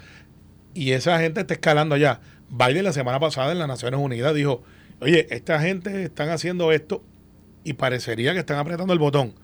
y 0.75 0.91
esa 0.93 1.19
gente 1.21 1.41
está 1.41 1.55
escalando 1.55 1.95
allá. 1.95 2.21
Biden 2.51 2.85
la 2.85 2.93
semana 2.93 3.19
pasada 3.19 3.53
en 3.53 3.59
las 3.59 3.69
Naciones 3.69 3.99
Unidas 3.99 4.35
dijo, 4.35 4.63
oye, 5.01 5.27
esta 5.31 5.61
gente 5.61 6.05
están 6.05 6.29
haciendo 6.29 6.71
esto 6.73 7.03
y 7.65 7.73
parecería 7.73 8.35
que 8.35 8.41
están 8.41 8.59
apretando 8.59 8.93
el 8.93 8.99
botón. 8.99 9.35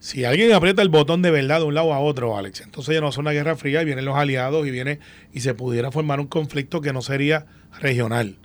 Si 0.00 0.24
alguien 0.24 0.52
aprieta 0.52 0.82
el 0.82 0.90
botón 0.90 1.22
de 1.22 1.30
verdad 1.30 1.60
de 1.60 1.64
un 1.64 1.74
lado 1.74 1.94
a 1.94 2.00
otro, 2.00 2.36
Alex, 2.36 2.60
entonces 2.60 2.94
ya 2.94 3.00
no 3.00 3.08
es 3.08 3.16
una 3.16 3.32
guerra 3.32 3.56
fría 3.56 3.82
y 3.82 3.84
vienen 3.86 4.04
los 4.04 4.16
aliados 4.16 4.66
y 4.66 4.70
viene 4.70 5.00
y 5.32 5.40
se 5.40 5.54
pudiera 5.54 5.90
formar 5.90 6.20
un 6.20 6.26
conflicto 6.26 6.82
que 6.82 6.92
no 6.92 7.00
sería 7.00 7.46
regional 7.80 8.36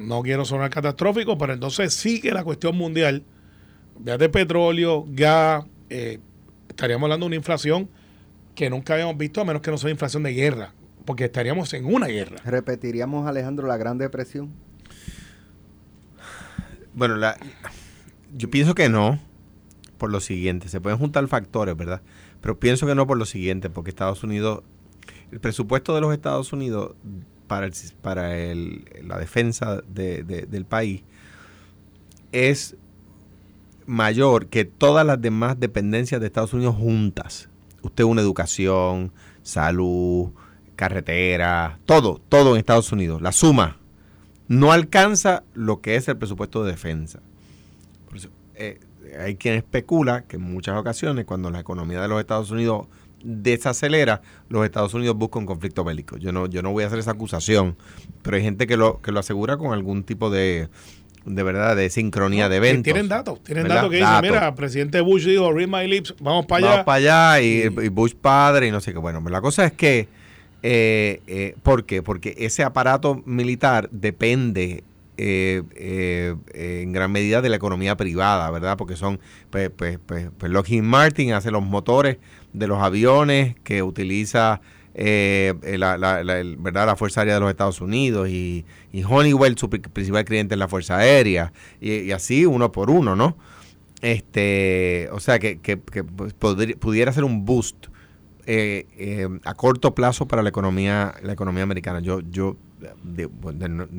no 0.00 0.22
quiero 0.22 0.44
sonar 0.44 0.70
catastrófico, 0.70 1.36
pero 1.38 1.52
entonces 1.52 1.94
sí 1.94 2.20
que 2.20 2.32
la 2.32 2.44
cuestión 2.44 2.76
mundial, 2.76 3.24
de 3.98 4.28
petróleo, 4.28 5.04
gas, 5.08 5.64
eh, 5.90 6.20
estaríamos 6.68 7.06
hablando 7.06 7.24
de 7.24 7.28
una 7.28 7.36
inflación 7.36 7.88
que 8.54 8.70
nunca 8.70 8.94
habíamos 8.94 9.16
visto, 9.16 9.40
a 9.40 9.44
menos 9.44 9.62
que 9.62 9.70
no 9.70 9.78
sea 9.78 9.90
inflación 9.90 10.22
de 10.22 10.32
guerra, 10.32 10.72
porque 11.04 11.24
estaríamos 11.24 11.72
en 11.74 11.84
una 11.84 12.06
guerra. 12.06 12.38
¿Repetiríamos, 12.44 13.26
Alejandro, 13.26 13.66
la 13.66 13.76
Gran 13.76 13.98
Depresión? 13.98 14.50
Bueno, 16.94 17.16
la, 17.16 17.36
yo 18.36 18.50
pienso 18.50 18.74
que 18.74 18.88
no, 18.88 19.20
por 19.98 20.10
lo 20.10 20.20
siguiente, 20.20 20.68
se 20.68 20.80
pueden 20.80 20.98
juntar 20.98 21.26
factores, 21.28 21.76
¿verdad? 21.76 22.02
Pero 22.40 22.58
pienso 22.58 22.86
que 22.86 22.94
no 22.94 23.06
por 23.06 23.18
lo 23.18 23.26
siguiente, 23.26 23.70
porque 23.70 23.90
Estados 23.90 24.22
Unidos, 24.22 24.62
el 25.32 25.40
presupuesto 25.40 25.94
de 25.94 26.00
los 26.00 26.12
Estados 26.12 26.52
Unidos 26.52 26.94
para, 27.48 27.66
el, 27.66 27.72
para 28.02 28.36
el, 28.36 28.84
la 29.02 29.18
defensa 29.18 29.82
de, 29.88 30.22
del 30.22 30.64
país 30.64 31.02
es 32.30 32.76
mayor 33.86 34.46
que 34.46 34.64
todas 34.64 35.04
las 35.04 35.20
demás 35.20 35.58
dependencias 35.58 36.20
de 36.20 36.26
Estados 36.26 36.52
Unidos 36.52 36.76
juntas. 36.76 37.48
Usted 37.82 38.04
una 38.04 38.20
educación, 38.20 39.12
salud, 39.42 40.30
carretera, 40.76 41.78
todo, 41.86 42.20
todo 42.28 42.52
en 42.52 42.58
Estados 42.58 42.92
Unidos. 42.92 43.22
La 43.22 43.32
suma 43.32 43.78
no 44.46 44.72
alcanza 44.72 45.42
lo 45.54 45.80
que 45.80 45.96
es 45.96 46.06
el 46.08 46.18
presupuesto 46.18 46.64
de 46.64 46.72
defensa. 46.72 47.20
Eh, 48.54 48.80
hay 49.18 49.36
quien 49.36 49.54
especula 49.54 50.22
que 50.22 50.36
en 50.36 50.42
muchas 50.42 50.76
ocasiones 50.76 51.24
cuando 51.24 51.50
la 51.50 51.60
economía 51.60 52.00
de 52.00 52.08
los 52.08 52.20
Estados 52.20 52.50
Unidos 52.50 52.86
desacelera, 53.22 54.22
los 54.48 54.64
Estados 54.64 54.94
Unidos 54.94 55.16
buscan 55.16 55.40
un 55.40 55.46
conflicto 55.46 55.84
bélico. 55.84 56.16
Yo 56.18 56.32
no, 56.32 56.46
yo 56.46 56.62
no 56.62 56.72
voy 56.72 56.84
a 56.84 56.86
hacer 56.86 56.98
esa 56.98 57.12
acusación, 57.12 57.76
pero 58.22 58.36
hay 58.36 58.42
gente 58.42 58.66
que 58.66 58.76
lo, 58.76 59.00
que 59.00 59.12
lo 59.12 59.20
asegura 59.20 59.56
con 59.56 59.72
algún 59.72 60.04
tipo 60.04 60.30
de, 60.30 60.68
de 61.24 61.42
verdad, 61.42 61.76
de 61.76 61.90
sincronía 61.90 62.48
de 62.48 62.56
eventos. 62.56 62.84
Tienen 62.84 63.08
datos, 63.08 63.42
tienen 63.42 63.68
datos 63.68 63.90
que 63.90 63.96
dicen, 63.96 64.20
mira, 64.22 64.54
presidente 64.54 65.00
Bush 65.00 65.26
dijo, 65.26 65.52
read 65.52 65.68
my 65.68 65.86
lips, 65.86 66.14
vamos 66.20 66.46
para 66.46 66.58
allá. 66.58 66.70
Vamos 66.70 66.84
para 66.84 67.34
allá, 67.34 67.42
y, 67.42 67.88
Bush 67.88 68.14
padre, 68.14 68.68
y 68.68 68.70
no 68.70 68.80
sé 68.80 68.92
qué. 68.92 68.98
Bueno, 68.98 69.22
la 69.28 69.40
cosa 69.40 69.64
es 69.64 69.72
que, 69.72 70.08
eh, 70.62 71.20
eh, 71.26 71.54
¿por 71.62 71.84
qué? 71.84 72.02
Porque 72.02 72.34
ese 72.38 72.62
aparato 72.64 73.22
militar 73.26 73.88
depende 73.90 74.84
eh, 75.18 75.62
eh, 75.74 76.80
en 76.82 76.92
gran 76.92 77.10
medida 77.10 77.42
de 77.42 77.48
la 77.48 77.56
economía 77.56 77.96
privada, 77.96 78.50
¿verdad? 78.50 78.76
Porque 78.76 78.96
son, 78.96 79.18
pues, 79.50 79.68
pues, 79.68 79.98
pues, 80.06 80.30
Lockheed 80.40 80.82
Martin 80.82 81.32
hace 81.32 81.50
los 81.50 81.62
motores 81.62 82.18
de 82.52 82.66
los 82.68 82.80
aviones 82.80 83.56
que 83.64 83.82
utiliza 83.82 84.60
eh, 84.94 85.54
la, 85.76 85.96
¿verdad? 86.58 86.86
la 86.86 86.96
Fuerza 86.96 87.20
Aérea 87.20 87.34
de 87.34 87.40
los 87.40 87.50
Estados 87.50 87.80
Unidos 87.80 88.28
y, 88.28 88.64
Honeywell, 89.08 89.58
su 89.58 89.68
principal 89.68 90.24
cliente 90.24 90.54
es 90.54 90.58
la 90.58 90.68
Fuerza 90.68 90.96
Aérea, 90.96 91.52
y, 91.80 92.10
así 92.12 92.46
uno 92.46 92.72
por 92.72 92.88
uno, 92.88 93.14
¿no? 93.16 93.36
Este, 94.00 95.08
o 95.10 95.18
sea, 95.18 95.40
que, 95.40 95.58
que, 95.58 95.76
pues, 95.76 96.32
pudiera 96.32 97.12
ser 97.12 97.24
un 97.24 97.44
boost 97.44 97.88
eh, 98.50 98.86
eh, 98.96 99.28
a 99.44 99.52
corto 99.54 99.94
plazo 99.94 100.26
para 100.26 100.42
la 100.42 100.48
economía, 100.48 101.14
la 101.22 101.34
economía 101.34 101.64
americana. 101.64 102.00
Yo, 102.00 102.20
yo 102.20 102.56
de 103.02 103.28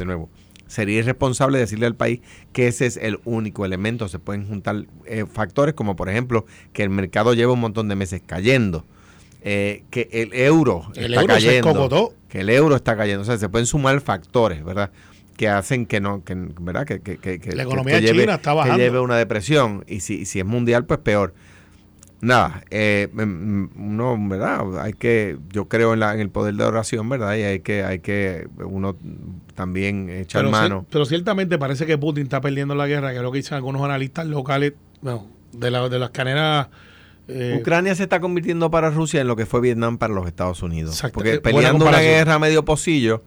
nuevo, 0.05 0.29
sería 0.69 0.99
irresponsable 0.99 1.59
decirle 1.59 1.87
al 1.87 1.95
país 1.95 2.21
que 2.53 2.67
ese 2.67 2.85
es 2.85 2.95
el 2.95 3.19
único 3.25 3.65
elemento. 3.65 4.07
Se 4.07 4.19
pueden 4.19 4.47
juntar 4.47 4.85
eh, 5.05 5.25
factores 5.29 5.75
como 5.75 5.97
por 5.97 6.07
ejemplo 6.07 6.45
que 6.71 6.83
el 6.83 6.89
mercado 6.89 7.33
lleva 7.33 7.51
un 7.51 7.59
montón 7.59 7.89
de 7.89 7.95
meses 7.95 8.21
cayendo. 8.25 8.85
Eh, 9.41 9.83
que 9.89 10.09
el 10.11 10.33
euro 10.33 10.91
está 10.95 11.25
cayendo, 11.25 12.13
que 12.27 12.41
el 12.41 12.49
euro 12.49 12.75
está 12.75 12.97
cayendo, 12.97 13.21
o 13.21 13.25
sea, 13.25 13.37
se 13.37 13.47
pueden 13.47 13.65
sumar 13.65 14.01
factores, 14.01 14.65
¿verdad? 14.65 14.91
que 15.37 15.47
hacen 15.47 15.85
que 15.85 16.01
no, 16.01 16.25
que, 16.25 16.35
¿verdad? 16.35 16.85
Que, 16.85 16.99
que, 16.99 17.17
que 17.17 17.55
la 17.55 17.63
economía 17.63 18.03
china 18.03 18.35
está 18.35 18.53
bajando. 18.53 18.77
Que 18.77 18.83
lleve 18.83 18.99
una 18.99 19.15
depresión 19.15 19.85
y 19.87 20.01
si, 20.01 20.25
si 20.25 20.39
es 20.39 20.45
mundial, 20.45 20.85
pues 20.85 20.99
peor 20.99 21.33
nada, 22.21 22.63
eh, 22.69 23.07
uno, 23.13 24.17
¿verdad? 24.27 24.81
Hay 24.81 24.93
que, 24.93 25.37
yo 25.51 25.67
creo 25.67 25.93
en, 25.93 25.99
la, 25.99 26.13
en 26.13 26.19
el 26.19 26.29
poder 26.29 26.55
de 26.55 26.63
oración, 26.63 27.07
¿verdad? 27.09 27.35
Y 27.35 27.43
hay 27.43 27.59
que, 27.61 27.83
hay 27.83 27.99
que 27.99 28.47
uno 28.57 28.95
también 29.55 30.09
echar 30.09 30.47
mano. 30.47 30.85
pero 30.89 31.05
ciertamente 31.05 31.57
parece 31.57 31.85
que 31.85 31.97
Putin 31.97 32.23
está 32.23 32.41
perdiendo 32.41 32.75
la 32.75 32.87
guerra, 32.87 33.11
que 33.11 33.17
es 33.17 33.21
lo 33.21 33.31
que 33.31 33.39
dicen 33.39 33.55
algunos 33.55 33.81
analistas 33.81 34.25
locales, 34.27 34.73
bueno, 35.01 35.27
de, 35.53 35.71
la, 35.71 35.89
de 35.89 35.99
las 35.99 36.09
caneras. 36.11 36.67
Eh, 37.27 37.57
Ucrania 37.59 37.93
se 37.93 38.03
está 38.03 38.19
convirtiendo 38.19 38.71
para 38.71 38.89
Rusia 38.89 39.21
en 39.21 39.27
lo 39.27 39.35
que 39.35 39.45
fue 39.45 39.61
Vietnam 39.61 39.97
para 39.97 40.13
los 40.13 40.25
Estados 40.25 40.63
Unidos. 40.63 41.01
Porque 41.13 41.39
peleando 41.39 41.87
una 41.87 41.99
guerra 41.99 42.39
medio 42.39 42.65
pocillo, 42.65 43.23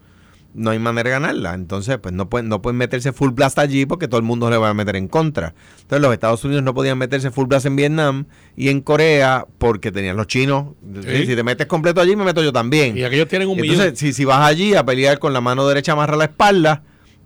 no 0.54 0.70
hay 0.70 0.78
manera 0.78 1.08
de 1.08 1.12
ganarla. 1.12 1.54
Entonces, 1.54 1.98
pues 1.98 2.14
no 2.14 2.28
pueden, 2.28 2.48
no 2.48 2.60
pueden 2.62 2.76
meterse 2.76 3.12
full 3.12 3.30
blast 3.30 3.58
allí 3.58 3.86
porque 3.86 4.06
todo 4.08 4.18
el 4.18 4.24
mundo 4.24 4.50
le 4.50 4.56
va 4.58 4.68
a 4.68 4.74
meter 4.74 4.96
en 4.96 5.08
contra. 5.08 5.54
Entonces, 5.80 6.00
los 6.02 6.12
Estados 6.12 6.44
Unidos 6.44 6.62
no 6.62 6.74
podían 6.74 6.98
meterse 6.98 7.30
full 7.30 7.46
blast 7.46 7.66
en 7.66 7.76
Vietnam 7.76 8.26
y 8.56 8.68
en 8.68 8.80
Corea 8.82 9.46
porque 9.58 9.90
tenían 9.92 10.16
los 10.16 10.26
chinos. 10.26 10.74
Sí. 11.06 11.26
Si 11.26 11.34
te 11.36 11.42
metes 11.42 11.66
completo 11.66 12.00
allí, 12.00 12.14
me 12.16 12.24
meto 12.24 12.42
yo 12.42 12.52
también. 12.52 12.96
Y 12.98 13.04
aquellos 13.04 13.28
tienen 13.28 13.48
un 13.48 13.58
Entonces, 13.58 13.78
millón. 13.78 13.96
si, 13.96 14.12
si 14.12 14.24
vas 14.24 14.40
allí 14.46 14.74
a 14.74 14.84
pelear 14.84 15.18
con 15.18 15.32
la 15.32 15.40
mano 15.40 15.66
derecha 15.66 15.92
amarra 15.92 16.16
la 16.16 16.24
espalda, 16.24 16.82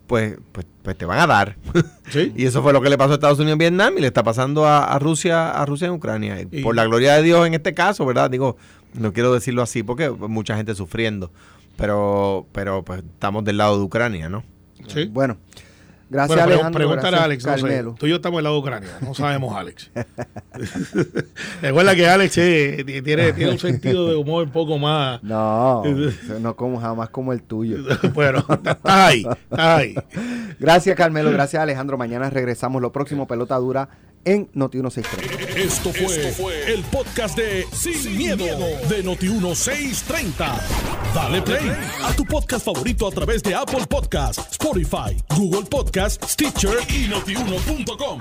pues, 0.07 0.37
pues, 0.53 0.65
pues 0.83 0.97
te 0.97 1.05
van 1.05 1.19
a 1.19 1.27
dar. 1.27 1.57
Sí. 2.09 2.33
y 2.37 2.45
eso 2.45 2.63
fue 2.63 2.73
lo 2.73 2.81
que 2.81 2.89
le 2.89 2.97
pasó 2.97 3.11
a 3.11 3.15
Estados 3.15 3.39
Unidos 3.41 3.55
en 3.55 3.59
Vietnam 3.59 3.95
y 3.99 4.01
le 4.01 4.07
está 4.07 4.23
pasando 4.23 4.65
a, 4.65 4.85
a 4.85 4.99
Rusia, 5.01 5.51
a 5.51 5.67
Rusia 5.67 5.89
en 5.89 5.95
Ucrania. 5.95 6.41
Y 6.41 6.61
Y- 6.61 6.63
Por 6.63 6.77
la 6.77 6.85
gloria 6.85 7.15
de 7.15 7.25
Dios 7.25 7.45
en 7.45 7.55
este 7.55 7.75
caso, 7.75 8.07
¿verdad? 8.07 8.31
Digo, 8.31 8.57
no 8.95 9.13
quiero 9.13 9.35
decirlo 9.35 9.61
así 9.63 9.83
porque 9.83 10.09
mucha 10.11 10.57
gente 10.57 10.77
sufriendo. 10.77 11.33
Pero, 11.77 12.47
pero 12.53 12.85
pues 12.85 13.03
estamos 13.03 13.45
del 13.45 13.59
lado 13.59 13.79
de 13.79 13.85
Ucrania, 13.85 14.29
¿no? 14.29 14.45
Sí. 14.89 15.07
Bueno, 15.07 15.37
gracias 16.09 16.37
Bueno, 16.37 16.53
Alejandro. 16.53 16.79
pregúntale 16.79 17.17
a 17.17 17.25
Alex, 17.25 17.45
no 17.45 17.55
sé. 17.55 17.61
Carmelo. 17.61 17.95
Tú 17.99 18.07
y 18.07 18.11
yo 18.11 18.17
estamos 18.17 18.39
del 18.39 18.45
lado 18.45 18.57
de 18.57 18.61
Ucrania, 18.63 18.91
no 19.01 19.15
sabemos 19.15 19.55
Alex. 19.57 19.91
Recuerda 21.63 21.95
que 21.95 22.09
Alex 22.09 22.39
eh, 22.39 23.03
tiene, 23.05 23.33
tiene 23.33 23.53
un 23.53 23.59
sentido 23.59 24.09
de 24.09 24.17
humor 24.17 24.45
un 24.45 24.53
poco 24.53 24.79
más... 24.79 25.23
No, 25.27 25.83
no 26.41 26.57
como 26.57 26.81
jamás 26.81 27.11
como 27.11 27.33
el 27.33 27.43
tuyo. 27.43 27.79
Bueno, 28.15 28.45
estás 28.49 28.79
ahí. 28.85 29.95
Gracias 30.59 30.97
Carmelo, 30.97 31.31
gracias 31.31 31.63
Alejandro. 31.63 31.99
Mañana 31.99 32.31
regresamos. 32.31 32.81
Lo 32.81 32.93
próximo, 32.93 33.27
pelota 33.27 33.57
dura 33.57 33.89
en 34.27 34.51
Noti 34.53 34.79
1630. 34.79 35.59
Esto 35.59 35.93
fue, 35.93 36.73
el 36.73 36.83
podcast 36.85 37.39
de 37.39 37.67
Sin, 37.73 38.17
miedo, 38.17 38.45
de 38.45 39.03
Noti1630. 39.03 40.61
Dale 41.15 41.41
play 41.41 41.73
a 42.05 42.13
tu 42.15 42.25
podcast 42.25 42.67
favorito 42.67 43.07
a 43.07 43.11
través 43.11 43.43
de 43.43 43.55
Apple 43.55 43.87
Podcasts, 43.89 44.53
Spotify, 44.53 45.17
Google 45.35 45.63
Podcasts, 45.63 46.33
Stitcher 46.33 46.79
y 46.91 47.09
notiuno.com. 47.09 48.21